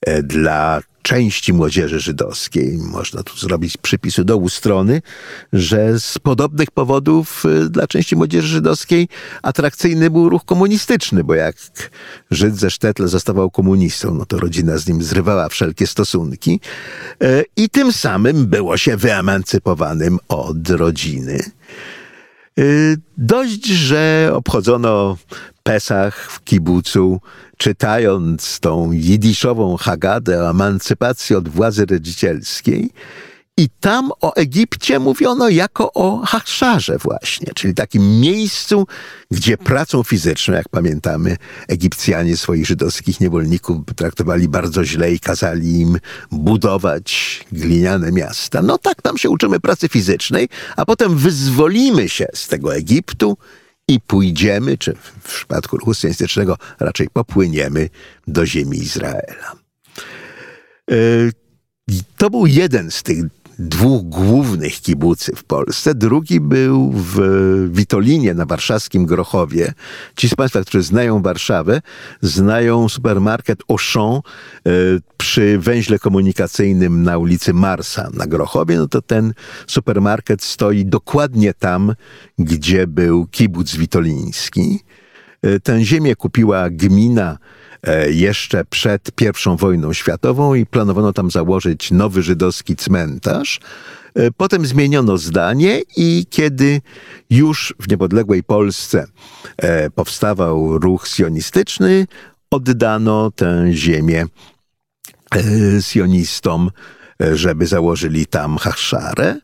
e, 0.00 0.22
dla 0.22 0.80
części 1.08 1.52
młodzieży 1.52 2.00
żydowskiej. 2.00 2.78
Można 2.78 3.22
tu 3.22 3.36
zrobić 3.36 3.76
przypisy 3.76 4.24
do 4.24 4.48
strony, 4.48 5.02
że 5.52 6.00
z 6.00 6.18
podobnych 6.18 6.70
powodów 6.70 7.44
y, 7.44 7.70
dla 7.70 7.86
części 7.86 8.16
młodzieży 8.16 8.48
żydowskiej 8.48 9.08
atrakcyjny 9.42 10.10
był 10.10 10.28
ruch 10.28 10.44
komunistyczny, 10.44 11.24
bo 11.24 11.34
jak 11.34 11.56
Żyd 12.30 12.56
ze 12.56 12.70
Sztetle 12.70 13.08
zostawał 13.08 13.50
komunistą, 13.50 14.14
no 14.14 14.26
to 14.26 14.38
rodzina 14.38 14.78
z 14.78 14.88
nim 14.88 15.02
zrywała 15.02 15.48
wszelkie 15.48 15.86
stosunki 15.86 16.60
y, 17.22 17.44
i 17.56 17.70
tym 17.70 17.92
samym 17.92 18.46
było 18.46 18.76
się 18.76 18.96
wyemancypowanym 18.96 20.18
od 20.28 20.70
rodziny. 20.70 21.50
Y, 22.58 22.96
dość, 23.18 23.66
że 23.66 24.30
obchodzono 24.34 25.16
Pesach 25.62 26.30
w 26.30 26.44
kibucu, 26.44 27.20
czytając 27.56 28.60
tą 28.60 28.92
jidyszową 28.92 29.76
Hagadę 29.76 30.42
o 30.42 30.50
emancypacji 30.50 31.36
od 31.36 31.48
władzy 31.48 31.86
rodzicielskiej, 31.86 32.90
i 33.58 33.68
tam 33.80 34.10
o 34.20 34.34
Egipcie 34.34 34.98
mówiono 34.98 35.48
jako 35.48 35.92
o 35.92 36.26
Hachszarze 36.26 36.98
właśnie, 36.98 37.52
czyli 37.54 37.74
takim 37.74 38.20
miejscu, 38.20 38.86
gdzie 39.30 39.56
pracą 39.56 40.02
fizyczną, 40.02 40.54
jak 40.54 40.68
pamiętamy, 40.68 41.36
Egipcjanie 41.68 42.36
swoich 42.36 42.66
żydowskich 42.66 43.20
niewolników 43.20 43.78
traktowali 43.96 44.48
bardzo 44.48 44.84
źle 44.84 45.12
i 45.12 45.20
kazali 45.20 45.80
im 45.80 45.98
budować 46.30 47.40
gliniane 47.52 48.12
miasta. 48.12 48.62
No 48.62 48.78
tak, 48.78 49.02
tam 49.02 49.18
się 49.18 49.30
uczymy 49.30 49.60
pracy 49.60 49.88
fizycznej, 49.88 50.48
a 50.76 50.84
potem 50.84 51.16
wyzwolimy 51.16 52.08
się 52.08 52.26
z 52.34 52.48
tego 52.48 52.76
Egiptu 52.76 53.36
i 53.88 54.00
pójdziemy, 54.00 54.78
czy 54.78 54.94
w 54.94 55.34
przypadku 55.34 55.76
ruchu 55.76 55.94
sionistycznego 55.94 56.56
raczej 56.80 57.08
popłyniemy 57.12 57.88
do 58.26 58.46
ziemi 58.46 58.78
Izraela. 58.78 59.52
E, 60.90 60.94
to 62.16 62.30
był 62.30 62.46
jeden 62.46 62.90
z 62.90 63.02
tych 63.02 63.18
dwóch 63.58 64.02
głównych 64.02 64.80
kibucy 64.80 65.36
w 65.36 65.44
Polsce. 65.44 65.94
Drugi 65.94 66.40
był 66.40 66.92
w 66.94 67.18
Witolinie 67.72 68.34
na 68.34 68.46
warszawskim 68.46 69.06
Grochowie. 69.06 69.72
Ci 70.16 70.28
z 70.28 70.34
Państwa, 70.34 70.62
którzy 70.62 70.82
znają 70.82 71.22
Warszawę, 71.22 71.80
znają 72.20 72.88
supermarket 72.88 73.58
Auchan 73.68 74.14
e, 74.14 74.20
przy 75.16 75.58
węźle 75.58 75.98
komunikacyjnym 75.98 77.02
na 77.02 77.18
ulicy 77.18 77.54
Marsa 77.54 78.10
na 78.14 78.26
Grochowie. 78.26 78.76
No 78.76 78.88
to 78.88 79.02
ten 79.02 79.34
supermarket 79.66 80.42
stoi 80.42 80.84
dokładnie 80.84 81.54
tam, 81.54 81.94
gdzie 82.38 82.86
był 82.86 83.26
kibuc 83.26 83.76
witoliński. 83.76 84.80
E, 85.42 85.60
tę 85.60 85.84
ziemię 85.84 86.16
kupiła 86.16 86.70
gmina 86.70 87.38
jeszcze 88.10 88.64
przed 88.64 89.10
I 89.20 89.56
wojną 89.56 89.92
światową 89.92 90.54
i 90.54 90.66
planowano 90.66 91.12
tam 91.12 91.30
założyć 91.30 91.90
nowy 91.90 92.22
żydowski 92.22 92.76
cmentarz. 92.76 93.60
E, 94.14 94.30
potem 94.30 94.66
zmieniono 94.66 95.18
zdanie 95.18 95.82
i 95.96 96.26
kiedy 96.30 96.80
już 97.30 97.74
w 97.80 97.88
niepodległej 97.88 98.42
Polsce 98.42 99.06
e, 99.56 99.90
powstawał 99.90 100.78
ruch 100.78 101.08
sionistyczny, 101.08 102.06
oddano 102.50 103.30
tę 103.30 103.66
ziemię 103.72 104.26
sionistom, 105.80 106.70
żeby 107.32 107.66
założyli 107.66 108.26
tam 108.26 108.56
Hachszarę. 108.56 109.40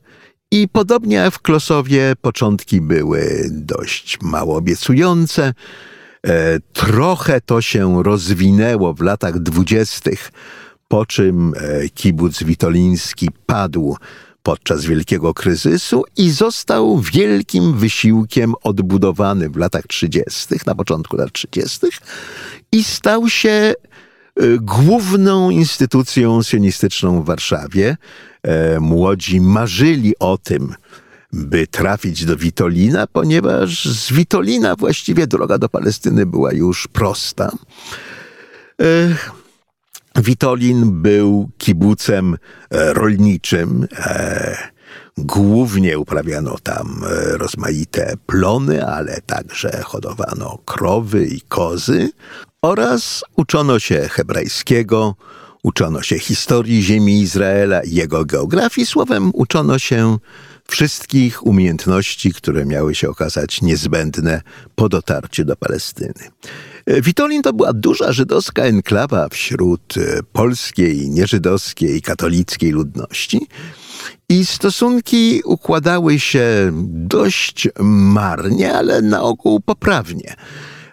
I 0.51 0.69
podobnie 0.69 1.31
w 1.31 1.39
Klosowie 1.39 2.13
początki 2.21 2.81
były 2.81 3.49
dość 3.51 4.19
mało 4.23 4.57
obiecujące. 4.57 5.55
E, 6.25 6.61
trochę 6.73 7.41
to 7.41 7.61
się 7.61 8.03
rozwinęło 8.03 8.95
w 8.95 9.01
latach 9.01 9.39
dwudziestych, 9.39 10.33
po 10.89 11.07
czym 11.07 11.53
e, 11.57 11.89
kibuc 11.89 12.43
witoliński 12.43 13.29
padł 13.47 13.97
podczas 14.43 14.85
wielkiego 14.85 15.35
kryzysu 15.35 16.05
i 16.17 16.31
został 16.31 17.01
wielkim 17.01 17.75
wysiłkiem 17.75 18.55
odbudowany 18.63 19.51
w 19.51 19.57
latach 19.57 19.87
trzydziestych, 19.87 20.67
na 20.67 20.75
początku 20.75 21.17
lat 21.17 21.33
trzydziestych 21.33 21.95
i 22.73 22.85
stał 22.85 23.29
się 23.29 23.51
e, 23.51 23.75
główną 24.61 25.51
instytucją 25.51 26.43
sionistyczną 26.43 27.23
w 27.23 27.27
Warszawie. 27.27 27.97
Młodzi 28.81 29.41
marzyli 29.41 30.19
o 30.19 30.39
tym, 30.39 30.75
by 31.35 31.67
trafić 31.67 32.25
do 32.25 32.37
Witolina, 32.37 33.07
ponieważ 33.07 33.85
z 33.85 34.13
Witolina 34.13 34.77
właściwie 34.77 35.27
droga 35.27 35.59
do 35.59 35.69
Palestyny 35.69 36.27
była 36.27 36.53
już 36.53 36.89
prosta. 36.89 37.53
Witolin 40.17 41.03
był 41.03 41.51
kibucem 41.59 42.37
e, 42.71 42.93
rolniczym. 42.93 43.87
E, 43.97 44.57
głównie 45.19 45.99
uprawiano 45.99 46.57
tam 46.63 47.03
e, 47.05 47.39
rozmaite 47.39 48.15
plony, 48.27 48.87
ale 48.87 49.21
także 49.21 49.83
hodowano 49.85 50.59
krowy 50.65 51.27
i 51.27 51.41
kozy 51.41 52.11
oraz 52.63 53.25
uczono 53.37 53.79
się 53.79 54.09
hebrajskiego, 54.11 55.15
uczono 55.63 56.03
się 56.03 56.19
historii 56.19 56.83
ziemi 56.83 57.21
Izraela 57.21 57.83
i 57.83 57.95
jego 57.95 58.25
geografii, 58.25 58.87
słowem 58.87 59.31
uczono 59.35 59.79
się 59.79 60.19
wszystkich 60.69 61.47
umiejętności, 61.47 62.33
które 62.33 62.65
miały 62.65 62.95
się 62.95 63.09
okazać 63.09 63.63
niezbędne 63.63 64.43
po 64.75 64.89
dotarciu 64.89 65.45
do 65.45 65.57
Palestyny. 65.57 66.31
E, 66.87 67.03
Witolin 67.03 67.43
to 67.43 67.53
była 67.53 67.73
duża 67.73 68.13
żydowska 68.13 68.63
enklawa 68.63 69.29
wśród 69.29 69.95
e, 69.97 70.23
polskiej, 70.33 71.11
nieżydowskiej, 71.11 72.03
katolickiej 72.03 72.71
ludności. 72.71 73.47
I 74.29 74.47
stosunki 74.47 75.43
układały 75.45 76.21
się 76.21 76.71
dość 76.89 77.69
marnie, 77.81 78.75
ale 78.75 79.03
na 79.03 79.23
ogół 79.23 79.61
poprawnie. 79.61 80.35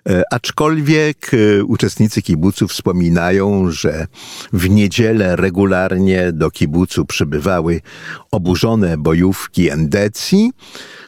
E, 0.10 0.24
aczkolwiek 0.32 1.32
e, 1.34 1.64
uczestnicy 1.64 2.22
kibucu 2.22 2.68
wspominają, 2.68 3.72
że 3.72 4.08
w 4.54 4.70
niedzielę 4.70 5.36
regularnie 5.36 6.32
do 6.32 6.52
kibucu 6.52 7.06
przybywały 7.06 7.82
oburzone 8.32 8.98
bojówki 8.98 9.70
endecji, 9.70 10.52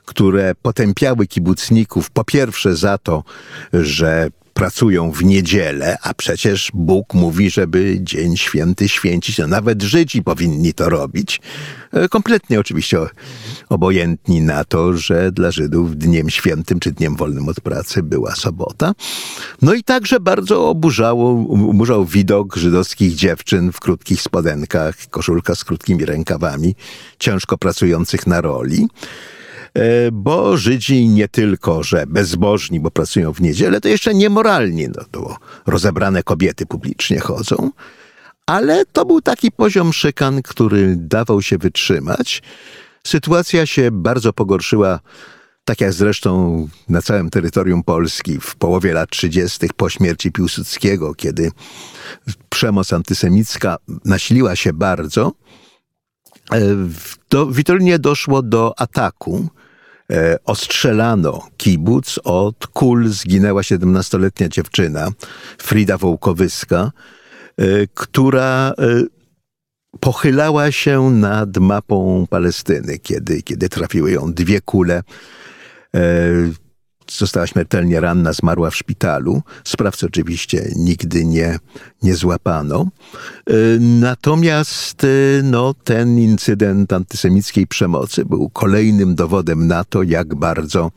które 0.05 0.55
potępiały 0.61 1.27
kibucników 1.27 2.11
po 2.11 2.23
pierwsze 2.23 2.75
za 2.75 2.97
to, 2.97 3.23
że 3.73 4.29
pracują 4.53 5.11
w 5.11 5.23
niedzielę, 5.23 5.97
a 6.01 6.13
przecież 6.13 6.71
Bóg 6.73 7.13
mówi, 7.13 7.49
żeby 7.49 7.97
Dzień 8.01 8.37
Święty 8.37 8.89
święcić, 8.89 9.37
no 9.37 9.47
nawet 9.47 9.81
Żydzi 9.81 10.23
powinni 10.23 10.73
to 10.73 10.89
robić. 10.89 11.41
E, 11.91 12.09
kompletnie 12.09 12.59
oczywiście 12.59 12.97
obojętni 13.69 14.41
na 14.41 14.63
to, 14.63 14.97
że 14.97 15.31
dla 15.31 15.51
Żydów 15.51 15.97
dniem 15.97 16.29
świętym 16.29 16.79
czy 16.79 16.91
dniem 16.91 17.15
wolnym 17.15 17.49
od 17.49 17.61
pracy 17.61 18.03
była 18.03 18.35
sobota. 18.35 18.93
No 19.61 19.73
i 19.73 19.83
także 19.83 20.19
bardzo 20.19 20.69
oburzało, 20.69 21.31
oburzał 21.69 22.05
widok 22.05 22.55
żydowskich 22.55 23.15
dziewczyn 23.15 23.71
w 23.71 23.79
krótkich 23.79 24.21
spodenkach, 24.21 24.95
koszulka 25.09 25.55
z 25.55 25.63
krótkimi 25.63 26.05
rękawami, 26.05 26.75
ciężko 27.19 27.57
pracujących 27.57 28.27
na 28.27 28.41
roli. 28.41 28.87
E, 29.73 30.11
bo 30.11 30.57
Żydzi 30.57 31.07
nie 31.07 31.27
tylko, 31.27 31.83
że 31.83 32.05
bezbożni, 32.07 32.79
bo 32.79 32.91
pracują 32.91 33.33
w 33.33 33.41
niedzielę, 33.41 33.81
to 33.81 33.87
jeszcze 33.87 34.13
niemoralni, 34.13 34.87
no 34.87 35.03
to 35.11 35.37
rozebrane 35.65 36.23
kobiety 36.23 36.65
publicznie 36.65 37.19
chodzą. 37.19 37.71
Ale 38.45 38.85
to 38.85 39.05
był 39.05 39.21
taki 39.21 39.51
poziom 39.51 39.93
szykan, 39.93 40.41
który 40.41 40.95
dawał 40.97 41.41
się 41.41 41.57
wytrzymać. 41.57 42.41
Sytuacja 43.07 43.65
się 43.65 43.91
bardzo 43.91 44.33
pogorszyła, 44.33 44.99
tak 45.65 45.81
jak 45.81 45.93
zresztą 45.93 46.67
na 46.89 47.01
całym 47.01 47.29
terytorium 47.29 47.83
Polski 47.83 48.39
w 48.39 48.55
połowie 48.55 48.93
lat 48.93 49.09
30. 49.09 49.67
po 49.77 49.89
śmierci 49.89 50.31
Piłsudskiego, 50.31 51.15
kiedy 51.15 51.51
przemoc 52.49 52.93
antysemicka 52.93 53.77
nasiliła 54.05 54.55
się 54.55 54.73
bardzo. 54.73 55.31
E, 56.51 56.59
w 56.75 57.17
Witolinie 57.51 57.99
doszło 57.99 58.41
do 58.41 58.79
ataku 58.79 59.49
ostrzelano 60.45 61.47
kibuc, 61.57 62.19
od 62.23 62.67
kul 62.67 63.09
zginęła 63.09 63.61
17-letnia 63.61 64.49
dziewczyna, 64.49 65.09
Frida 65.57 65.97
Wołkowyska, 65.97 66.91
e, 67.57 67.65
która 67.93 68.73
e, 68.77 69.03
pochylała 69.99 70.71
się 70.71 71.09
nad 71.09 71.57
mapą 71.57 72.27
Palestyny, 72.29 72.99
kiedy, 72.99 73.41
kiedy 73.41 73.69
trafiły 73.69 74.11
ją 74.11 74.33
dwie 74.33 74.61
kule 74.61 75.03
została 77.17 77.47
śmiertelnie 77.47 77.99
ranna, 77.99 78.33
zmarła 78.33 78.69
w 78.69 78.75
szpitalu. 78.75 79.41
Sprawcy 79.63 80.05
oczywiście 80.05 80.71
nigdy 80.75 81.25
nie, 81.25 81.59
nie 82.03 82.15
złapano. 82.15 82.87
E, 83.47 83.53
natomiast 83.79 85.03
e, 85.03 85.07
no, 85.43 85.73
ten 85.83 86.19
incydent 86.19 86.93
antysemickiej 86.93 87.67
przemocy 87.67 88.25
był 88.25 88.49
kolejnym 88.49 89.15
dowodem 89.15 89.67
na 89.67 89.83
to, 89.83 90.03
jak 90.03 90.35
bardzo 90.35 90.91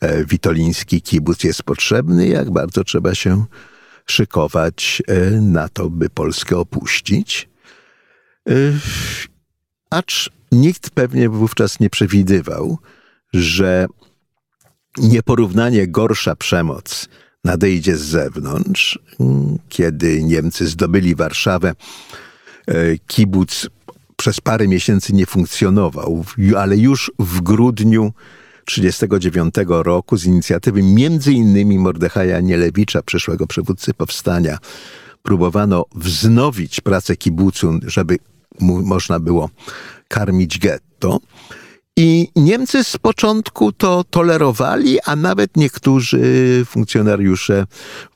e, 0.00 0.24
witoliński 0.24 1.02
kibuc 1.02 1.44
jest 1.44 1.62
potrzebny, 1.62 2.28
jak 2.28 2.50
bardzo 2.50 2.84
trzeba 2.84 3.14
się 3.14 3.44
szykować 4.06 5.02
na 5.40 5.68
to, 5.68 5.90
by 5.90 6.10
Polskę 6.10 6.58
opuścić. 6.58 7.48
Acz 9.90 10.30
nikt 10.52 10.90
pewnie 10.90 11.28
wówczas 11.28 11.80
nie 11.80 11.90
przewidywał, 11.90 12.78
że 13.32 13.86
nieporównanie 14.98 15.88
gorsza 15.88 16.36
przemoc 16.36 17.08
nadejdzie 17.44 17.96
z 17.96 18.00
zewnątrz. 18.00 18.98
Kiedy 19.68 20.22
Niemcy 20.22 20.66
zdobyli 20.66 21.14
Warszawę, 21.14 21.74
e, 22.66 22.98
kibuc 23.06 23.68
przez 24.16 24.40
parę 24.40 24.68
miesięcy 24.68 25.12
nie 25.12 25.26
funkcjonował, 25.26 26.24
ale 26.56 26.76
już 26.76 27.12
w 27.18 27.40
grudniu 27.40 28.12
1939 28.64 29.82
roku 29.82 30.16
z 30.16 30.24
inicjatywy 30.24 30.82
między 30.82 31.32
innymi 31.32 31.78
Mordechaja 31.78 32.40
Nielewicza, 32.40 33.02
przyszłego 33.02 33.46
przywódcy 33.46 33.94
powstania, 33.94 34.58
próbowano 35.22 35.84
wznowić 35.94 36.80
pracę 36.80 37.16
kibucu, 37.16 37.78
żeby 37.86 38.18
można 38.60 39.20
było 39.20 39.50
karmić 40.08 40.58
getto. 40.58 41.20
I 42.00 42.28
Niemcy 42.36 42.84
z 42.84 42.98
początku 42.98 43.72
to 43.72 44.04
tolerowali, 44.10 45.00
a 45.00 45.16
nawet 45.16 45.56
niektórzy 45.56 46.22
funkcjonariusze 46.66 47.66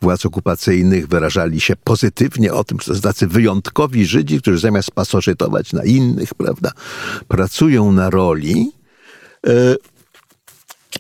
władz 0.03 0.27
okupacyjnych 0.27 1.09
wyrażali 1.09 1.61
się 1.61 1.77
pozytywnie 1.77 2.53
o 2.53 2.65
tym, 2.65 2.79
że 2.81 2.95
to 2.95 3.01
tacy 3.01 3.27
wyjątkowi 3.27 4.07
Żydzi, 4.07 4.41
którzy 4.41 4.59
zamiast 4.59 4.91
pasożytować 4.91 5.73
na 5.73 5.85
innych, 5.85 6.35
prawda, 6.35 6.71
pracują 7.29 7.93
na 7.93 8.11
roli. 8.11 8.73
E, 9.47 9.75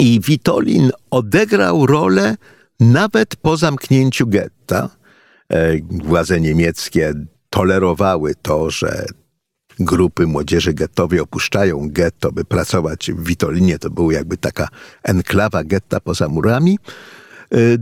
I 0.00 0.20
Witolin 0.20 0.90
odegrał 1.10 1.86
rolę 1.86 2.36
nawet 2.80 3.36
po 3.36 3.56
zamknięciu 3.56 4.26
getta. 4.26 4.90
E, 5.52 5.72
władze 6.04 6.40
niemieckie 6.40 7.14
tolerowały 7.50 8.34
to, 8.42 8.70
że 8.70 9.06
grupy 9.80 10.26
młodzieży 10.26 10.74
gettowej 10.74 11.20
opuszczają 11.20 11.88
getto, 11.90 12.32
by 12.32 12.44
pracować 12.44 13.12
w 13.12 13.24
Witolinie. 13.24 13.78
To 13.78 13.90
była 13.90 14.12
jakby 14.12 14.36
taka 14.36 14.68
enklawa 15.02 15.64
getta 15.64 16.00
poza 16.00 16.28
murami. 16.28 16.78
Y, 17.54 17.78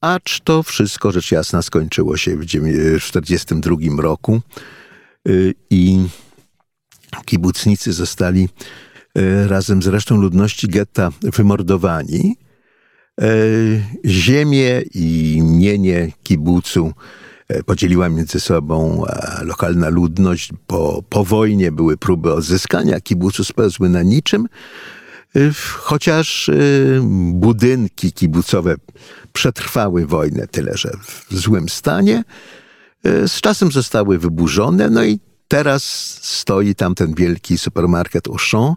acz 0.00 0.40
to 0.44 0.62
wszystko, 0.62 1.12
rzecz 1.12 1.32
jasna, 1.32 1.62
skończyło 1.62 2.16
się 2.16 2.36
w 2.36 2.46
1942 2.46 3.76
roku 4.02 4.40
y, 5.28 5.54
i 5.70 6.06
kibucnicy 7.24 7.92
zostali 7.92 8.48
y, 9.18 9.48
razem 9.48 9.82
z 9.82 9.86
resztą 9.86 10.16
ludności 10.16 10.68
getta 10.68 11.10
wymordowani. 11.22 12.36
Ziemię 14.04 14.82
i 14.94 15.40
mienie 15.42 16.12
kibucu 16.22 16.92
podzieliła 17.66 18.08
między 18.08 18.40
sobą 18.40 19.04
lokalna 19.42 19.88
ludność. 19.88 20.52
Po, 20.66 21.02
po 21.08 21.24
wojnie 21.24 21.72
były 21.72 21.96
próby 21.96 22.32
odzyskania 22.32 23.00
kibucu, 23.00 23.44
spełzły 23.44 23.88
na 23.88 24.02
niczym, 24.02 24.48
e, 25.36 25.40
chociaż 25.78 26.48
e, 26.48 26.54
budynki 27.32 28.12
kibucowe 28.12 28.74
przetrwały 29.32 30.06
wojnę, 30.06 30.46
tyle 30.46 30.72
że 30.74 30.90
w 31.28 31.36
złym 31.36 31.68
stanie. 31.68 32.24
Z 33.26 33.40
czasem 33.40 33.72
zostały 33.72 34.18
wyburzone, 34.18 34.90
no 34.90 35.04
i 35.04 35.20
teraz 35.48 35.82
stoi 36.22 36.74
tam 36.74 36.94
ten 36.94 37.14
wielki 37.14 37.58
supermarket 37.58 38.28
Auchan 38.28 38.74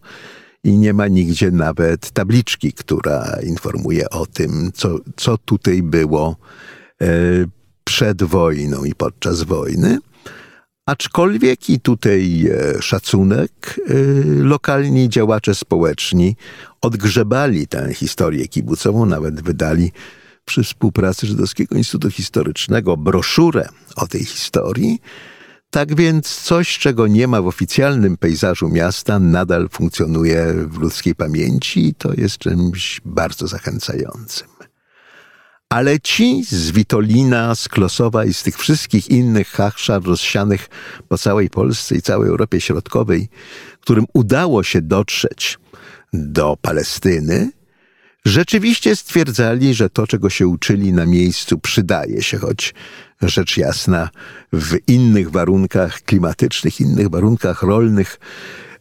i 0.63 0.77
nie 0.77 0.93
ma 0.93 1.07
nigdzie 1.07 1.51
nawet 1.51 2.11
tabliczki, 2.11 2.73
która 2.73 3.37
informuje 3.43 4.09
o 4.09 4.25
tym, 4.25 4.71
co, 4.73 4.99
co 5.15 5.37
tutaj 5.37 5.83
było 5.83 6.35
przed 7.83 8.23
wojną 8.23 8.83
i 8.83 8.95
podczas 8.95 9.43
wojny. 9.43 9.99
Aczkolwiek 10.85 11.69
i 11.69 11.79
tutaj 11.79 12.49
e, 12.51 12.81
szacunek, 12.81 13.79
e, 13.87 13.93
lokalni 14.43 15.09
działacze 15.09 15.55
społeczni 15.55 16.35
odgrzebali 16.81 17.67
tę 17.67 17.93
historię 17.93 18.47
kibucową, 18.47 19.05
nawet 19.05 19.41
wydali 19.41 19.91
przy 20.45 20.63
współpracy 20.63 21.27
Żydowskiego 21.27 21.75
Instytutu 21.75 22.11
Historycznego 22.11 22.97
broszurę 22.97 23.69
o 23.95 24.07
tej 24.07 24.25
historii. 24.25 25.01
Tak 25.69 25.95
więc 25.95 26.41
coś, 26.41 26.77
czego 26.77 27.07
nie 27.07 27.27
ma 27.27 27.41
w 27.41 27.47
oficjalnym 27.47 28.17
pejzażu 28.17 28.69
miasta, 28.69 29.19
nadal 29.19 29.69
funkcjonuje 29.69 30.53
w 30.67 30.77
ludzkiej 30.77 31.15
pamięci 31.15 31.87
i 31.87 31.95
to 31.95 32.13
jest 32.17 32.37
czymś 32.37 33.01
bardzo 33.05 33.47
zachęcającym. 33.47 34.52
Ale 35.73 35.99
ci 35.99 36.43
z 36.43 36.71
Witolina, 36.71 37.55
z 37.55 37.69
Klosowa 37.69 38.25
i 38.25 38.33
z 38.33 38.43
tych 38.43 38.57
wszystkich 38.57 39.09
innych 39.09 39.47
hachszar 39.47 40.03
rozsianych 40.03 40.69
po 41.09 41.17
całej 41.17 41.49
Polsce 41.49 41.95
i 41.95 42.01
całej 42.01 42.29
Europie 42.29 42.61
Środkowej, 42.61 43.29
którym 43.79 44.05
udało 44.13 44.63
się 44.63 44.81
dotrzeć 44.81 45.59
do 46.13 46.57
Palestyny, 46.61 47.51
rzeczywiście 48.25 48.95
stwierdzali, 48.95 49.73
że 49.73 49.89
to, 49.89 50.07
czego 50.07 50.29
się 50.29 50.47
uczyli 50.47 50.93
na 50.93 51.05
miejscu, 51.05 51.59
przydaje 51.59 52.23
się, 52.23 52.37
choć 52.37 52.73
rzecz 53.21 53.57
jasna 53.57 54.09
w 54.53 54.77
innych 54.87 55.31
warunkach 55.31 56.01
klimatycznych, 56.01 56.81
innych 56.81 57.09
warunkach 57.09 57.61
rolnych 57.61 58.19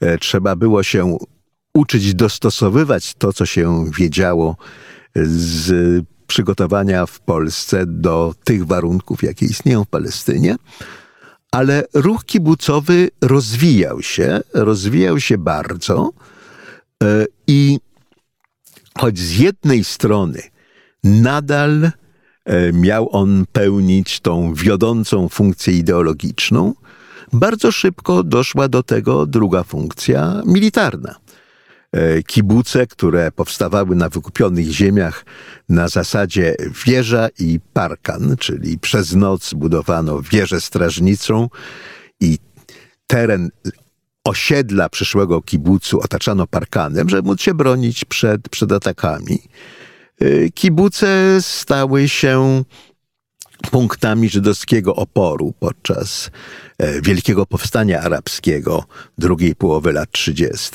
e, 0.00 0.18
trzeba 0.18 0.56
było 0.56 0.82
się 0.82 1.18
uczyć 1.74 2.14
dostosowywać 2.14 3.14
to, 3.14 3.32
co 3.32 3.46
się 3.46 3.90
wiedziało 3.98 4.56
z 5.14 6.04
przygotowania 6.32 7.06
w 7.06 7.20
Polsce 7.20 7.86
do 7.86 8.34
tych 8.44 8.66
warunków, 8.66 9.22
jakie 9.22 9.46
istnieją 9.46 9.84
w 9.84 9.88
Palestynie. 9.88 10.56
Ale 11.50 11.84
ruch 11.94 12.24
kibucowy 12.24 13.10
rozwijał 13.20 14.02
się, 14.02 14.40
rozwijał 14.54 15.20
się 15.20 15.38
bardzo 15.38 16.10
e, 17.02 17.26
i 17.46 17.78
choć 18.98 19.18
z 19.18 19.38
jednej 19.38 19.84
strony 19.84 20.42
nadal 21.04 21.84
e, 21.84 21.92
miał 22.72 23.16
on 23.16 23.44
pełnić 23.52 24.20
tą 24.20 24.54
wiodącą 24.54 25.28
funkcję 25.28 25.74
ideologiczną, 25.74 26.74
bardzo 27.32 27.72
szybko 27.72 28.22
doszła 28.22 28.68
do 28.68 28.82
tego 28.82 29.26
druga 29.26 29.64
funkcja 29.64 30.42
militarna. 30.46 31.14
E, 31.92 32.22
kibuce, 32.22 32.86
które 32.86 33.32
powstawały 33.32 33.96
na 33.96 34.08
wykupionych 34.08 34.66
ziemiach 34.70 35.24
na 35.68 35.88
zasadzie 35.88 36.54
wieża 36.86 37.28
i 37.38 37.60
parkan, 37.72 38.36
czyli 38.38 38.78
przez 38.78 39.14
noc 39.14 39.54
budowano 39.54 40.22
wieżę 40.22 40.60
strażnicą 40.60 41.48
i 42.20 42.38
teren 43.06 43.50
osiedla 44.24 44.88
przyszłego 44.88 45.42
kibucu 45.42 46.00
otaczano 46.00 46.46
parkanem, 46.46 47.08
żeby 47.08 47.28
móc 47.28 47.40
się 47.40 47.54
bronić 47.54 48.04
przed, 48.04 48.48
przed 48.48 48.72
atakami. 48.72 49.38
E, 50.20 50.50
kibuce 50.50 51.38
stały 51.40 52.08
się 52.08 52.64
punktami 53.70 54.28
żydowskiego 54.28 54.96
oporu 54.96 55.54
podczas 55.60 56.30
e, 56.78 57.00
Wielkiego 57.00 57.46
Powstania 57.46 58.00
Arabskiego 58.00 58.84
drugiej 59.18 59.54
połowy 59.54 59.92
lat 59.92 60.10
30. 60.12 60.70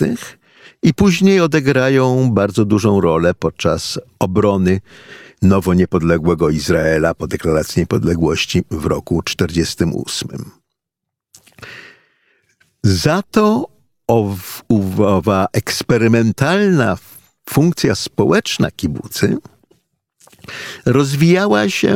i 0.84 0.94
później 0.94 1.40
odegrają 1.40 2.32
bardzo 2.32 2.66
dużą 2.66 3.02
rolę 3.02 3.34
podczas 3.34 4.00
obrony 4.20 4.82
nowo 5.42 5.74
niepodległego 5.74 6.50
Izraela 6.50 7.14
po 7.14 7.28
deklaracji 7.28 7.80
niepodległości 7.80 8.64
w 8.72 8.86
roku 8.86 9.24
1948. 9.24 10.52
Za 12.84 13.24
to 13.32 13.70
owa 15.00 15.48
eksperymentalna 15.54 16.98
funkcja 17.50 17.96
społeczna 17.96 18.72
kibucy 18.72 19.38
rozwijała 20.86 21.70
się 21.70 21.96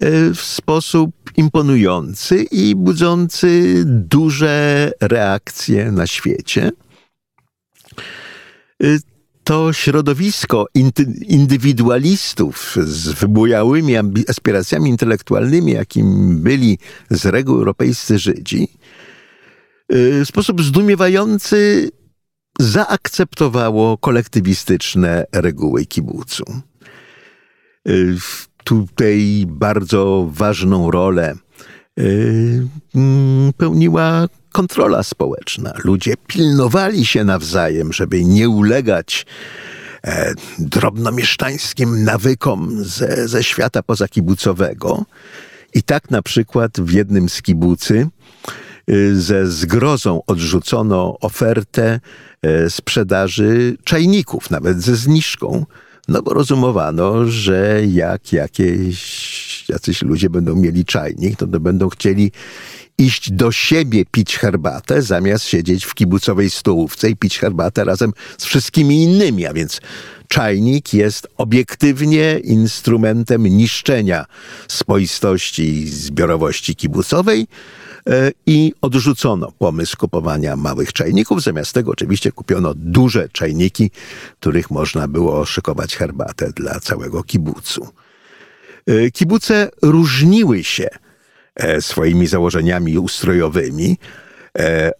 e, 0.00 0.34
w 0.34 0.40
sposób 0.40 1.10
imponujący 1.36 2.42
i 2.42 2.74
budzący 2.74 3.82
duże 3.86 4.92
reakcje 5.00 5.92
na 5.92 6.06
świecie. 6.06 6.70
E, 8.82 8.98
to 9.44 9.72
środowisko 9.72 10.66
indywidualistów 11.28 12.76
z 12.82 13.08
wybujałymi 13.08 13.94
aspiracjami 14.28 14.90
intelektualnymi, 14.90 15.72
jakim 15.72 16.38
byli 16.42 16.78
z 17.10 17.26
reguły 17.26 17.58
europejscy 17.58 18.18
Żydzi, 18.18 18.68
w 19.88 20.22
sposób 20.24 20.62
zdumiewający 20.62 21.90
zaakceptowało 22.60 23.98
kolektywistyczne 23.98 25.24
reguły 25.32 25.86
kibucu. 25.86 26.44
Tutaj 28.64 29.44
bardzo 29.46 30.28
ważną 30.32 30.90
rolę 30.90 31.34
pełniła 33.56 34.26
kontrola 34.52 35.02
społeczna. 35.02 35.72
Ludzie 35.84 36.14
pilnowali 36.26 37.06
się 37.06 37.24
nawzajem, 37.24 37.92
żeby 37.92 38.24
nie 38.24 38.48
ulegać 38.48 39.26
e, 40.04 40.34
drobnomieszczańskim 40.58 42.04
nawykom 42.04 42.84
ze, 42.84 43.28
ze 43.28 43.44
świata 43.44 43.82
pozakibucowego. 43.82 45.04
I 45.74 45.82
tak 45.82 46.10
na 46.10 46.22
przykład 46.22 46.80
w 46.80 46.92
jednym 46.92 47.28
z 47.28 47.42
kibucy 47.42 48.08
Y, 48.90 49.20
ze 49.20 49.46
zgrozą 49.46 50.20
odrzucono 50.26 51.18
ofertę 51.20 52.00
y, 52.66 52.70
sprzedaży 52.70 53.76
czajników, 53.84 54.50
nawet 54.50 54.82
ze 54.82 54.96
zniżką, 54.96 55.66
no 56.08 56.22
bo 56.22 56.34
rozumowano, 56.34 57.24
że 57.26 57.82
jak 57.86 58.32
jakieś, 58.32 59.68
jacyś 59.68 60.02
ludzie 60.02 60.30
będą 60.30 60.56
mieli 60.56 60.84
czajnik, 60.84 61.38
to, 61.38 61.46
to 61.46 61.60
będą 61.60 61.88
chcieli 61.88 62.32
iść 63.00 63.32
do 63.32 63.52
siebie 63.52 64.04
pić 64.10 64.38
herbatę, 64.38 65.02
zamiast 65.02 65.44
siedzieć 65.44 65.84
w 65.84 65.94
kibucowej 65.94 66.50
stołówce 66.50 67.10
i 67.10 67.16
pić 67.16 67.38
herbatę 67.38 67.84
razem 67.84 68.12
z 68.38 68.44
wszystkimi 68.44 69.02
innymi, 69.02 69.46
a 69.46 69.52
więc 69.52 69.80
czajnik 70.28 70.94
jest 70.94 71.28
obiektywnie 71.36 72.38
instrumentem 72.44 73.46
niszczenia 73.46 74.26
spoistości 74.68 75.62
i 75.62 75.88
zbiorowości 75.88 76.76
kibucowej, 76.76 77.46
E, 78.08 78.32
i 78.46 78.72
odrzucono 78.80 79.52
pomysł 79.58 79.96
kupowania 79.96 80.56
małych 80.56 80.92
czajników. 80.92 81.42
Zamiast 81.42 81.72
tego 81.72 81.90
oczywiście 81.90 82.32
kupiono 82.32 82.74
duże 82.74 83.28
czajniki, 83.28 83.90
których 84.40 84.70
można 84.70 85.08
było 85.08 85.44
szykować 85.44 85.96
herbatę 85.96 86.52
dla 86.52 86.80
całego 86.80 87.22
kibucu. 87.22 87.88
E, 88.86 89.10
kibuce 89.10 89.70
różniły 89.82 90.64
się 90.64 90.88
swoimi 91.80 92.26
założeniami 92.26 92.98
ustrojowymi. 92.98 93.98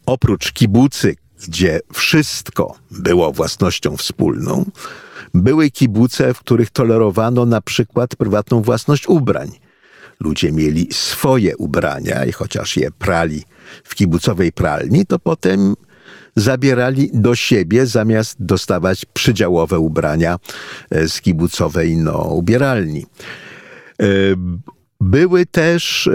Oprócz 0.07 0.53
kibucy, 0.53 1.17
gdzie 1.49 1.81
wszystko 1.93 2.77
było 2.91 3.33
własnością 3.33 3.97
wspólną, 3.97 4.65
były 5.35 5.71
kibuce, 5.71 6.35
w 6.35 6.39
których 6.39 6.71
tolerowano 6.71 7.47
na 7.47 7.61
przykład 7.61 8.17
prywatną 8.17 8.63
własność 8.63 9.09
ubrań 9.09 9.51
ludzie 10.21 10.53
mieli 10.53 10.89
swoje 10.93 11.57
ubrania 11.57 12.25
i 12.25 12.33
chociaż 12.33 12.77
je 12.77 12.91
prali 12.91 13.45
w 13.85 13.95
kibucowej 13.95 14.53
pralni, 14.53 15.07
to 15.07 15.19
potem 15.19 15.75
zabierali 16.37 17.11
do 17.15 17.35
siebie 17.35 17.87
zamiast 17.87 18.37
dostawać 18.41 19.05
przydziałowe 19.05 19.79
ubrania 19.79 20.39
e, 20.91 21.09
z 21.09 21.21
kibucowej 21.21 21.97
no, 21.97 22.19
ubieralni. 22.19 23.07
Były 25.01 25.47
też 25.47 26.07
e, 26.07 26.11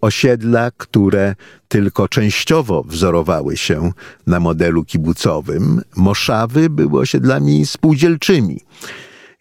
osiedla, 0.00 0.70
które 0.76 1.34
tylko 1.68 2.08
częściowo 2.08 2.82
wzorowały 2.82 3.56
się 3.56 3.92
na 4.26 4.40
modelu 4.40 4.84
kibucowym. 4.84 5.82
Moszawy 5.96 6.70
były 6.70 7.00
osiedlami 7.00 7.66
spółdzielczymi, 7.66 8.60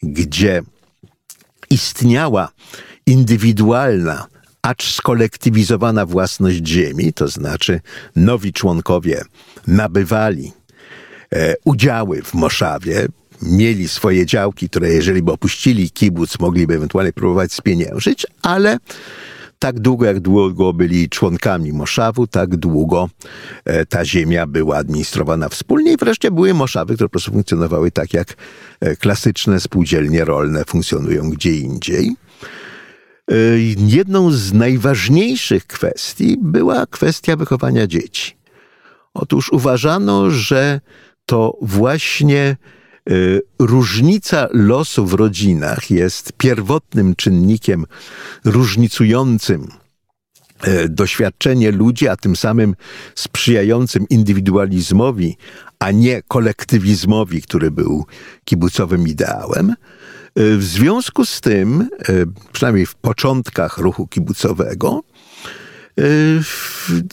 gdzie 0.03 0.61
istniała 1.69 2.49
indywidualna, 3.05 4.27
acz 4.61 4.93
skolektywizowana 4.93 6.05
własność 6.05 6.67
ziemi, 6.67 7.13
to 7.13 7.27
znaczy 7.27 7.81
nowi 8.15 8.53
członkowie 8.53 9.21
nabywali 9.67 10.51
e, 11.33 11.55
udziały 11.65 12.21
w 12.21 12.33
Moszawie, 12.33 13.07
mieli 13.45 13.87
swoje 13.87 14.25
działki, 14.25 14.69
które 14.69 14.89
jeżeli 14.89 15.21
by 15.21 15.31
opuścili 15.31 15.91
kibuc, 15.91 16.39
mogliby 16.39 16.73
ewentualnie 16.73 17.13
próbować 17.13 17.53
spieniężyć, 17.53 18.27
ale 18.41 18.77
tak 19.59 19.79
długo, 19.79 20.05
jak 20.05 20.19
długo 20.19 20.73
byli 20.73 21.09
członkami 21.09 21.73
Moszawu, 21.73 22.27
tak 22.27 22.55
długo 22.55 23.09
e, 23.65 23.85
ta 23.85 24.05
ziemia 24.05 24.47
była 24.47 24.77
administrowana 24.77 25.49
wspólnie 25.49 25.93
i 25.93 25.97
wreszcie 25.97 26.31
były 26.31 26.53
Moszawy, 26.53 26.93
które 26.93 27.07
po 27.07 27.11
prostu 27.11 27.31
funkcjonowały 27.31 27.91
tak, 27.91 28.13
jak 28.13 28.33
e, 28.79 28.95
klasyczne 28.95 29.59
spółdzielnie 29.59 30.25
rolne 30.25 30.65
funkcjonują 30.65 31.29
gdzie 31.29 31.51
indziej. 31.51 32.15
Y, 33.31 33.75
jedną 33.77 34.31
z 34.31 34.53
najważniejszych 34.53 35.67
kwestii 35.67 36.37
była 36.41 36.85
kwestia 36.85 37.35
wychowania 37.35 37.87
dzieci. 37.87 38.37
Otóż 39.13 39.49
uważano, 39.51 40.31
że 40.31 40.81
to 41.25 41.57
właśnie 41.61 42.57
różnica 43.59 44.47
losu 44.51 45.05
w 45.05 45.13
rodzinach 45.13 45.91
jest 45.91 46.33
pierwotnym 46.37 47.15
czynnikiem 47.15 47.85
różnicującym 48.45 49.67
y, 50.67 50.89
doświadczenie 50.89 51.71
ludzi, 51.71 52.07
a 52.07 52.15
tym 52.15 52.35
samym 52.35 52.75
sprzyjającym 53.15 54.05
indywidualizmowi, 54.09 55.37
a 55.79 55.91
nie 55.91 56.21
kolektywizmowi, 56.27 57.41
który 57.41 57.71
był 57.71 58.05
kibucowym 58.45 59.07
ideałem. 59.07 59.75
W 60.35 60.63
związku 60.63 61.25
z 61.25 61.41
tym, 61.41 61.89
przynajmniej 62.51 62.85
w 62.85 62.95
początkach 62.95 63.77
ruchu 63.77 64.07
kibucowego, 64.07 65.03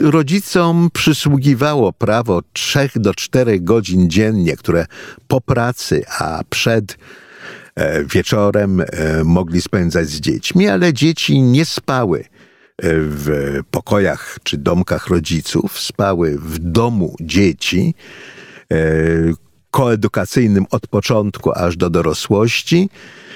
rodzicom 0.01 0.91
przysługiwało 0.93 1.93
prawo 1.93 2.43
3 2.53 2.91
do 2.97 3.15
4 3.15 3.61
godzin 3.61 4.11
dziennie, 4.11 4.57
które 4.57 4.87
po 5.29 5.41
pracy, 5.41 6.03
a 6.19 6.41
przed 6.51 6.99
e, 7.75 8.05
wieczorem 8.05 8.83
mogli 9.25 9.63
spędzać 9.63 10.09
z 10.09 10.21
dziećmi, 10.21 10.69
ale 10.69 10.93
dzieci 10.93 11.43
nie 11.43 11.65
spały 11.65 12.25
w 12.83 13.59
pokojach 13.71 14.39
czy 14.43 14.59
domkach 14.59 15.07
rodziców, 15.07 15.81
spały 15.81 16.39
w 16.39 16.59
domu 16.59 17.17
dzieci, 17.21 17.95
koedukacyjnym 19.71 20.67
od 20.71 20.87
początku 20.87 21.53
aż 21.53 21.77
do 21.77 21.91
dorosłości, 21.91 22.89
e, 22.91 23.30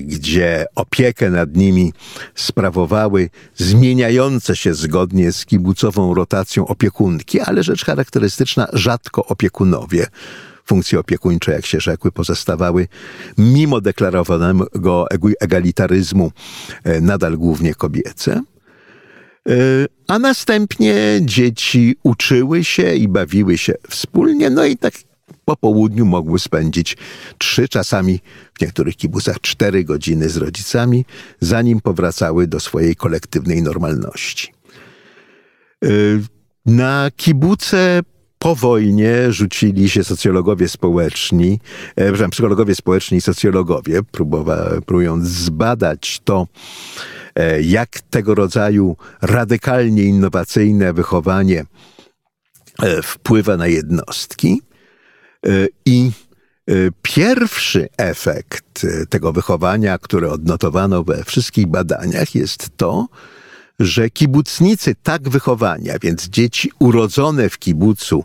gdzie 0.00 0.66
opiekę 0.74 1.30
nad 1.30 1.56
nimi 1.56 1.92
sprawowały 2.34 3.30
zmieniające 3.54 4.56
się 4.56 4.74
zgodnie 4.74 5.32
z 5.32 5.46
kibucową 5.46 6.14
rotacją 6.14 6.66
opiekunki, 6.66 7.40
ale 7.40 7.62
rzecz 7.62 7.84
charakterystyczna, 7.84 8.66
rzadko 8.72 9.26
opiekunowie. 9.26 10.06
funkcje 10.64 10.98
opiekuńcze, 10.98 11.52
jak 11.52 11.66
się 11.66 11.80
rzekły, 11.80 12.12
pozostawały 12.12 12.88
mimo 13.38 13.80
deklarowanego 13.80 15.06
egalitaryzmu 15.40 16.32
nadal 17.00 17.38
głównie 17.38 17.74
kobiece. 17.74 18.42
A 20.08 20.18
następnie 20.18 20.94
dzieci 21.20 21.96
uczyły 22.02 22.64
się 22.64 22.94
i 22.94 23.08
bawiły 23.08 23.58
się 23.58 23.74
wspólnie, 23.90 24.50
no 24.50 24.64
i 24.64 24.76
tak 24.76 24.94
po 25.44 25.56
południu 25.56 26.04
mogły 26.04 26.38
spędzić 26.38 26.96
trzy, 27.38 27.68
czasami 27.68 28.20
w 28.58 28.60
niektórych 28.60 28.96
kibucach 28.96 29.40
cztery 29.40 29.84
godziny 29.84 30.28
z 30.28 30.36
rodzicami, 30.36 31.04
zanim 31.40 31.80
powracały 31.80 32.46
do 32.46 32.60
swojej 32.60 32.96
kolektywnej 32.96 33.62
normalności. 33.62 34.52
Y, 35.84 36.22
na 36.66 37.10
kibuce 37.16 38.02
po 38.38 38.54
wojnie 38.54 39.32
rzucili 39.32 39.88
się 39.88 40.04
socjologowie 40.04 40.68
społeczni, 40.68 41.60
e, 41.96 42.02
przepraszam, 42.02 42.30
psychologowie 42.30 42.74
społeczni 42.74 43.18
i 43.18 43.20
socjologowie, 43.20 44.00
próbując 44.86 45.24
zbadać 45.24 46.20
to, 46.24 46.46
e, 47.34 47.62
jak 47.62 48.00
tego 48.00 48.34
rodzaju 48.34 48.96
radykalnie 49.22 50.02
innowacyjne 50.02 50.92
wychowanie 50.92 51.64
e, 52.82 53.02
wpływa 53.02 53.56
na 53.56 53.66
jednostki. 53.66 54.62
I 55.86 56.10
pierwszy 57.02 57.88
efekt 57.96 58.86
tego 59.08 59.32
wychowania, 59.32 59.98
który 59.98 60.30
odnotowano 60.30 61.04
we 61.04 61.24
wszystkich 61.24 61.66
badaniach, 61.66 62.34
jest 62.34 62.70
to, 62.76 63.08
że 63.80 64.10
kibucnicy 64.10 64.94
tak 65.02 65.28
wychowania, 65.28 65.98
więc 66.02 66.28
dzieci 66.28 66.70
urodzone 66.78 67.48
w 67.48 67.58
kibucu 67.58 68.24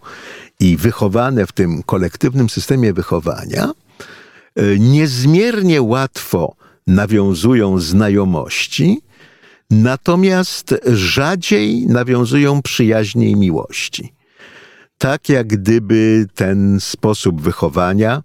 i 0.59 0.77
wychowane 0.77 1.47
w 1.47 1.51
tym 1.51 1.83
kolektywnym 1.83 2.49
systemie 2.49 2.93
wychowania, 2.93 3.71
e, 4.55 4.79
niezmiernie 4.79 5.81
łatwo 5.81 6.55
nawiązują 6.87 7.79
znajomości, 7.79 9.01
natomiast 9.69 10.75
rzadziej 10.85 11.87
nawiązują 11.87 12.61
przyjaźnie 12.61 13.29
i 13.29 13.35
miłości. 13.35 14.13
Tak 15.01 15.29
jak 15.29 15.47
gdyby 15.47 16.27
ten 16.35 16.79
sposób 16.79 17.41
wychowania 17.41 18.23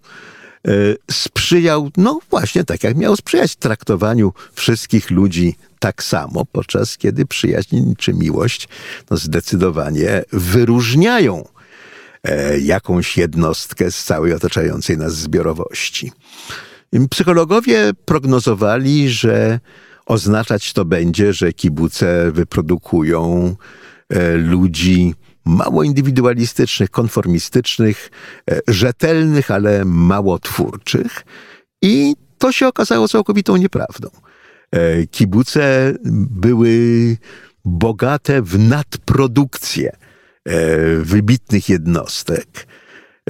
e, 0.69 0.71
sprzyjał, 1.11 1.91
no 1.97 2.21
właśnie 2.31 2.65
tak 2.65 2.85
jak 2.85 2.97
miał 2.97 3.17
sprzyjać 3.17 3.57
traktowaniu 3.57 4.33
wszystkich 4.55 5.11
ludzi 5.11 5.57
tak 5.79 6.03
samo, 6.03 6.45
podczas 6.53 6.99
kiedy 6.99 7.27
przyjaźń 7.27 7.95
czy 7.99 8.15
miłość 8.15 8.69
no 9.11 9.17
zdecydowanie 9.17 10.23
wyróżniają 10.33 11.45
e, 12.25 12.59
jakąś 12.59 13.17
jednostkę 13.17 13.91
z 13.91 14.05
całej 14.05 14.33
otaczającej 14.33 14.99
nas 14.99 15.15
zbiorowości. 15.15 16.13
Psychologowie 17.11 17.91
prognozowali, 18.05 19.11
że 19.11 19.61
oznaczać 20.07 20.73
to 20.73 20.85
będzie, 20.85 21.33
że 21.33 21.53
kibuce 21.53 22.33
wyprodukują 22.33 23.57
e, 24.09 24.37
ludzi 24.37 25.15
mało 25.47 25.83
indywidualistycznych, 25.83 26.91
konformistycznych, 26.91 28.11
e, 28.51 28.61
rzetelnych, 28.69 29.51
ale 29.51 29.85
mało 29.85 30.39
twórczych. 30.39 31.25
I 31.83 32.17
to 32.39 32.53
się 32.53 32.69
okazało 32.69 33.09
całkowitą 33.09 33.57
nieprawdą. 33.57 34.09
E, 34.73 35.07
kibuce 35.07 35.95
były 36.31 37.17
bogate 37.65 38.43
w 38.43 38.59
nadprodukcję 38.59 39.97
e, 40.45 40.97
wybitnych 40.97 41.69
jednostek. 41.69 42.67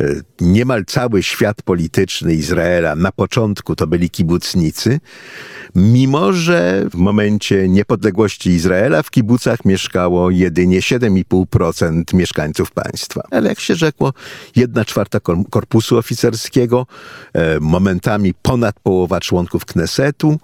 E, 0.01 0.15
niemal 0.41 0.85
cały 0.85 1.23
świat 1.23 1.63
polityczny 1.63 2.35
Izraela 2.35 2.95
na 2.95 3.13
początku 3.13 3.77
to 3.77 3.87
byli 3.87 4.11
kibucnicy, 4.11 5.01
mimo 5.75 6.33
że 6.33 6.87
w 6.91 6.95
momencie 6.95 7.69
niepodległości 7.69 8.51
Izraela 8.51 9.03
w 9.03 9.11
kibucach 9.11 9.65
mieszkało 9.65 10.31
jedynie 10.31 10.81
7,5% 10.81 12.15
mieszkańców 12.15 12.71
państwa. 12.71 13.23
Ale 13.31 13.49
jak 13.49 13.61
się 13.61 13.75
rzekło, 13.75 14.13
jedna 14.57 14.85
czwarta 14.85 15.21
korpusu 15.51 15.99
oficerskiego, 15.99 16.87
momentami 17.61 18.35
ponad 18.35 18.81
połowa 18.81 19.21
członków 19.21 19.65
Knesetu 19.65 20.39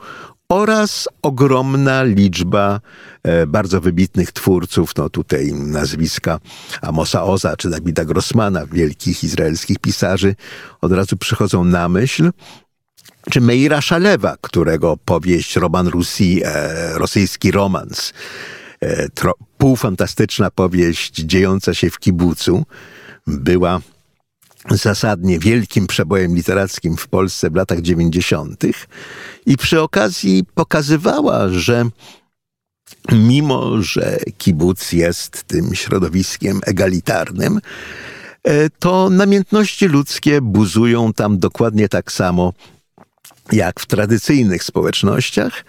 oraz 0.52 1.08
ogromna 1.22 2.02
liczba 2.02 2.80
e, 3.22 3.46
bardzo 3.46 3.80
wybitnych 3.80 4.32
twórców, 4.32 4.96
no 4.96 5.10
tutaj 5.10 5.52
nazwiska 5.52 6.38
Amosa 6.82 7.24
Oza 7.24 7.56
czy 7.56 7.70
Dawida 7.70 8.04
Grossmana, 8.04 8.66
wielkich 8.66 9.24
izraelskich 9.24 9.78
pisarzy, 9.78 10.34
od 10.80 10.92
razu 10.92 11.16
przychodzą 11.16 11.64
na 11.64 11.88
myśl. 11.88 12.30
Czy 13.30 13.40
Meira 13.40 13.80
Szalewa, 13.80 14.36
którego 14.40 14.96
powieść 15.04 15.56
Roman 15.56 15.88
Russi, 15.88 16.40
e, 16.44 16.98
rosyjski 16.98 17.50
romans, 17.50 18.12
e, 18.80 19.08
tro, 19.08 19.34
półfantastyczna 19.58 20.50
powieść 20.50 21.14
dziejąca 21.14 21.74
się 21.74 21.90
w 21.90 21.98
kibucu, 21.98 22.64
była 23.26 23.80
zasadnie 24.70 25.38
wielkim 25.38 25.86
przebojem 25.86 26.34
literackim 26.34 26.96
w 26.96 27.08
Polsce 27.08 27.50
w 27.50 27.54
latach 27.54 27.80
90. 27.80 28.64
i 29.46 29.56
przy 29.56 29.80
okazji 29.80 30.44
pokazywała, 30.54 31.48
że 31.48 31.84
mimo, 33.12 33.82
że 33.82 34.18
kibuc 34.38 34.92
jest 34.92 35.44
tym 35.44 35.74
środowiskiem 35.74 36.60
egalitarnym, 36.66 37.60
e, 38.44 38.70
to 38.70 39.10
namiętności 39.10 39.88
ludzkie 39.88 40.40
buzują 40.40 41.12
tam 41.12 41.38
dokładnie 41.38 41.88
tak 41.88 42.12
samo 42.12 42.52
jak 43.52 43.80
w 43.80 43.86
tradycyjnych 43.86 44.64
społecznościach 44.64 45.64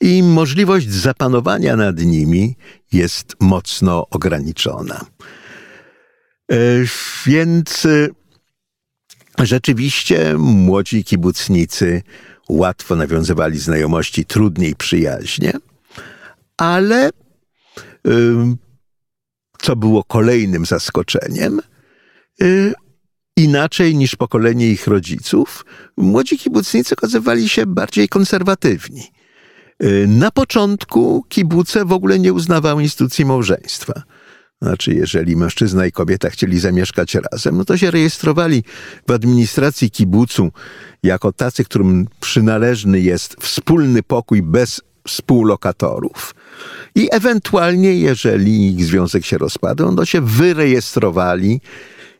i 0.00 0.22
możliwość 0.22 0.90
zapanowania 0.90 1.76
nad 1.76 1.98
nimi 1.98 2.56
jest 2.92 3.36
mocno 3.40 4.06
ograniczona. 4.10 5.04
E, 6.52 6.56
więc 7.26 7.86
e, 7.86 8.08
rzeczywiście 9.38 10.34
młodzi 10.38 11.04
kibucnicy 11.04 12.02
łatwo 12.48 12.96
nawiązywali 12.96 13.58
znajomości, 13.58 14.24
trudniej 14.24 14.74
przyjaźnie, 14.74 15.52
ale 16.56 17.10
co 19.58 19.76
było 19.76 20.04
kolejnym 20.04 20.66
zaskoczeniem, 20.66 21.60
e, 22.40 22.44
inaczej 23.36 23.96
niż 23.96 24.16
pokolenie 24.16 24.68
ich 24.68 24.86
rodziców, 24.86 25.64
młodzi 25.96 26.38
kibucnicy 26.38 26.94
okazywali 26.94 27.48
się 27.48 27.66
bardziej 27.66 28.08
konserwatywni. 28.08 29.02
Na 30.06 30.30
początku 30.30 31.24
kibuce 31.28 31.84
w 31.84 31.92
ogóle 31.92 32.18
nie 32.18 32.32
uznawały 32.32 32.82
instytucji 32.82 33.24
małżeństwa. 33.24 34.02
Znaczy, 34.62 34.94
jeżeli 34.94 35.36
mężczyzna 35.36 35.86
i 35.86 35.92
kobieta 35.92 36.30
chcieli 36.30 36.58
zamieszkać 36.60 37.16
razem, 37.32 37.56
no 37.56 37.64
to 37.64 37.76
się 37.76 37.90
rejestrowali 37.90 38.64
w 39.08 39.12
administracji 39.12 39.90
kibucu 39.90 40.52
jako 41.02 41.32
tacy, 41.32 41.64
którym 41.64 42.06
przynależny 42.20 43.00
jest 43.00 43.36
wspólny 43.40 44.02
pokój 44.02 44.42
bez 44.42 44.80
współlokatorów. 45.08 46.34
I 46.94 47.08
ewentualnie, 47.12 47.94
jeżeli 47.94 48.74
ich 48.74 48.84
związek 48.84 49.24
się 49.24 49.38
rozpadł, 49.38 49.84
no 49.84 49.96
to 49.96 50.04
się 50.04 50.20
wyrejestrowali 50.20 51.60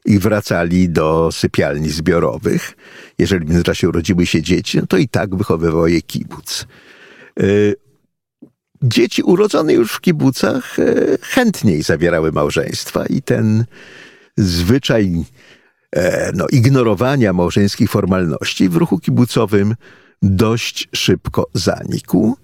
i 0.04 0.18
wracali 0.18 0.88
do 0.88 1.32
sypialni 1.32 1.90
zbiorowych. 1.90 2.76
Jeżeli 3.18 3.46
w 3.46 3.48
międzyczasie 3.48 3.88
urodziły 3.88 4.26
się 4.26 4.42
dzieci, 4.42 4.78
no 4.78 4.86
to 4.86 4.96
i 4.96 5.08
tak 5.08 5.34
wychowywał 5.34 5.86
je 5.86 6.02
kibuc. 6.02 6.66
Y, 7.40 7.74
dzieci 8.84 9.22
urodzone 9.22 9.72
już 9.72 9.92
w 9.92 10.00
kibucach 10.00 10.78
e, 10.78 10.94
chętniej 11.20 11.82
zawierały 11.82 12.32
małżeństwa 12.32 13.06
i 13.06 13.22
ten 13.22 13.64
zwyczaj 14.36 15.24
e, 15.92 16.32
no, 16.34 16.46
ignorowania 16.52 17.32
małżeńskich 17.32 17.90
formalności 17.90 18.68
w 18.68 18.76
ruchu 18.76 18.98
kibucowym 18.98 19.74
dość 20.22 20.88
szybko 20.92 21.46
zanikł. 21.54 22.36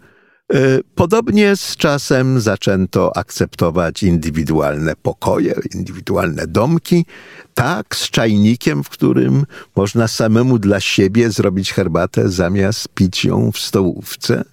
E, 0.52 0.78
podobnie 0.94 1.56
z 1.56 1.76
czasem 1.76 2.40
zaczęto 2.40 3.16
akceptować 3.16 4.02
indywidualne 4.02 4.96
pokoje, 4.96 5.54
indywidualne 5.74 6.46
domki, 6.46 7.06
tak 7.54 7.96
z 7.96 8.10
czajnikiem, 8.10 8.84
w 8.84 8.88
którym 8.88 9.46
można 9.76 10.08
samemu 10.08 10.58
dla 10.58 10.80
siebie 10.80 11.30
zrobić 11.30 11.72
herbatę 11.72 12.28
zamiast 12.28 12.88
pić 12.88 13.24
ją 13.24 13.52
w 13.52 13.58
stołówce 13.58 14.44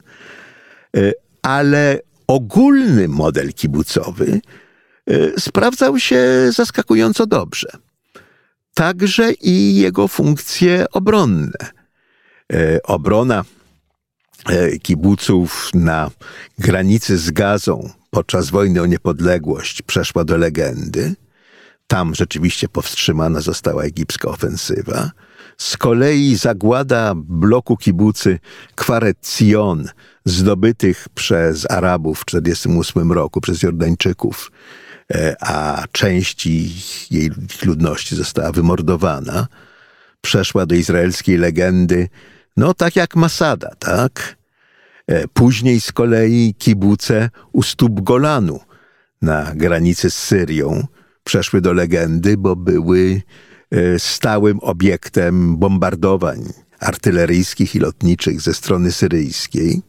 ale 1.48 2.00
ogólny 2.28 3.08
model 3.08 3.54
kibucowy 3.54 4.42
y, 5.10 5.34
sprawdzał 5.40 6.00
się 6.00 6.52
zaskakująco 6.52 7.28
dobrze. 7.28 7.68
Także 8.74 9.32
i 9.32 9.76
jego 9.76 10.08
funkcje 10.08 10.86
obronne. 10.92 11.58
Y, 12.54 12.80
obrona 12.84 13.44
y, 14.52 14.80
kibuców 14.80 15.70
na 15.74 16.12
granicy 16.60 17.18
z 17.18 17.32
Gazą 17.32 17.90
podczas 18.10 18.50
wojny 18.50 18.82
o 18.82 18.86
niepodległość 18.86 19.82
przeszła 19.82 20.24
do 20.24 20.38
legendy. 20.38 21.16
Tam 21.88 22.16
rzeczywiście 22.16 22.70
powstrzymana 22.70 23.42
została 23.42 23.84
egipska 23.84 24.30
ofensywa. 24.30 25.12
Z 25.58 25.78
kolei 25.78 26.36
zagłada 26.36 27.14
bloku 27.16 27.78
kibucy 27.78 28.40
Kwaret 28.76 29.28
Zion, 29.38 29.90
zdobytych 30.30 31.08
przez 31.16 31.72
Arabów 31.72 32.20
w 32.20 32.26
1948 32.26 33.12
roku, 33.12 33.42
przez 33.42 33.64
Jordańczyków, 33.64 34.52
e, 35.14 35.36
a 35.40 35.84
część 35.92 36.48
jej 37.12 37.32
ludności 37.66 38.16
została 38.16 38.52
wymordowana, 38.52 39.48
przeszła 40.22 40.66
do 40.66 40.76
izraelskiej 40.76 41.38
legendy, 41.38 42.10
no 42.58 42.74
tak 42.74 42.96
jak 42.96 43.16
Masada, 43.16 43.72
tak? 43.80 44.38
E, 45.08 45.28
później 45.28 45.82
z 45.82 45.92
kolei 45.92 46.56
kibuce 46.58 47.30
u 47.52 47.64
stóp 47.64 48.02
Golanu 48.02 48.60
na 49.22 49.52
granicy 49.56 50.12
z 50.12 50.16
Syrią 50.16 50.88
przeszły 51.24 51.62
do 51.62 51.74
legendy, 51.74 52.38
bo 52.38 52.56
były 52.56 53.22
e, 53.72 54.00
stałym 54.00 54.60
obiektem 54.60 55.58
bombardowań 55.58 56.67
artyleryjskich 56.80 57.76
i 57.76 57.80
lotniczych 57.80 58.42
ze 58.42 58.54
strony 58.54 58.92
syryjskiej. 58.92 59.82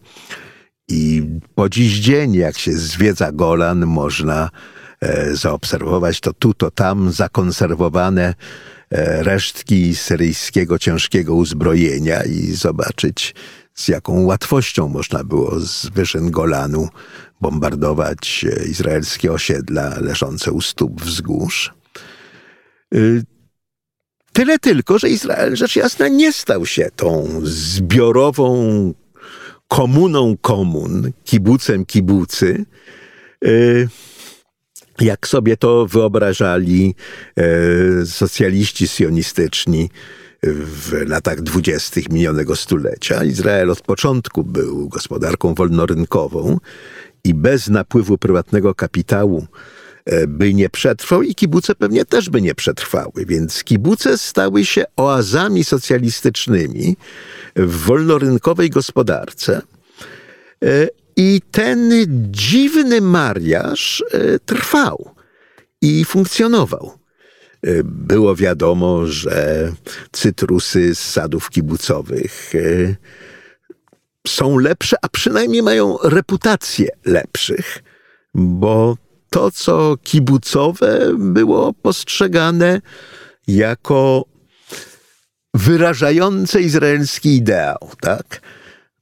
I 0.88 1.22
po 1.54 1.68
dziś 1.68 1.98
dzień, 1.98 2.34
jak 2.34 2.58
się 2.58 2.72
zwiedza 2.72 3.32
Golan, 3.32 3.86
można 3.86 4.50
e, 5.00 5.36
zaobserwować 5.36 6.20
to 6.20 6.32
tu, 6.32 6.54
to 6.54 6.70
tam 6.70 7.12
zakonserwowane 7.12 8.34
resztki 9.20 9.94
syryjskiego 9.94 10.78
ciężkiego 10.78 11.34
uzbrojenia 11.34 12.22
i 12.22 12.52
zobaczyć 12.52 13.34
z 13.74 13.88
jaką 13.88 14.24
łatwością 14.24 14.88
można 14.88 15.24
było 15.24 15.60
z 15.60 15.86
wyżyn 15.86 16.30
Golanu 16.30 16.88
bombardować 17.40 18.44
e, 18.44 18.64
izraelskie 18.64 19.32
osiedla 19.32 20.00
leżące 20.00 20.52
u 20.52 20.60
stóp 20.60 21.02
wzgórz. 21.02 21.74
Y, 24.38 24.40
tyle 24.40 24.58
tylko, 24.58 24.98
że 24.98 25.08
Izrael 25.08 25.56
rzecz 25.56 25.76
jasna 25.76 26.08
nie 26.08 26.32
stał 26.32 26.66
się 26.66 26.88
tą 26.96 27.28
zbiorową 27.42 28.94
komuną 29.68 30.36
komun, 30.40 31.12
kibucem 31.24 31.86
kibucy, 31.86 32.64
y, 33.44 33.88
jak 35.00 35.28
sobie 35.28 35.56
to 35.56 35.86
wyobrażali 35.86 36.94
e, 37.36 38.06
socjaliści 38.06 38.88
sionistyczni 38.88 39.90
w 40.42 40.92
latach 41.06 41.40
dwudziestych 41.40 42.10
minionego 42.10 42.56
stulecia. 42.56 43.24
Izrael 43.24 43.70
od 43.70 43.80
początku 43.80 44.44
był 44.44 44.88
gospodarką 44.88 45.54
wolnorynkową 45.54 46.58
i 47.24 47.34
bez 47.34 47.68
napływu 47.68 48.18
prywatnego 48.18 48.74
kapitału 48.74 49.46
by 50.28 50.54
nie 50.54 50.68
przetrwał 50.68 51.22
i 51.22 51.34
kibuce 51.34 51.74
pewnie 51.74 52.04
też 52.04 52.30
by 52.30 52.42
nie 52.42 52.54
przetrwały. 52.54 53.26
Więc 53.26 53.64
kibuce 53.64 54.18
stały 54.18 54.64
się 54.64 54.84
oazami 54.96 55.64
socjalistycznymi 55.64 56.96
w 57.56 57.76
wolnorynkowej 57.76 58.70
gospodarce. 58.70 59.62
E, 60.64 60.88
I 61.16 61.40
ten 61.50 61.92
dziwny 62.30 63.00
mariaż 63.00 64.04
e, 64.10 64.38
trwał 64.38 65.14
i 65.82 66.04
funkcjonował. 66.04 66.92
Było 67.84 68.36
wiadomo, 68.36 69.06
że 69.06 69.72
cytrusy 70.12 70.94
z 70.94 70.98
sadów 70.98 71.50
kibucowych 71.50 72.52
są 74.26 74.58
lepsze, 74.58 74.96
a 75.02 75.08
przynajmniej 75.08 75.62
mają 75.62 75.96
reputację 76.02 76.88
lepszych, 77.04 77.82
bo 78.34 78.96
to, 79.30 79.50
co 79.50 79.96
kibucowe, 80.02 81.00
było 81.18 81.72
postrzegane 81.72 82.80
jako 83.48 84.24
wyrażające 85.54 86.60
izraelski 86.60 87.36
ideał, 87.36 87.90
tak? 88.00 88.40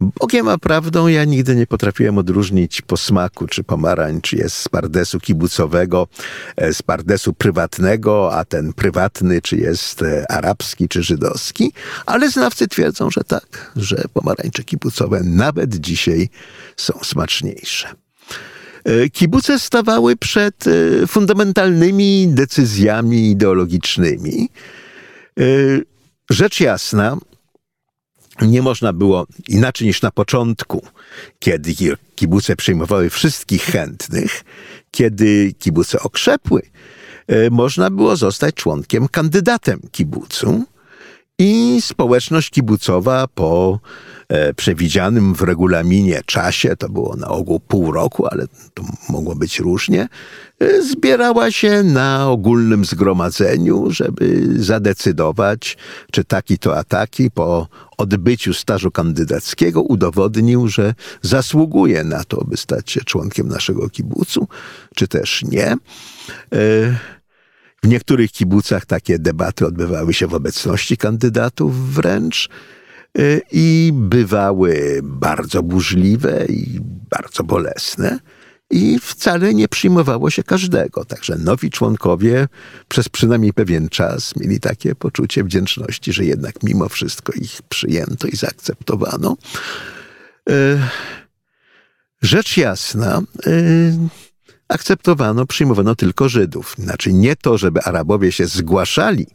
Bogiem 0.01 0.49
a 0.49 0.59
prawdą 0.59 1.07
ja 1.07 1.24
nigdy 1.24 1.57
nie 1.57 1.66
potrafiłem 1.66 2.18
odróżnić 2.18 2.83
posmaku 2.83 3.47
czy 3.47 3.64
pomarańcz 3.64 4.33
jest 4.33 4.57
z 4.57 4.68
pardesu 4.68 5.20
kibucowego, 5.20 6.09
e, 6.57 6.74
z 6.74 6.83
pardesu 6.83 7.33
prywatnego, 7.33 8.35
a 8.35 8.45
ten 8.45 8.72
prywatny 8.72 9.43
czy 9.43 9.57
jest 9.57 10.03
e, 10.03 10.31
arabski 10.31 10.89
czy 10.89 11.03
żydowski, 11.03 11.72
ale 12.07 12.31
znawcy 12.31 12.68
twierdzą, 12.68 13.11
że 13.11 13.24
tak, 13.24 13.72
że 13.77 14.05
pomarańcze 14.12 14.64
kibucowe 14.64 15.20
nawet 15.24 15.77
dzisiaj 15.77 16.29
są 16.77 16.99
smaczniejsze. 17.03 18.05
E, 18.87 19.09
kibuce 19.11 19.59
stawały 19.59 20.16
przed 20.16 20.64
fundamentalnymi 21.07 22.28
decyzjami 22.28 23.30
ideologicznymi. 23.30 24.49
Rzecz 26.30 26.61
jasna, 26.61 27.16
nie 28.43 28.62
można 28.62 28.93
było 28.93 29.26
inaczej 29.49 29.87
niż 29.87 30.03
na 30.03 30.11
początku, 30.11 30.82
kiedy 31.39 31.74
kibuce 32.14 32.57
przyjmowały 32.57 33.11
wszystkich 33.11 33.62
chętnych, 33.62 34.45
kiedy 34.91 35.53
kibuce 35.59 36.01
okrzepły, 36.01 36.62
e, 37.26 37.51
można 37.51 37.91
było 37.91 38.16
zostać 38.16 38.55
członkiem, 38.55 39.09
kandydatem 39.09 39.80
kibucu 39.93 40.64
i 41.39 41.78
społeczność 41.80 42.51
kibucowa 42.51 43.26
po 43.34 43.78
e, 44.28 44.55
przewidzianym 44.55 45.34
w 45.34 45.43
regulaminie 45.43 46.20
czasie, 46.26 46.76
to 46.76 46.89
było 46.89 47.16
na 47.16 47.28
ogół 47.28 47.61
pół 47.61 47.93
roku, 47.93 48.26
ale 48.26 48.47
to 48.74 48.82
mogło 49.09 49.34
być 49.34 49.61
różnie, 49.61 50.09
e, 50.61 50.82
zbierała 50.82 51.51
się 51.51 51.82
na 51.82 52.30
ogólnym 52.30 52.84
zgromadzeniu, 52.84 53.91
żeby 53.91 54.49
zadecydować, 54.57 55.76
czy 56.12 56.24
taki 56.24 56.59
to 56.59 56.78
a 56.78 56.84
taki 56.84 57.30
po 57.30 57.68
odbyciu 57.99 58.55
stażu 58.55 58.91
kandydackiego 58.91 59.82
udowodnił, 59.82 60.68
że 60.68 60.95
zasługuje 61.22 62.05
na 62.05 62.24
to, 62.24 62.45
by 62.45 62.57
stać 62.57 62.91
się 62.91 63.01
członkiem 63.01 63.49
naszego 63.49 63.89
kibucu, 63.89 64.49
czy 64.95 65.09
też 65.09 65.43
nie. 65.43 65.76
W 67.83 67.89
niektórych 67.89 68.33
kibucach 68.33 68.87
takie 68.87 69.18
debaty 69.18 69.66
odbywały 69.66 70.14
się 70.14 70.27
w 70.27 70.35
obecności 70.35 70.97
kandydatów 70.97 71.95
wręcz 71.95 72.49
y, 73.18 73.41
i 73.53 73.91
bywały 73.95 75.01
bardzo 75.03 75.62
burzliwe 75.62 76.47
i 76.47 76.81
bardzo 77.11 77.45
bolesne 77.45 78.18
i 78.70 78.99
wcale 79.03 79.55
nie 79.55 79.68
przyjmowało 79.68 80.31
się 80.31 80.43
każdego. 80.43 81.05
Także 81.05 81.37
nowi 81.37 81.70
członkowie 81.70 82.49
przez 82.89 83.09
przynajmniej 83.09 83.53
pewien 83.53 83.89
czas 83.89 84.37
mieli 84.37 84.61
takie 84.61 84.95
poczucie 84.95 85.45
wdzięczności, 85.45 86.12
że 86.12 86.24
jednak 86.24 86.62
mimo 86.62 86.89
wszystko 86.89 87.33
ich 87.33 87.62
przyjęto 87.68 88.29
i 88.29 88.37
zaakceptowano. 88.37 89.37
Y, 90.51 90.79
rzecz 92.22 92.57
jasna, 92.57 93.22
y, 93.47 93.93
akceptowano, 94.68 95.46
przyjmowano 95.46 95.94
tylko 95.94 96.28
Żydów. 96.28 96.74
Znaczy 96.78 97.12
nie 97.12 97.36
to, 97.36 97.58
żeby 97.58 97.82
Arabowie 97.82 98.32
się 98.32 98.46
zgłaszali 98.46 99.26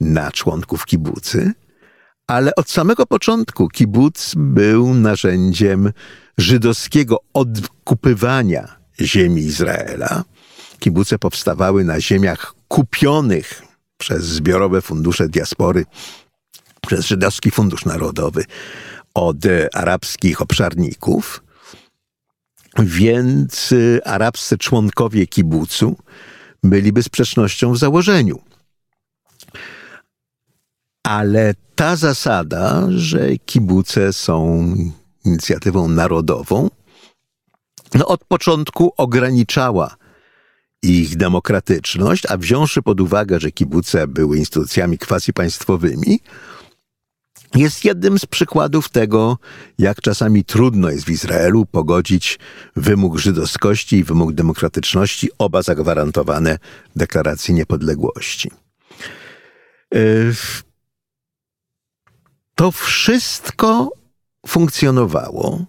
na 0.00 0.32
członków 0.32 0.86
kibucy, 0.86 1.52
ale 2.26 2.54
od 2.54 2.70
samego 2.70 3.06
początku 3.06 3.68
kibuc 3.68 4.32
był 4.36 4.94
narzędziem 4.94 5.92
żydowskiego 6.38 7.18
odkupywania 7.34 8.76
ziemi 9.00 9.42
Izraela. 9.42 10.24
Kibuce 10.78 11.18
powstawały 11.18 11.84
na 11.84 12.00
ziemiach 12.00 12.54
kupionych 12.68 13.62
przez 13.98 14.24
zbiorowe 14.24 14.82
fundusze 14.82 15.28
diaspory, 15.28 15.84
przez 16.80 17.06
Żydowski 17.06 17.50
Fundusz 17.50 17.84
Narodowy 17.84 18.44
od 19.14 19.36
arabskich 19.74 20.42
obszarników. 20.42 21.42
Więc 22.78 23.74
arabscy 24.04 24.58
członkowie 24.58 25.26
kibucu 25.26 25.96
byliby 26.62 27.02
sprzecznością 27.02 27.72
w 27.72 27.78
założeniu. 27.78 28.38
Ale 31.02 31.54
ta 31.74 31.96
zasada, 31.96 32.86
że 32.90 33.36
kibuce 33.36 34.12
są 34.12 34.74
inicjatywą 35.24 35.88
narodową, 35.88 36.70
no 37.94 38.06
od 38.06 38.24
początku 38.24 38.92
ograniczała 38.96 39.96
ich 40.82 41.16
demokratyczność, 41.16 42.26
a 42.26 42.36
wziąwszy 42.36 42.82
pod 42.82 43.00
uwagę, 43.00 43.40
że 43.40 43.52
kibuce 43.52 44.08
były 44.08 44.38
instytucjami 44.38 44.98
quasi 44.98 45.32
państwowymi, 45.32 46.20
jest 47.54 47.84
jednym 47.84 48.18
z 48.18 48.26
przykładów 48.26 48.88
tego, 48.88 49.38
jak 49.78 50.00
czasami 50.00 50.44
trudno 50.44 50.90
jest 50.90 51.04
w 51.04 51.10
Izraelu 51.10 51.66
pogodzić 51.66 52.38
wymóg 52.76 53.18
żydowskości 53.18 53.96
i 53.96 54.04
wymóg 54.04 54.32
demokratyczności, 54.32 55.28
oba 55.38 55.62
zagwarantowane 55.62 56.58
w 56.96 56.98
deklaracji 56.98 57.54
niepodległości. 57.54 58.50
E, 59.94 59.98
to 62.54 62.72
wszystko 62.72 63.90
funkcjonowało. 64.46 65.64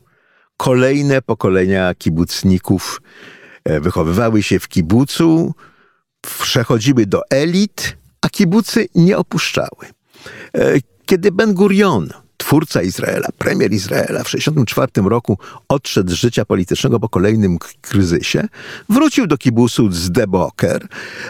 Kolejne 0.57 1.21
pokolenia 1.21 1.95
kibucników 1.95 3.01
e, 3.63 3.79
wychowywały 3.79 4.43
się 4.43 4.59
w 4.59 4.67
kibucu, 4.67 5.53
przechodziły 6.21 7.05
do 7.05 7.21
elit, 7.29 7.97
a 8.21 8.29
kibucy 8.29 8.87
nie 8.95 9.17
opuszczały. 9.17 9.87
E, 11.03 11.05
kiedy 11.05 11.31
Ben 11.31 11.53
Gurion 11.53 12.09
twórca 12.37 12.81
Izraela, 12.81 13.27
premier 13.37 13.73
Izraela 13.73 14.23
w 14.23 14.31
1964 14.31 15.09
roku 15.09 15.37
odszedł 15.67 16.11
z 16.11 16.13
życia 16.13 16.45
politycznego 16.45 16.99
po 16.99 17.09
kolejnym 17.09 17.57
kryzysie, 17.81 18.47
wrócił 18.89 19.27
do 19.27 19.37
kibusu 19.37 19.91
z 19.91 20.11
Deboker 20.11 20.87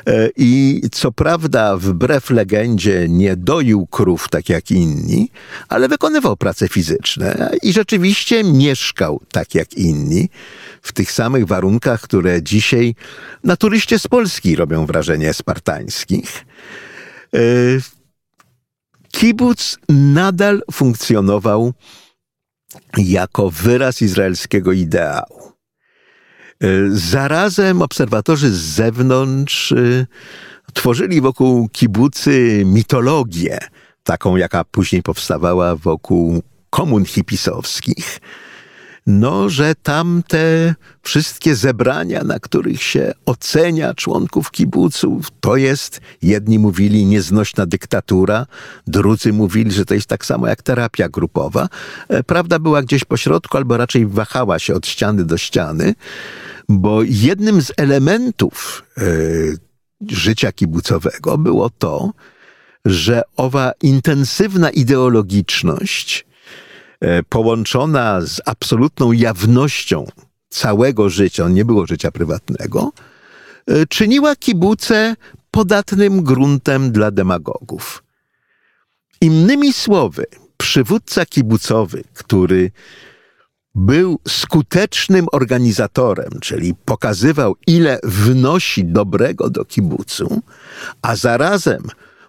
e, 0.08 0.30
i 0.38 0.82
co 0.92 1.12
prawda 1.12 1.78
wbrew 1.78 2.30
legendzie 2.30 3.06
nie 3.10 3.36
doił 3.36 3.88
krów 3.88 4.30
tak 4.30 4.50
jak 4.50 4.72
inni, 4.72 5.30
ale 5.70 5.88
wykonywał 5.88 6.38
prace 6.38 6.68
fizyczne 6.70 7.52
i 7.64 7.74
rzeczywiście 7.74 8.44
mieszkał 8.44 9.22
tak 9.32 9.56
jak 9.56 9.74
inni 9.74 10.30
w 10.82 10.92
tych 10.92 11.12
samych 11.12 11.46
warunkach, 11.46 12.02
które 12.02 12.44
dzisiaj 12.44 12.96
na 13.44 13.58
turyście 13.58 14.00
z 14.00 14.08
Polski 14.08 14.56
robią 14.56 14.86
wrażenie 14.86 15.34
spartańskich. 15.34 16.46
Kibuc 19.14 19.78
nadal 19.90 20.62
funkcjonował 20.72 21.74
jako 22.98 23.50
wyraz 23.50 24.02
izraelskiego 24.02 24.72
ideału. 24.72 25.52
E, 26.64 26.68
zarazem 26.90 27.82
obserwatorzy 27.82 28.52
z 28.52 28.60
zewnątrz 28.60 29.72
e, 29.72 30.06
tworzyli 30.74 31.22
wokół 31.22 31.70
kibucy 31.70 32.64
mitologię, 32.66 33.58
taką 34.04 34.36
jaka 34.36 34.64
później 34.64 35.04
powstawała 35.04 35.76
wokół 35.76 36.44
komun 36.70 37.06
hipisowskich 37.06 38.20
no, 39.08 39.50
że 39.50 39.76
tam 39.76 40.24
te 40.28 40.76
wszystkie 41.02 41.56
zebrania, 41.56 42.24
na 42.24 42.40
których 42.40 42.84
się 42.84 43.14
ocenia 43.26 43.94
członków 43.94 44.52
kibuców, 44.52 45.28
to 45.40 45.56
jest, 45.56 46.02
jedni 46.22 46.60
mówili 46.60 47.06
nieznośna 47.06 47.66
dyktatura, 47.66 48.46
drudzy 48.88 49.34
mówili, 49.34 49.72
że 49.72 49.86
to 49.86 49.94
jest 49.94 50.08
tak 50.08 50.26
samo 50.26 50.48
jak 50.48 50.62
terapia 50.62 51.10
grupowa. 51.10 51.70
E, 52.08 52.24
prawda 52.24 52.60
była 52.60 52.82
gdzieś 52.82 53.06
po 53.06 53.18
środku, 53.18 53.58
albo 53.58 53.78
raczej 53.78 54.06
wahała 54.08 54.60
się 54.60 54.74
od 54.74 54.88
ściany 54.88 55.26
do 55.26 55.38
ściany, 55.38 55.96
bo 56.70 57.04
jednym 57.04 57.62
z 57.62 57.72
elementów 57.78 58.84
yy, 58.98 59.58
życia 60.12 60.52
kibucowego 60.52 61.38
było 61.38 61.70
to, 61.70 62.14
że 62.86 63.22
owa 63.38 63.72
intensywna 63.82 64.70
ideologiczność, 64.70 66.26
połączona 67.30 68.22
z 68.22 68.42
absolutną 68.46 69.12
jawnością 69.12 70.06
całego 70.50 71.10
życia, 71.10 71.50
nie 71.50 71.66
było 71.66 71.88
życia 71.88 72.12
prywatnego, 72.12 72.92
e, 73.68 73.86
czyniła 73.86 74.36
kibuce 74.36 75.16
podatnym 75.52 76.24
gruntem 76.24 76.92
dla 76.92 77.12
demagogów. 77.12 78.04
Innymi 79.22 79.74
słowy, 79.74 80.26
przywódca 80.58 81.26
kibucowy, 81.26 82.04
który 82.14 82.72
był 83.76 84.20
skutecznym 84.28 85.26
organizatorem, 85.32 86.30
czyli 86.42 86.74
pokazywał, 86.86 87.56
ile 87.68 88.00
wnosi 88.04 88.86
dobrego 88.86 89.50
do 89.50 89.66
kibucu, 89.66 90.42
a 91.02 91.16
zarazem 91.16 91.84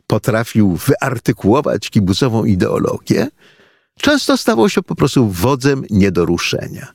potrafił 0.06 0.76
wyartykułować 0.76 1.90
kibucową 1.90 2.44
ideologię, 2.44 3.28
często 4.00 4.36
stawał 4.36 4.68
się 4.68 4.82
po 4.82 4.94
prostu 4.94 5.28
wodzem 5.30 5.84
nie. 5.90 6.86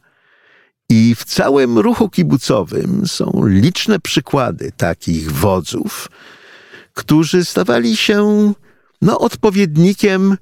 I 0.90 1.16
w 1.16 1.24
całym 1.24 1.80
ruchu 1.80 2.10
kibucowym 2.10 3.08
są 3.08 3.42
liczne 3.46 4.00
przykłady 4.00 4.72
takich 4.78 5.32
wodzów, 5.32 6.10
którzy 6.94 7.46
stawali 7.46 7.98
się 7.98 8.54
no, 9.02 9.20
odpowiednikiem, 9.20 10.38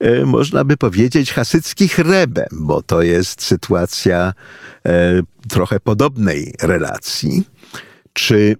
e, 0.00 0.26
można 0.26 0.64
by 0.64 0.76
powiedzieć, 0.76 1.32
hasyckich 1.32 1.98
rebem, 1.98 2.48
bo 2.52 2.82
to 2.82 3.02
jest 3.02 3.42
sytuacja 3.42 4.32
e, 4.86 5.22
trochę 5.48 5.80
podobnej 5.80 6.54
relacji. 6.62 7.44
Czy 8.12 8.56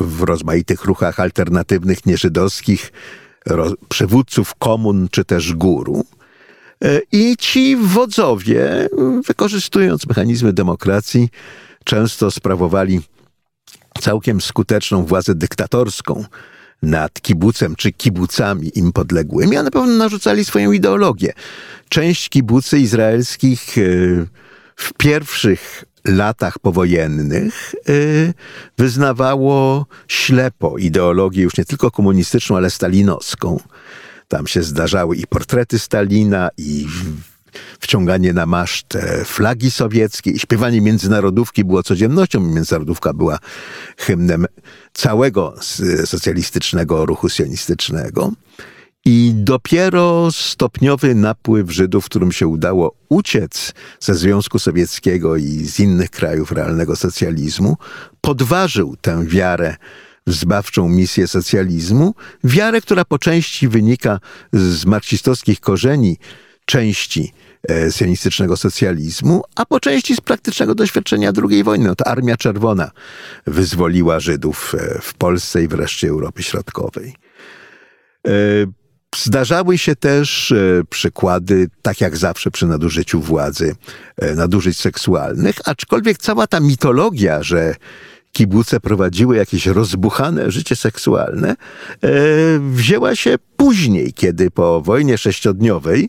w 0.00 0.22
rozmaitych 0.22 0.84
ruchach 0.84 1.20
alternatywnych, 1.20 2.06
nieżydowskich, 2.06 2.92
przywódców 3.88 4.54
komun 4.54 5.08
czy 5.10 5.24
też 5.24 5.54
guru, 5.54 6.04
I 7.12 7.36
ci 7.38 7.76
wodzowie, 7.76 8.88
wykorzystując 9.26 10.06
mechanizmy 10.06 10.52
demokracji, 10.52 11.28
często 11.84 12.30
sprawowali 12.30 13.00
całkiem 14.00 14.40
skuteczną 14.40 15.04
władzę 15.04 15.34
dyktatorską 15.34 16.24
nad 16.82 17.20
kibucem 17.20 17.76
czy 17.76 17.92
kibucami 17.92 18.70
im 18.74 18.92
podległymi, 18.92 19.56
a 19.56 19.62
na 19.62 19.70
pewno 19.70 19.94
narzucali 19.94 20.44
swoją 20.44 20.72
ideologię. 20.72 21.32
Część 21.88 22.28
kibucy 22.28 22.78
izraelskich 22.78 23.78
e, 23.78 23.82
w 24.76 24.92
pierwszych 24.92 25.84
latach 26.04 26.58
powojennych 26.58 27.74
e, 27.88 27.92
wyznawało 28.78 29.86
ślepo 30.08 30.78
ideologię 30.78 31.42
już 31.42 31.56
nie 31.58 31.64
tylko 31.64 31.90
komunistyczną, 31.90 32.56
ale 32.56 32.70
stalinowską. 32.70 33.60
Tam 34.28 34.46
się 34.46 34.62
zdarzały 34.62 35.16
i 35.16 35.26
portrety 35.26 35.78
Stalina, 35.78 36.48
i 36.58 36.86
wciąganie 37.80 38.32
na 38.32 38.46
maszt 38.46 38.98
flagi 39.24 39.70
sowieckiej. 39.70 40.38
Śpiewanie 40.38 40.80
międzynarodówki 40.80 41.64
było 41.64 41.82
codziennością. 41.82 42.40
Międzynarodówka 42.40 43.12
była 43.12 43.38
hymnem 43.96 44.46
całego 44.92 45.54
socjalistycznego 46.04 47.06
ruchu 47.06 47.28
sionistycznego. 47.28 48.32
I 49.04 49.32
dopiero 49.34 50.28
stopniowy 50.32 51.14
napływ 51.14 51.70
Żydów, 51.70 52.04
którym 52.04 52.32
się 52.32 52.46
udało 52.46 52.96
uciec 53.08 53.72
ze 54.00 54.14
Związku 54.14 54.58
Sowieckiego 54.58 55.36
i 55.36 55.44
z 55.44 55.80
innych 55.80 56.10
krajów 56.10 56.52
realnego 56.52 56.96
socjalizmu, 56.96 57.76
podważył 58.20 58.96
tę 59.00 59.24
wiarę 59.26 59.76
zbawczą 60.26 60.88
misję 60.88 61.28
socjalizmu, 61.28 62.14
wiarę, 62.44 62.80
która 62.80 63.04
po 63.04 63.18
części 63.18 63.68
wynika 63.68 64.20
z 64.52 64.86
marksistowskich 64.86 65.60
korzeni 65.60 66.16
części 66.64 67.32
e, 67.70 67.92
sionistycznego 67.92 68.56
socjalizmu, 68.56 69.42
a 69.56 69.66
po 69.66 69.80
części 69.80 70.16
z 70.16 70.20
praktycznego 70.20 70.74
doświadczenia 70.74 71.32
II 71.50 71.64
wojny. 71.64 71.86
No 71.86 71.94
to 71.94 72.06
Armia 72.06 72.36
Czerwona 72.36 72.90
wyzwoliła 73.46 74.20
Żydów 74.20 74.74
e, 74.78 74.98
w 75.02 75.14
Polsce 75.14 75.62
i 75.62 75.68
wreszcie 75.68 76.08
Europy 76.08 76.42
Środkowej. 76.42 77.14
E, 78.26 78.30
zdarzały 79.16 79.78
się 79.78 79.96
też 79.96 80.54
przykłady, 80.90 81.68
tak 81.82 82.00
jak 82.00 82.16
zawsze 82.16 82.50
przy 82.50 82.66
nadużyciu 82.66 83.20
władzy, 83.20 83.76
nadużyć 84.36 84.78
seksualnych, 84.78 85.56
aczkolwiek 85.64 86.18
cała 86.18 86.46
ta 86.46 86.60
mitologia, 86.60 87.42
że 87.42 87.74
kibuce 88.36 88.80
prowadziły 88.80 89.36
jakieś 89.36 89.66
rozbuchane 89.66 90.50
życie 90.50 90.76
seksualne, 90.76 91.50
e, 91.50 91.56
wzięła 92.70 93.14
się 93.14 93.36
później, 93.56 94.12
kiedy 94.12 94.50
po 94.50 94.80
wojnie 94.80 95.18
sześciodniowej 95.18 96.08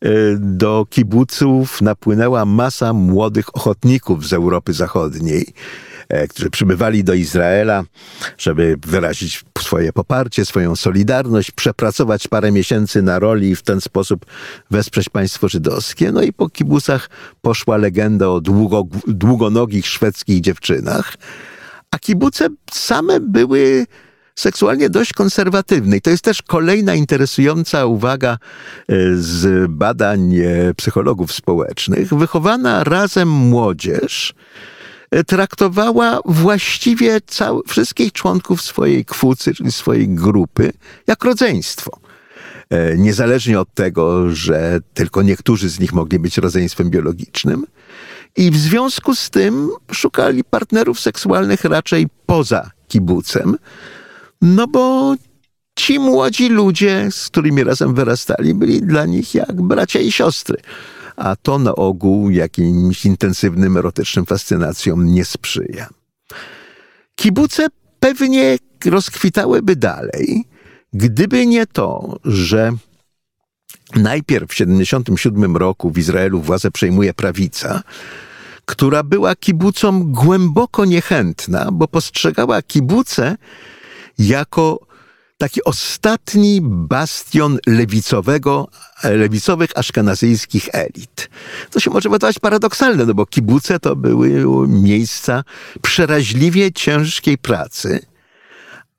e, 0.00 0.08
do 0.38 0.86
kibuców 0.90 1.82
napłynęła 1.82 2.44
masa 2.44 2.92
młodych 2.92 3.56
ochotników 3.56 4.26
z 4.26 4.32
Europy 4.32 4.72
Zachodniej, 4.72 5.46
e, 6.08 6.28
którzy 6.28 6.50
przybywali 6.50 7.04
do 7.04 7.14
Izraela, 7.14 7.84
żeby 8.38 8.76
wyrazić 8.86 9.44
swoje 9.58 9.92
poparcie, 9.92 10.44
swoją 10.44 10.76
solidarność, 10.76 11.50
przepracować 11.50 12.28
parę 12.28 12.52
miesięcy 12.52 13.02
na 13.02 13.18
roli 13.18 13.50
i 13.50 13.56
w 13.56 13.62
ten 13.62 13.80
sposób 13.80 14.26
wesprzeć 14.70 15.08
państwo 15.08 15.48
żydowskie. 15.48 16.12
No 16.12 16.22
i 16.22 16.32
po 16.32 16.48
kibusach 16.48 17.10
poszła 17.42 17.76
legenda 17.76 18.28
o 18.28 18.40
długo, 18.40 18.84
długonogich 19.06 19.86
szwedzkich 19.86 20.40
dziewczynach, 20.40 21.16
a 21.94 21.98
kibuce 21.98 22.48
same 22.72 23.20
były 23.20 23.86
seksualnie 24.34 24.90
dość 24.90 25.12
konserwatywne. 25.12 25.96
I 25.96 26.00
to 26.00 26.10
jest 26.10 26.24
też 26.24 26.42
kolejna 26.42 26.94
interesująca 26.94 27.86
uwaga 27.86 28.32
e, 28.32 28.36
z 29.14 29.70
badań 29.70 30.36
e, 30.36 30.74
psychologów 30.74 31.32
społecznych. 31.32 32.14
Wychowana 32.14 32.84
razem 32.84 33.28
młodzież 33.28 34.34
e, 35.10 35.24
traktowała 35.24 36.20
właściwie 36.24 37.20
wszystkich 37.66 38.12
członków 38.12 38.62
swojej 38.62 39.04
kwucy, 39.04 39.54
czyli 39.54 39.72
swojej 39.72 40.08
grupy, 40.08 40.72
jak 41.06 41.24
rodzeństwo. 41.24 41.98
Niezależnie 42.96 43.60
od 43.60 43.74
tego, 43.74 44.30
że 44.30 44.80
tylko 44.94 45.22
niektórzy 45.22 45.68
z 45.68 45.80
nich 45.80 45.92
mogli 45.92 46.18
być 46.18 46.38
rodzeństwem 46.38 46.90
biologicznym, 46.90 47.66
i 48.36 48.50
w 48.50 48.56
związku 48.56 49.14
z 49.14 49.30
tym 49.30 49.70
szukali 49.92 50.44
partnerów 50.44 51.00
seksualnych 51.00 51.64
raczej 51.64 52.06
poza 52.26 52.70
kibucem, 52.88 53.56
no 54.42 54.66
bo 54.66 55.14
ci 55.76 55.98
młodzi 55.98 56.48
ludzie, 56.48 57.08
z 57.10 57.26
którymi 57.26 57.64
razem 57.64 57.94
wyrastali, 57.94 58.54
byli 58.54 58.82
dla 58.82 59.06
nich 59.06 59.34
jak 59.34 59.62
bracia 59.62 60.00
i 60.00 60.12
siostry. 60.12 60.56
A 61.16 61.36
to 61.36 61.58
na 61.58 61.74
ogół 61.74 62.30
jakimś 62.30 63.06
intensywnym 63.06 63.76
erotycznym 63.76 64.26
fascynacjom 64.26 65.04
nie 65.04 65.24
sprzyja. 65.24 65.88
Kibuce 67.14 67.66
pewnie 68.00 68.56
rozkwitałyby 68.84 69.76
dalej, 69.76 70.44
gdyby 70.92 71.46
nie 71.46 71.66
to, 71.66 72.18
że 72.24 72.72
najpierw 73.96 74.44
w 74.44 74.54
1977 74.54 75.56
roku 75.56 75.90
w 75.90 75.98
Izraelu 75.98 76.40
władzę 76.40 76.70
przejmuje 76.70 77.14
prawica, 77.14 77.82
która 78.64 79.02
była 79.02 79.36
kibucom 79.36 80.12
głęboko 80.12 80.84
niechętna, 80.84 81.68
bo 81.72 81.88
postrzegała 81.88 82.62
kibuce 82.62 83.36
jako 84.18 84.86
taki 85.38 85.64
ostatni 85.64 86.60
bastion 86.62 87.58
lewicowego, 87.66 88.68
lewicowych 89.04 89.70
aszkenazyjskich 89.74 90.68
elit. 90.72 91.30
To 91.70 91.80
się 91.80 91.90
może 91.90 92.08
wydawać 92.08 92.38
paradoksalne, 92.38 93.06
no 93.06 93.14
bo 93.14 93.26
kibuce 93.26 93.80
to 93.80 93.96
były 93.96 94.44
miejsca 94.68 95.44
przeraźliwie 95.82 96.72
ciężkiej 96.72 97.38
pracy, 97.38 98.06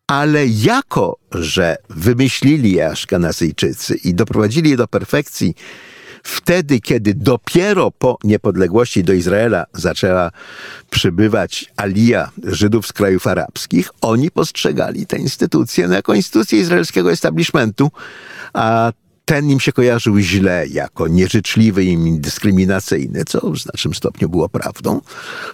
ale 0.07 0.47
jako, 0.47 1.17
że 1.31 1.77
wymyślili 1.89 2.71
je 2.71 2.87
Aszkenazyjczycy 2.87 3.95
i 3.95 4.13
doprowadzili 4.13 4.69
je 4.69 4.77
do 4.77 4.87
perfekcji 4.87 5.55
wtedy, 6.23 6.79
kiedy 6.79 7.13
dopiero 7.13 7.91
po 7.91 8.17
niepodległości 8.23 9.03
do 9.03 9.13
Izraela 9.13 9.65
zaczęła 9.73 10.31
przybywać 10.89 11.71
alija 11.77 12.31
Żydów 12.43 12.87
z 12.87 12.93
krajów 12.93 13.27
arabskich, 13.27 13.89
oni 14.01 14.31
postrzegali 14.31 15.07
tę 15.07 15.17
instytucję 15.17 15.87
no, 15.87 15.95
jako 15.95 16.13
instytucję 16.13 16.59
izraelskiego 16.59 17.11
establishmentu, 17.11 17.91
a 18.53 18.91
ten 19.25 19.49
im 19.49 19.59
się 19.59 19.71
kojarzył 19.71 20.19
źle, 20.19 20.67
jako 20.67 21.07
nieżyczliwy 21.07 21.85
i 21.85 22.19
dyskryminacyjny, 22.19 23.23
co 23.25 23.51
w 23.51 23.57
znacznym 23.57 23.93
stopniu 23.93 24.29
było 24.29 24.49
prawdą. 24.49 25.01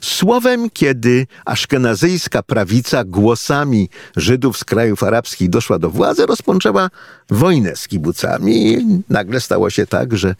Słowem, 0.01 0.69
kiedy 0.69 1.27
aszkenazyjska 1.45 2.43
prawica 2.43 3.03
głosami 3.03 3.89
Żydów 4.15 4.57
z 4.57 4.63
krajów 4.63 5.03
arabskich 5.03 5.49
doszła 5.49 5.79
do 5.79 5.89
władzy, 5.89 6.25
rozpoczęła 6.25 6.89
wojnę 7.29 7.75
z 7.75 7.87
kibucami 7.87 8.73
i 8.73 8.85
nagle 9.09 9.41
stało 9.41 9.69
się 9.69 9.87
tak, 9.87 10.17
że 10.17 10.35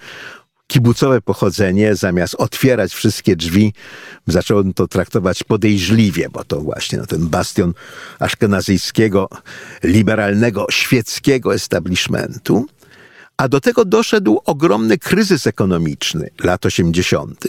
kibucowe 0.68 1.22
pochodzenie, 1.22 1.96
zamiast 1.96 2.36
otwierać 2.36 2.94
wszystkie 2.94 3.36
drzwi, 3.36 3.74
zaczęło 4.28 4.64
to 4.76 4.88
traktować 4.88 5.44
podejrzliwie, 5.44 6.30
bo 6.30 6.44
to 6.44 6.62
właśnie 6.62 6.98
no, 6.98 7.06
ten 7.06 7.28
bastion 7.28 7.74
aszkenazyjskiego, 8.20 9.30
liberalnego, 9.84 10.66
świeckiego 10.70 11.54
establishmentu. 11.54 12.66
A 13.42 13.48
do 13.48 13.62
tego 13.62 13.86
doszedł 13.86 14.42
ogromny 14.46 14.98
kryzys 14.98 15.48
ekonomiczny 15.48 16.30
lat 16.44 16.66
80., 16.66 17.46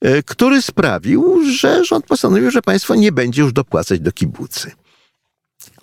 e, 0.00 0.22
który 0.22 0.62
sprawił, 0.62 1.42
że 1.50 1.84
rząd 1.84 2.06
postanowił, 2.06 2.50
że 2.50 2.62
państwo 2.62 2.94
nie 2.94 3.12
będzie 3.12 3.42
już 3.42 3.52
dopłacać 3.52 4.00
do 4.00 4.12
kibucy. 4.12 4.70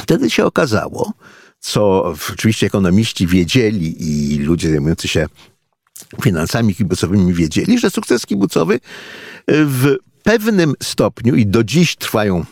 Wtedy 0.02 0.30
się 0.30 0.46
okazało, 0.46 1.14
co 1.60 2.04
oczywiście 2.34 2.68
ekonomiści 2.68 3.28
wiedzieli 3.28 3.96
i 4.00 4.40
ludzie 4.40 4.70
zajmujący 4.70 5.08
się 5.08 5.26
finansami 6.24 6.76
kibucowymi 6.76 7.34
wiedzieli, 7.34 7.80
że 7.80 7.90
sukces 7.90 8.26
kibucowy 8.26 8.80
w 9.48 9.96
pewnym 10.24 10.74
stopniu 10.84 11.36
i 11.36 11.46
do 11.46 11.64
dziś 11.64 11.96
trwają 11.96 12.46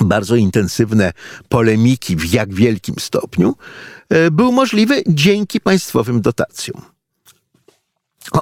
bardzo 0.00 0.36
intensywne 0.36 1.12
polemiki, 1.48 2.16
w 2.16 2.32
jak 2.32 2.54
wielkim 2.54 2.94
stopniu, 2.98 3.54
e, 4.08 4.30
był 4.30 4.52
możliwy 4.52 5.02
dzięki 5.06 5.60
państwowym 5.60 6.20
dotacjom. 6.20 6.82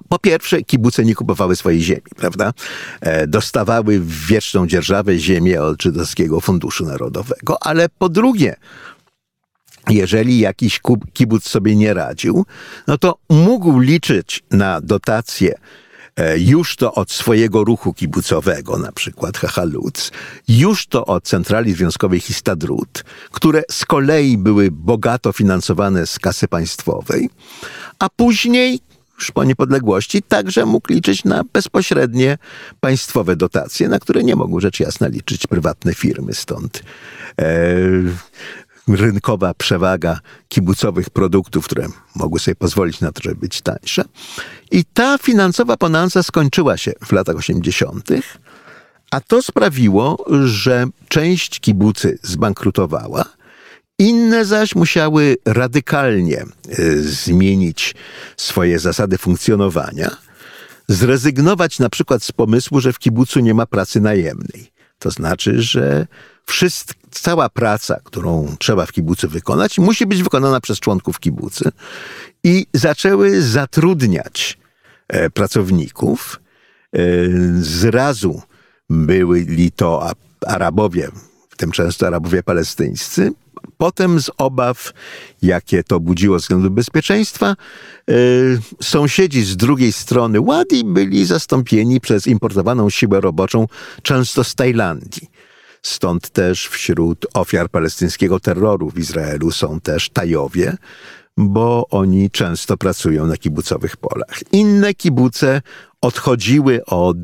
Po 0.08 0.18
pierwsze, 0.18 0.62
kibuce 0.62 1.04
nie 1.04 1.14
kupowały 1.14 1.56
swojej 1.56 1.82
ziemi, 1.82 2.02
prawda? 2.16 2.52
E, 3.00 3.26
dostawały 3.26 4.00
w 4.00 4.26
wieczną 4.26 4.66
dzierżawę 4.66 5.18
ziemię 5.18 5.62
od 5.62 5.82
Żydowskiego 5.82 6.40
Funduszu 6.40 6.84
Narodowego, 6.84 7.56
ale 7.60 7.88
po 7.88 8.08
drugie, 8.08 8.56
jeżeli 9.90 10.38
jakiś 10.38 10.80
kibuc 11.12 11.48
sobie 11.48 11.76
nie 11.76 11.94
radził, 11.94 12.46
no 12.86 12.98
to 12.98 13.18
mógł 13.28 13.80
liczyć 13.80 14.42
na 14.50 14.80
dotacje 14.80 15.54
już 16.36 16.76
to 16.76 16.94
od 16.94 17.12
swojego 17.12 17.64
ruchu 17.64 17.94
kibucowego, 17.94 18.78
na 18.78 18.92
przykład 18.92 19.38
Hachaluc, 19.38 20.10
już 20.48 20.86
to 20.86 21.06
od 21.06 21.24
centrali 21.24 21.72
związkowej 21.72 22.20
Histadrut, 22.20 23.04
które 23.30 23.62
z 23.70 23.84
kolei 23.84 24.38
były 24.38 24.70
bogato 24.70 25.32
finansowane 25.32 26.06
z 26.06 26.18
kasy 26.18 26.48
państwowej, 26.48 27.30
a 27.98 28.08
później 28.08 28.80
już 29.18 29.30
po 29.30 29.44
niepodległości 29.44 30.22
także 30.22 30.66
mógł 30.66 30.92
liczyć 30.92 31.24
na 31.24 31.44
bezpośrednie 31.52 32.38
państwowe 32.80 33.36
dotacje, 33.36 33.88
na 33.88 33.98
które 33.98 34.22
nie 34.22 34.36
mogły 34.36 34.60
rzecz 34.60 34.80
jasna 34.80 35.08
liczyć 35.08 35.46
prywatne 35.46 35.94
firmy. 35.94 36.34
Stąd 36.34 36.82
e, 37.38 37.44
rynkowa 38.88 39.54
przewaga 39.54 40.20
kibucowych 40.48 41.10
produktów, 41.10 41.64
które 41.64 41.86
mogły 42.14 42.40
sobie 42.40 42.54
pozwolić 42.54 43.00
na 43.00 43.12
to, 43.12 43.22
żeby 43.22 43.36
być 43.36 43.60
tańsze. 43.60 44.04
I 44.70 44.84
ta 44.84 45.18
finansowa 45.18 45.76
bonanza 45.76 46.22
skończyła 46.22 46.76
się 46.76 46.92
w 47.04 47.12
latach 47.12 47.36
80., 47.36 48.08
a 49.10 49.20
to 49.20 49.42
sprawiło, 49.42 50.24
że 50.44 50.86
część 51.08 51.60
kibucy 51.60 52.18
zbankrutowała, 52.22 53.24
inne 53.98 54.44
zaś 54.44 54.74
musiały 54.74 55.36
radykalnie 55.44 56.44
y, 56.78 57.02
zmienić 57.02 57.94
swoje 58.36 58.78
zasady 58.78 59.18
funkcjonowania, 59.18 60.16
zrezygnować 60.88 61.78
na 61.78 61.88
przykład 61.88 62.22
z 62.22 62.32
pomysłu, 62.32 62.80
że 62.80 62.92
w 62.92 62.98
kibucu 62.98 63.40
nie 63.40 63.54
ma 63.54 63.66
pracy 63.66 64.00
najemnej. 64.00 64.72
To 64.98 65.10
znaczy, 65.10 65.62
że 65.62 66.06
wszystko, 66.46 67.02
cała 67.10 67.48
praca, 67.48 68.00
którą 68.04 68.56
trzeba 68.58 68.86
w 68.86 68.92
kibucy 68.92 69.28
wykonać, 69.28 69.78
musi 69.78 70.06
być 70.06 70.22
wykonana 70.22 70.60
przez 70.60 70.80
członków 70.80 71.20
kibucy. 71.20 71.70
I 72.44 72.66
zaczęły 72.74 73.42
zatrudniać 73.42 74.58
e, 75.08 75.30
pracowników. 75.30 76.40
E, 76.94 76.98
zrazu 77.60 78.42
byli 78.90 79.72
to 79.72 80.10
Arabowie, 80.46 81.08
w 81.50 81.56
tym 81.56 81.70
często 81.70 82.06
Arabowie 82.06 82.42
palestyńscy. 82.42 83.32
Potem 83.78 84.20
z 84.20 84.30
obaw, 84.38 84.92
jakie 85.42 85.84
to 85.84 86.00
budziło 86.00 86.38
względu 86.38 86.70
bezpieczeństwa, 86.70 87.46
e, 87.46 88.14
sąsiedzi 88.82 89.42
z 89.42 89.56
drugiej 89.56 89.92
strony 89.92 90.40
Ładi 90.40 90.84
byli 90.84 91.26
zastąpieni 91.26 92.00
przez 92.00 92.26
importowaną 92.26 92.90
siłę 92.90 93.20
roboczą, 93.20 93.66
często 94.02 94.44
z 94.44 94.54
Tajlandii. 94.54 95.30
Stąd 95.82 96.30
też 96.30 96.68
wśród 96.68 97.26
ofiar 97.34 97.68
palestyńskiego 97.68 98.40
terroru 98.40 98.90
w 98.90 98.98
Izraelu 98.98 99.50
są 99.50 99.80
też 99.80 100.10
Tajowie, 100.10 100.76
bo 101.36 101.86
oni 101.90 102.30
często 102.30 102.76
pracują 102.76 103.26
na 103.26 103.36
kibucowych 103.36 103.96
polach. 103.96 104.40
Inne 104.52 104.94
kibuce 104.94 105.62
odchodziły 106.00 106.84
od 106.84 107.16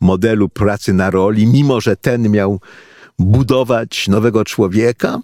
modelu 0.00 0.48
pracy 0.48 0.92
na 0.92 1.10
roli, 1.10 1.46
mimo 1.46 1.80
że 1.80 1.96
ten 1.96 2.30
miał 2.30 2.60
budować 3.18 4.08
nowego 4.08 4.44
człowieka 4.44 5.18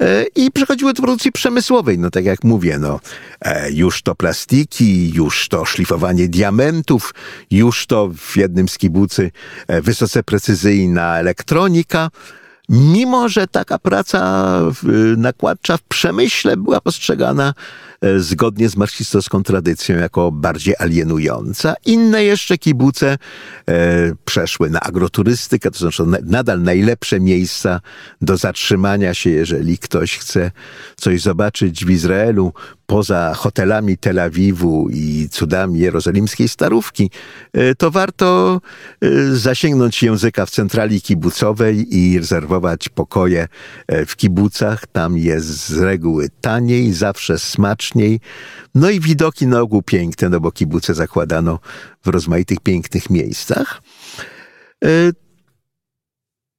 e, 0.00 0.24
i 0.36 0.50
przechodziły 0.50 0.92
do 0.92 1.02
produkcji 1.02 1.32
przemysłowej. 1.32 1.98
No 1.98 2.10
tak 2.10 2.24
jak 2.24 2.44
mówię, 2.44 2.78
no, 2.78 3.00
e, 3.40 3.72
już 3.72 4.02
to 4.02 4.14
plastiki, 4.14 5.10
już 5.14 5.48
to 5.48 5.64
szlifowanie 5.64 6.28
diamentów, 6.28 7.14
już 7.50 7.86
to 7.86 8.10
w 8.16 8.36
jednym 8.36 8.68
z 8.68 8.78
kibucy 8.78 9.30
e, 9.66 9.82
wysoce 9.82 10.22
precyzyjna 10.22 11.18
elektronika 11.18 12.10
mimo 12.70 13.28
że 13.28 13.46
taka 13.46 13.78
praca 13.78 14.50
nakładcza 15.16 15.76
w 15.76 15.82
przemyśle 15.82 16.56
była 16.56 16.80
postrzegana 16.80 17.54
zgodnie 18.18 18.68
z 18.68 18.76
marksistowską 18.76 19.42
tradycją 19.42 19.96
jako 19.96 20.32
bardziej 20.32 20.74
alienująca. 20.78 21.74
Inne 21.86 22.24
jeszcze 22.24 22.58
kibuce 22.58 23.18
e, 23.68 24.12
przeszły 24.24 24.70
na 24.70 24.80
agroturystykę, 24.80 25.70
to 25.70 25.78
znaczy 25.78 26.02
nadal 26.22 26.62
najlepsze 26.62 27.20
miejsca 27.20 27.80
do 28.20 28.36
zatrzymania 28.36 29.14
się, 29.14 29.30
jeżeli 29.30 29.78
ktoś 29.78 30.18
chce 30.18 30.50
coś 30.96 31.20
zobaczyć 31.20 31.84
w 31.84 31.90
Izraelu, 31.90 32.52
poza 32.90 33.34
hotelami 33.34 33.98
Tel 33.98 34.18
Awiwu 34.18 34.88
i 34.92 35.28
cudami 35.30 35.80
jerozolimskiej 35.80 36.48
starówki, 36.48 37.10
e, 37.52 37.74
to 37.74 37.90
warto 37.90 38.60
e, 39.00 39.36
zasięgnąć 39.36 40.02
języka 40.02 40.46
w 40.46 40.50
centrali 40.50 41.02
kibucowej 41.02 41.96
i 41.96 42.18
rezerwować 42.18 42.88
pokoje 42.88 43.48
e, 43.86 44.06
w 44.06 44.16
kibucach. 44.16 44.86
Tam 44.86 45.18
jest 45.18 45.68
z 45.68 45.78
reguły 45.78 46.28
taniej, 46.40 46.92
zawsze 46.92 47.38
smaczniej. 47.90 48.20
No 48.74 48.90
i 48.90 49.00
widoki 49.00 49.46
na 49.46 49.60
ogół 49.60 49.82
piękne, 49.82 50.28
no 50.28 50.40
bo 50.40 50.52
kibuce 50.52 50.94
zakładano 50.94 51.58
w 52.04 52.08
rozmaitych 52.08 52.60
pięknych 52.60 53.10
miejscach. 53.10 53.82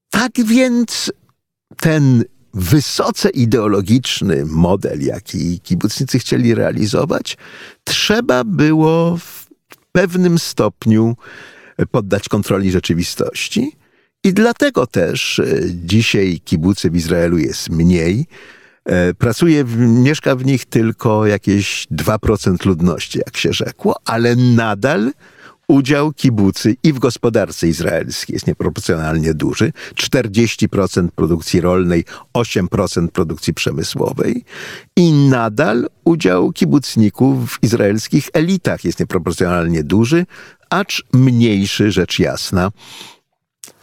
Tak 0.09 0.31
więc 0.45 1.11
ten 1.77 2.23
wysoce 2.53 3.29
ideologiczny 3.29 4.45
model, 4.45 5.01
jaki 5.01 5.59
kibucnicy 5.59 6.19
chcieli 6.19 6.55
realizować, 6.55 7.37
trzeba 7.83 8.43
było 8.43 9.17
w 9.17 9.47
pewnym 9.91 10.39
stopniu 10.39 11.15
poddać 11.91 12.29
kontroli 12.29 12.71
rzeczywistości 12.71 13.77
I 14.23 14.33
dlatego 14.33 14.87
też 14.87 15.39
e, 15.39 15.45
dzisiaj 15.73 16.39
kibucy 16.45 16.89
w 16.89 16.95
Izraelu 16.95 17.37
jest 17.37 17.69
mniej. 17.69 18.25
E, 18.85 19.13
pracuje, 19.13 19.63
mieszka 19.77 20.35
w 20.35 20.45
nich 20.45 20.65
tylko 20.65 21.25
jakieś 21.25 21.87
2% 21.91 22.65
ludności, 22.65 23.19
jak 23.25 23.37
się 23.37 23.53
rzekło, 23.53 23.95
ale 24.05 24.35
nadal 24.35 25.11
udział 25.67 26.13
kibucy 26.13 26.75
i 26.83 26.93
w 26.93 26.99
gospodarce 26.99 27.67
izraelskiej 27.67 28.33
jest 28.33 28.47
nieproporcjonalnie 28.47 29.33
duży. 29.33 29.71
40% 29.95 31.07
produkcji 31.15 31.61
rolnej, 31.61 32.05
8% 32.33 33.07
produkcji 33.07 33.53
przemysłowej 33.53 34.43
i 34.95 35.11
nadal 35.11 35.87
udział 36.03 36.51
kibucników 36.51 37.51
w 37.51 37.63
izraelskich 37.63 38.29
elitach 38.33 38.85
jest 38.85 38.99
nieproporcjonalnie 38.99 39.83
duży, 39.83 40.25
acz 40.69 41.03
mniejszy, 41.13 41.91
rzecz 41.91 42.19
jasna, 42.19 42.71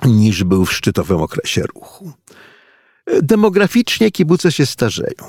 niż 0.05 0.45
był 0.45 0.67
w 0.67 0.73
szczytowym 0.73 1.21
okresie 1.21 1.63
ruchu. 1.63 2.13
Demograficznie 3.23 4.11
kibuce 4.11 4.53
się 4.53 4.67
starzeją. 4.67 5.25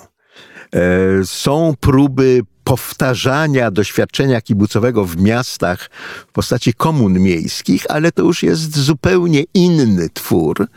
E, 0.76 0.80
są 1.26 1.74
próby 1.80 2.42
powtarzania 2.64 3.72
doświadczenia 3.72 4.42
kibucowego 4.42 5.06
w 5.06 5.18
miastach 5.18 5.90
w 6.28 6.32
postaci 6.32 6.74
komun 6.74 7.20
miejskich, 7.20 7.84
ale 7.90 8.12
to 8.12 8.22
już 8.22 8.44
jest 8.44 8.78
zupełnie 8.78 9.44
inny 9.54 10.10
twór. 10.14 10.68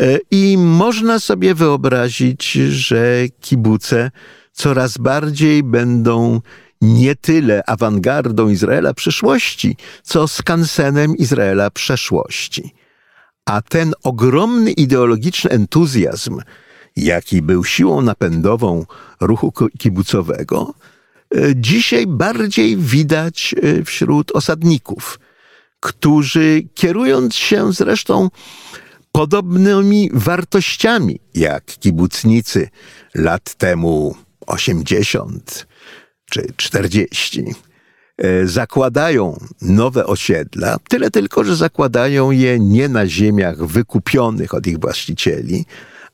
E, 0.00 0.18
I 0.30 0.56
można 0.58 1.18
sobie 1.18 1.54
wyobrazić, 1.54 2.52
że 2.52 3.24
kibuce 3.40 4.10
coraz 4.52 4.98
bardziej 4.98 5.62
będą 5.62 6.40
nie 6.80 7.16
tyle 7.16 7.62
awangardą 7.66 8.48
Izraela 8.48 8.94
przyszłości, 8.94 9.76
co 10.02 10.28
skansenem 10.28 11.16
Izraela 11.16 11.70
przeszłości. 11.70 12.74
A 13.44 13.62
ten 13.62 13.94
ogromny 14.02 14.72
ideologiczny 14.72 15.50
entuzjazm, 15.50 16.40
jaki 16.96 17.42
był 17.42 17.64
siłą 17.64 18.02
napędową 18.02 18.84
ruchu 19.20 19.52
kibucowego, 19.78 20.74
e, 21.34 21.38
dzisiaj 21.56 22.06
bardziej 22.06 22.76
widać 22.76 23.54
e, 23.62 23.84
wśród 23.84 24.32
osadników, 24.32 25.20
którzy 25.80 26.62
kierując 26.74 27.34
się 27.34 27.72
zresztą 27.72 28.28
podobnymi 29.12 30.10
wartościami 30.12 31.20
jak 31.34 31.64
kibucnicy 31.64 32.68
lat 33.14 33.54
temu 33.54 34.16
80 34.46 35.66
czy 36.30 36.46
40, 36.56 37.44
E, 37.50 37.71
zakładają 38.44 39.40
nowe 39.62 40.06
osiedla, 40.06 40.76
tyle 40.88 41.10
tylko, 41.10 41.44
że 41.44 41.56
zakładają 41.56 42.30
je 42.30 42.58
nie 42.58 42.88
na 42.88 43.06
ziemiach 43.06 43.66
wykupionych 43.66 44.54
od 44.54 44.66
ich 44.66 44.78
właścicieli, 44.78 45.64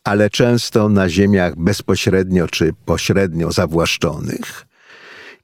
ale 0.04 0.30
często 0.30 0.88
na 0.88 1.08
ziemiach 1.08 1.56
bezpośrednio 1.56 2.48
czy 2.48 2.72
pośrednio 2.84 3.52
zawłaszczonych 3.52 4.66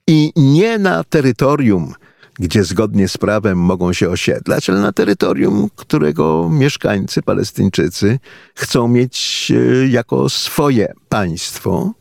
i 0.06 0.32
nie 0.36 0.78
na 0.78 1.04
terytorium, 1.04 1.94
gdzie 2.38 2.64
zgodnie 2.64 3.08
z 3.08 3.18
prawem 3.18 3.58
mogą 3.58 3.92
się 3.92 4.10
osiedlać, 4.10 4.70
ale 4.70 4.80
na 4.80 4.92
terytorium, 4.92 5.68
którego 5.76 6.48
mieszkańcy, 6.52 7.22
Palestyńczycy, 7.22 8.18
chcą 8.54 8.88
mieć 8.88 9.52
e, 9.56 9.86
jako 9.88 10.28
swoje 10.28 10.92
państwo 11.08 11.92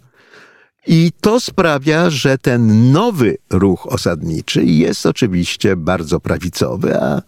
i 0.88 1.12
to 1.22 1.40
sprawia, 1.40 2.10
że 2.10 2.38
ten 2.38 2.92
nowy 2.92 3.38
ruch 3.50 3.88
osadniczy 3.88 4.64
jest 4.64 5.06
oczywiście 5.06 5.76
bardzo 5.76 6.20
prawicowy, 6.20 6.98
a 7.02 7.22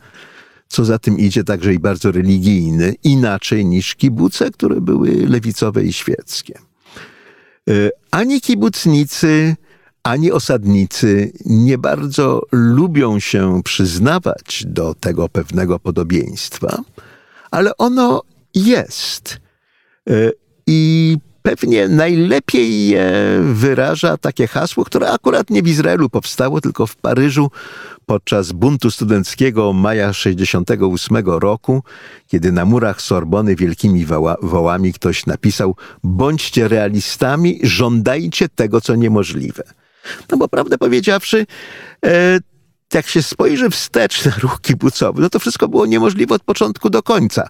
co 0.68 0.86
za 0.86 1.00
tym 1.00 1.18
idzie 1.18 1.44
także 1.44 1.74
i 1.74 1.80
bardzo 1.80 2.12
religijny, 2.12 2.96
inaczej 3.04 3.66
niż 3.66 3.96
kibuce, 3.96 4.52
które 4.52 4.82
były 4.82 5.28
lewicowe 5.28 5.84
i 5.84 5.94
świeckie. 5.94 6.60
E, 7.70 7.90
ani 8.12 8.42
kibucnicy, 8.42 9.56
ani 10.04 10.32
osadnicy 10.32 11.32
nie 11.46 11.78
bardzo 11.78 12.42
lubią 12.52 13.20
się 13.20 13.62
przyznawać 13.64 14.64
do 14.68 14.94
tego 14.94 15.30
pewnego 15.30 15.80
podobieństwa, 15.80 16.82
ale 17.52 17.78
ono 17.78 18.22
jest. 18.54 19.40
E, 20.10 20.32
I 20.68 21.18
pewnie 21.46 21.88
najlepiej 21.88 22.96
wyraża 23.42 24.18
takie 24.18 24.48
hasło, 24.48 24.86
które 24.86 25.12
akurat 25.12 25.50
nie 25.50 25.64
w 25.64 25.68
Izraelu 25.68 26.10
powstało, 26.10 26.62
tylko 26.62 26.88
w 26.88 26.96
Paryżu 26.96 27.52
podczas 28.06 28.52
buntu 28.52 28.92
studenckiego 28.92 29.74
maja 29.74 30.14
68 30.14 31.18
roku, 31.26 31.84
kiedy 32.28 32.52
na 32.52 32.66
murach 32.66 33.02
Sorbony 33.02 33.56
wielkimi 33.56 34.06
woła, 34.06 34.36
wołami 34.42 34.94
ktoś 34.94 35.26
napisał 35.26 35.76
bądźcie 36.04 36.68
realistami, 36.68 37.60
żądajcie 37.64 38.50
tego, 38.50 38.82
co 38.82 38.96
niemożliwe. 38.96 39.64
No 40.32 40.38
bo 40.38 40.48
prawdę 40.48 40.78
powiedziawszy, 40.78 41.46
e, 42.06 42.40
jak 42.94 43.08
się 43.08 43.24
spojrzy 43.24 43.70
wstecz 43.70 44.26
na 44.26 44.32
ruch 44.42 44.62
kibucowy, 44.62 45.22
no 45.22 45.30
to 45.30 45.40
wszystko 45.40 45.68
było 45.68 45.86
niemożliwe 45.86 46.36
od 46.36 46.44
początku 46.44 46.90
do 46.90 47.04
końca. 47.04 47.48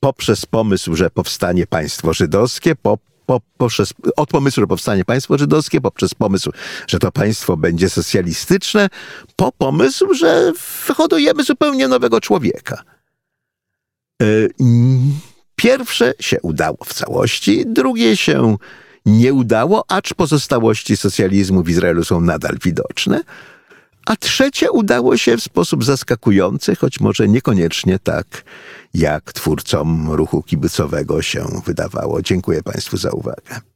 Poprzez 0.00 0.46
pomysł, 0.46 0.96
że 0.96 1.10
powstanie 1.10 1.66
państwo 1.66 2.12
żydowskie, 2.12 2.76
po 2.76 2.98
po, 3.26 3.40
poprzez, 3.56 3.94
od 4.16 4.28
pomysłu, 4.28 4.60
że 4.60 4.66
powstanie 4.66 5.04
państwo 5.04 5.38
żydowskie, 5.38 5.80
poprzez 5.80 6.14
pomysł, 6.14 6.50
że 6.86 6.98
to 6.98 7.12
państwo 7.12 7.56
będzie 7.56 7.90
socjalistyczne, 7.90 8.88
po 9.36 9.52
pomysł, 9.52 10.14
że 10.14 10.52
wyhodujemy 10.86 11.44
zupełnie 11.44 11.88
nowego 11.88 12.20
człowieka. 12.20 12.82
E, 14.22 14.26
pierwsze 15.56 16.14
się 16.20 16.40
udało 16.40 16.78
w 16.84 16.94
całości, 16.94 17.64
drugie 17.66 18.16
się 18.16 18.56
nie 19.06 19.32
udało, 19.32 19.84
acz 19.88 20.14
pozostałości 20.14 20.96
socjalizmu 20.96 21.62
w 21.62 21.68
Izraelu 21.68 22.04
są 22.04 22.20
nadal 22.20 22.56
widoczne. 22.64 23.20
A 24.06 24.16
trzecie 24.16 24.70
udało 24.70 25.16
się 25.16 25.36
w 25.36 25.42
sposób 25.42 25.84
zaskakujący, 25.84 26.76
choć 26.76 27.00
może 27.00 27.28
niekoniecznie 27.28 27.98
tak, 27.98 28.44
jak 28.94 29.32
twórcom 29.32 30.10
ruchu 30.10 30.42
kibicowego 30.42 31.22
się 31.22 31.44
wydawało. 31.66 32.22
Dziękuję 32.22 32.62
Państwu 32.62 32.96
za 32.96 33.10
uwagę. 33.10 33.71